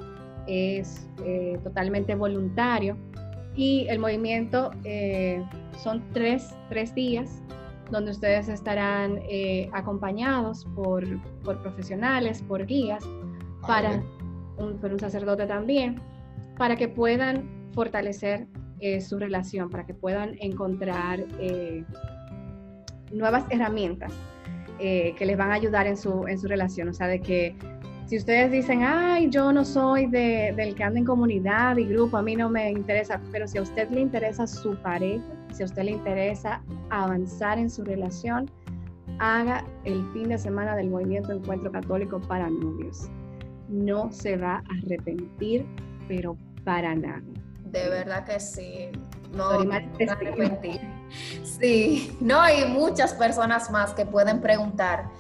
es 0.47 1.09
eh, 1.25 1.59
totalmente 1.65 2.15
voluntario. 2.15 2.99
Y 3.57 3.87
el 3.89 3.99
movimiento 3.99 4.73
eh, 4.85 5.43
son 5.83 6.05
tres, 6.13 6.55
tres 6.69 6.95
días 6.95 7.43
donde 7.91 8.11
ustedes 8.11 8.49
estarán 8.49 9.21
eh, 9.29 9.71
acompañados 9.73 10.67
por, 10.77 11.05
por, 11.43 11.63
profesionales, 11.63 12.43
por 12.43 12.67
guías, 12.67 13.03
para 13.67 14.03
un, 14.59 14.77
por 14.79 14.93
un 14.93 15.01
sacerdote 15.01 15.47
también, 15.47 15.99
para 16.59 16.77
que 16.77 16.89
puedan 16.89 17.49
fortalecer 17.73 18.47
eh, 18.81 19.01
su 19.01 19.19
relación, 19.19 19.71
para 19.71 19.85
que 19.87 19.95
puedan 19.95 20.37
encontrar 20.41 21.25
eh, 21.39 21.85
nuevas 23.13 23.45
herramientas 23.51 24.13
eh, 24.79 25.15
que 25.19 25.27
les 25.27 25.37
van 25.37 25.51
a 25.51 25.55
ayudar 25.55 25.87
en 25.87 25.97
su, 25.97 26.27
en 26.27 26.39
su 26.39 26.47
relación. 26.47 26.89
O 26.89 26.93
sea, 26.93 27.09
de 27.09 27.21
que 27.21 27.57
si 28.07 28.17
ustedes 28.17 28.51
dicen, 28.51 28.83
ay, 28.85 29.29
yo 29.29 29.53
no 29.53 29.65
soy 29.65 30.07
de, 30.07 30.55
del 30.57 30.75
que 30.75 30.85
anda 30.85 30.99
en 30.99 31.05
comunidad 31.05 31.77
y 31.77 31.85
grupo, 31.85 32.17
a 32.17 32.23
mí 32.23 32.37
no 32.37 32.49
me 32.49 32.71
interesa, 32.71 33.21
pero 33.33 33.47
si 33.47 33.59
a 33.59 33.63
usted 33.63 33.91
le 33.91 34.01
interesa 34.01 34.47
su 34.47 34.77
pareja, 34.77 35.25
si 35.53 35.63
a 35.63 35.67
usted 35.67 35.83
le 35.83 35.91
interesa 35.91 36.63
avanzar 36.91 37.59
en 37.59 37.69
su 37.69 37.85
relación, 37.85 38.51
haga 39.19 39.65
el 39.85 40.03
fin 40.13 40.29
de 40.29 40.39
semana 40.39 40.77
del 40.77 40.89
movimiento 40.89 41.33
Encuentro 41.33 41.71
Católico 41.73 42.21
para 42.21 42.49
Novios. 42.49 43.11
No 43.69 44.11
se 44.13 44.37
va 44.37 44.57
a 44.57 44.63
arrepentir, 44.85 45.67
pero 46.07 46.37
para 46.65 46.95
nada. 46.95 47.23
De 47.71 47.89
verdad 47.89 48.25
que 48.25 48.41
sí. 48.41 48.91
No, 49.33 49.63
no 49.63 49.73
arrepentir. 49.73 50.81
Sí, 51.45 52.17
no, 52.21 52.41
hay 52.41 52.67
muchas 52.67 53.13
personas 53.15 53.71
más 53.71 53.93
que 53.93 54.07
pueden 54.07 54.41
preguntar 54.41 55.11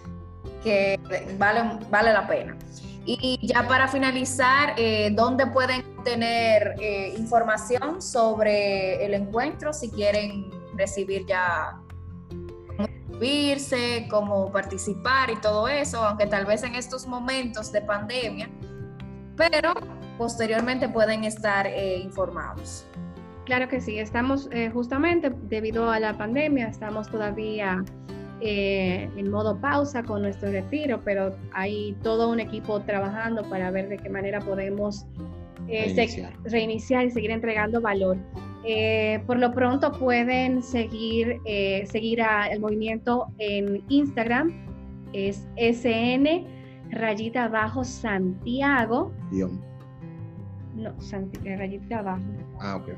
que 0.62 0.98
vale, 1.38 1.78
vale 1.90 2.12
la 2.12 2.26
pena. 2.26 2.56
Y 3.04 3.38
ya 3.42 3.66
para 3.66 3.88
finalizar, 3.88 4.74
eh, 4.76 5.10
¿dónde 5.12 5.46
pueden 5.46 5.82
tener 6.04 6.74
eh, 6.78 7.14
información 7.16 8.02
sobre 8.02 9.04
el 9.04 9.14
encuentro 9.14 9.72
si 9.72 9.90
quieren 9.90 10.50
recibir 10.76 11.24
ya 11.26 11.80
cómo 12.76 12.88
inscribirse, 12.88 14.06
cómo 14.10 14.52
participar 14.52 15.30
y 15.30 15.36
todo 15.36 15.68
eso, 15.68 16.04
aunque 16.04 16.26
tal 16.26 16.44
vez 16.44 16.62
en 16.62 16.74
estos 16.74 17.06
momentos 17.06 17.72
de 17.72 17.80
pandemia, 17.80 18.50
pero 19.36 19.72
posteriormente 20.18 20.88
pueden 20.88 21.24
estar 21.24 21.66
eh, 21.66 21.98
informados. 21.98 22.86
Claro 23.44 23.68
que 23.68 23.80
sí, 23.80 23.98
estamos 23.98 24.48
eh, 24.52 24.68
justamente 24.70 25.32
debido 25.44 25.90
a 25.90 25.98
la 25.98 26.18
pandemia, 26.18 26.68
estamos 26.68 27.08
todavía 27.10 27.82
eh, 28.40 29.08
en 29.16 29.30
modo 29.30 29.58
pausa 29.58 30.02
con 30.02 30.22
nuestro 30.22 30.50
retiro, 30.50 31.00
pero 31.04 31.34
hay 31.52 31.96
todo 32.02 32.30
un 32.30 32.40
equipo 32.40 32.80
trabajando 32.80 33.42
para 33.48 33.70
ver 33.70 33.88
de 33.88 33.96
qué 33.96 34.10
manera 34.10 34.40
podemos 34.40 35.06
eh, 35.68 35.92
reiniciar. 35.94 36.32
reiniciar. 36.44 37.06
y 37.06 37.10
seguir 37.10 37.30
entregando 37.30 37.80
valor. 37.80 38.16
Eh, 38.64 39.20
por 39.26 39.38
lo 39.38 39.52
pronto 39.52 39.92
pueden 39.92 40.62
seguir, 40.62 41.40
eh, 41.44 41.86
seguir 41.90 42.22
al 42.22 42.60
movimiento 42.60 43.26
en 43.38 43.82
Instagram, 43.88 44.52
es 45.12 45.46
SN 45.56 46.44
rayita 46.90 47.44
abajo 47.44 47.84
Santiago. 47.84 49.12
Guión. 49.30 49.67
No, 50.78 50.98
Santi, 51.00 51.40
rayita 51.56 51.98
abajo. 51.98 52.22
Ah, 52.60 52.76
ok. 52.76 52.90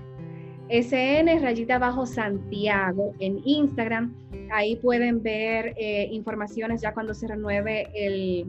SN 0.70 1.40
rayita 1.40 1.76
abajo 1.76 2.06
Santiago 2.06 3.12
en 3.18 3.40
Instagram. 3.44 4.14
Ahí 4.52 4.76
pueden 4.76 5.22
ver 5.22 5.74
eh, 5.76 6.08
informaciones 6.12 6.82
ya 6.82 6.92
cuando 6.92 7.14
se 7.14 7.26
renueve 7.26 7.88
el, 7.94 8.46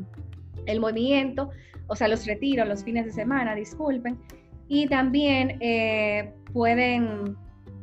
el, 0.67 0.79
movimiento, 0.79 1.49
o 1.87 1.95
sea, 1.95 2.07
los 2.07 2.25
retiros, 2.27 2.67
los 2.67 2.83
fines 2.83 3.05
de 3.05 3.11
semana, 3.11 3.55
disculpen. 3.55 4.19
Y 4.67 4.87
también 4.87 5.57
eh, 5.61 6.33
pueden, 6.53 7.35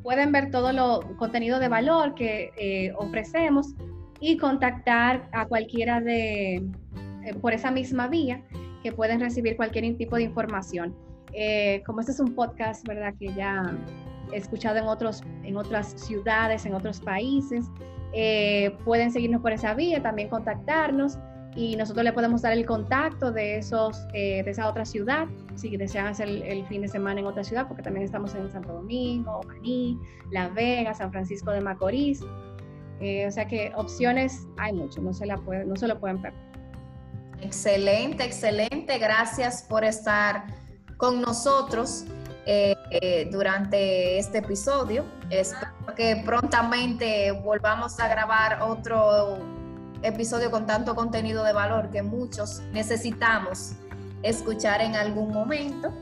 pueden 0.02 0.30
ver 0.30 0.50
todo 0.50 0.72
lo 0.72 1.16
contenido 1.16 1.58
de 1.58 1.68
valor 1.68 2.14
que 2.14 2.52
eh, 2.56 2.92
ofrecemos 2.96 3.74
y 4.20 4.36
contactar 4.36 5.28
a 5.32 5.46
cualquiera 5.46 6.00
de, 6.00 6.64
por 7.40 7.52
esa 7.54 7.70
misma 7.70 8.06
vía, 8.06 8.42
que 8.82 8.92
pueden 8.92 9.20
recibir 9.20 9.56
cualquier 9.56 9.96
tipo 9.96 10.16
de 10.16 10.22
información. 10.22 10.94
Como 11.86 12.00
este 12.00 12.12
es 12.12 12.20
un 12.20 12.34
podcast, 12.34 12.86
¿verdad? 12.86 13.14
Que 13.18 13.32
ya 13.34 13.74
escuchado 14.32 14.78
en, 14.78 14.84
otros, 14.84 15.22
en 15.44 15.56
otras 15.56 15.92
ciudades, 15.92 16.66
en 16.66 16.74
otros 16.74 17.00
países. 17.00 17.66
Eh, 18.12 18.76
pueden 18.84 19.12
seguirnos 19.12 19.42
por 19.42 19.52
esa 19.52 19.74
vía, 19.74 20.02
también 20.02 20.28
contactarnos 20.28 21.18
y 21.54 21.76
nosotros 21.76 22.04
le 22.04 22.12
podemos 22.12 22.42
dar 22.42 22.52
el 22.52 22.64
contacto 22.64 23.32
de, 23.32 23.58
esos, 23.58 24.06
eh, 24.14 24.42
de 24.44 24.50
esa 24.50 24.68
otra 24.68 24.84
ciudad, 24.84 25.26
si 25.56 25.76
desean 25.76 26.06
hacer 26.06 26.28
el, 26.28 26.42
el, 26.42 26.66
fin 26.66 26.82
de 26.82 26.88
semana 26.88 27.20
en 27.20 27.26
otra 27.26 27.42
ciudad, 27.42 27.66
porque 27.66 27.82
también 27.82 28.04
estamos 28.04 28.34
en 28.34 28.50
Santo 28.50 28.72
Domingo, 28.72 29.40
Maní, 29.46 29.98
La 30.30 30.48
Vega, 30.48 30.94
San 30.94 31.10
Francisco 31.10 31.50
de 31.50 31.60
Macorís. 31.60 32.22
Eh, 33.00 33.26
o 33.26 33.30
sea 33.30 33.46
que 33.46 33.72
opciones 33.76 34.46
hay 34.56 34.72
mucho, 34.72 35.00
no 35.00 35.12
se, 35.12 35.26
la 35.26 35.36
puede, 35.36 35.64
no 35.64 35.76
se 35.76 35.86
lo 35.86 35.98
pueden 36.00 36.20
perder. 36.20 36.40
Excelente, 37.40 38.24
excelente. 38.24 38.98
Gracias 38.98 39.64
por 39.68 39.84
estar 39.84 40.46
con 40.98 41.22
nosotros 41.22 42.04
eh, 42.44 42.74
eh, 42.90 43.28
durante 43.32 44.18
este 44.18 44.38
episodio. 44.38 45.04
Espero 45.30 45.72
que 45.96 46.22
prontamente 46.26 47.30
volvamos 47.30 47.98
a 48.00 48.08
grabar 48.08 48.60
otro 48.62 49.38
episodio 50.02 50.50
con 50.50 50.66
tanto 50.66 50.94
contenido 50.94 51.42
de 51.44 51.52
valor 51.52 51.90
que 51.90 52.02
muchos 52.02 52.60
necesitamos 52.72 53.72
escuchar 54.22 54.82
en 54.82 54.96
algún 54.96 55.32
momento. 55.32 55.92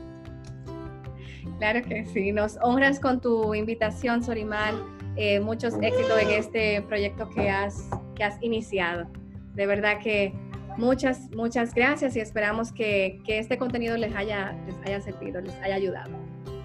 Claro 1.59 1.81
que 1.87 2.05
sí, 2.05 2.31
nos 2.31 2.57
honras 2.61 2.99
con 2.99 3.21
tu 3.21 3.53
invitación, 3.53 4.23
Sorimar. 4.23 4.73
Eh, 5.15 5.39
muchos 5.39 5.73
éxitos 5.81 6.19
en 6.21 6.29
este 6.29 6.81
proyecto 6.83 7.27
que 7.29 7.49
has, 7.49 7.89
que 8.15 8.23
has 8.23 8.41
iniciado. 8.41 9.07
De 9.55 9.65
verdad 9.65 9.97
que 9.99 10.31
muchas, 10.77 11.29
muchas 11.31 11.73
gracias 11.73 12.15
y 12.15 12.19
esperamos 12.19 12.71
que, 12.71 13.21
que 13.25 13.39
este 13.39 13.57
contenido 13.57 13.97
les 13.97 14.15
haya, 14.15 14.53
les 14.65 14.75
haya 14.85 15.01
servido, 15.01 15.41
les 15.41 15.55
haya 15.55 15.75
ayudado. 15.75 16.11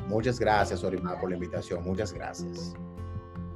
Muchas 0.09 0.39
gracias, 0.39 0.85
Orimar, 0.85 1.21
por 1.21 1.31
la 1.31 1.37
invitación. 1.37 1.83
Muchas 1.85 2.13
gracias. 2.13 2.75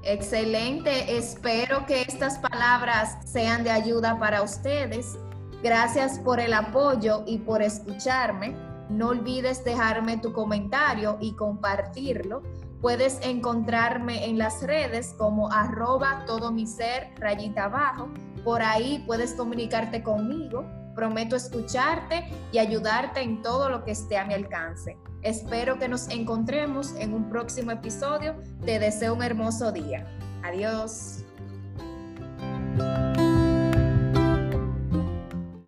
Excelente. 0.02 1.16
Espero 1.16 1.84
que 1.84 2.02
estas 2.02 2.38
palabras 2.38 3.18
sean 3.24 3.64
de 3.64 3.70
ayuda 3.70 4.18
para 4.18 4.42
ustedes. 4.42 5.18
Gracias 5.62 6.20
por 6.20 6.38
el 6.38 6.54
apoyo 6.54 7.24
y 7.26 7.38
por 7.38 7.60
escucharme. 7.60 8.54
No 8.88 9.08
olvides 9.08 9.64
dejarme 9.64 10.16
tu 10.18 10.32
comentario 10.32 11.18
y 11.20 11.32
compartirlo. 11.34 12.42
Puedes 12.80 13.18
encontrarme 13.22 14.26
en 14.26 14.38
las 14.38 14.62
redes 14.62 15.12
como 15.18 15.50
arroba 15.50 16.24
todo 16.24 16.52
mi 16.52 16.66
ser 16.66 17.12
rayita 17.18 17.64
abajo. 17.64 18.08
Por 18.46 18.62
ahí 18.62 19.02
puedes 19.04 19.34
comunicarte 19.34 20.04
conmigo. 20.04 20.64
Prometo 20.94 21.34
escucharte 21.34 22.30
y 22.52 22.58
ayudarte 22.58 23.20
en 23.20 23.42
todo 23.42 23.68
lo 23.68 23.82
que 23.82 23.90
esté 23.90 24.18
a 24.18 24.24
mi 24.24 24.34
alcance. 24.34 24.96
Espero 25.22 25.80
que 25.80 25.88
nos 25.88 26.08
encontremos 26.10 26.94
en 27.00 27.12
un 27.12 27.28
próximo 27.28 27.72
episodio. 27.72 28.36
Te 28.64 28.78
deseo 28.78 29.14
un 29.14 29.24
hermoso 29.24 29.72
día. 29.72 30.06
Adiós. 30.44 31.24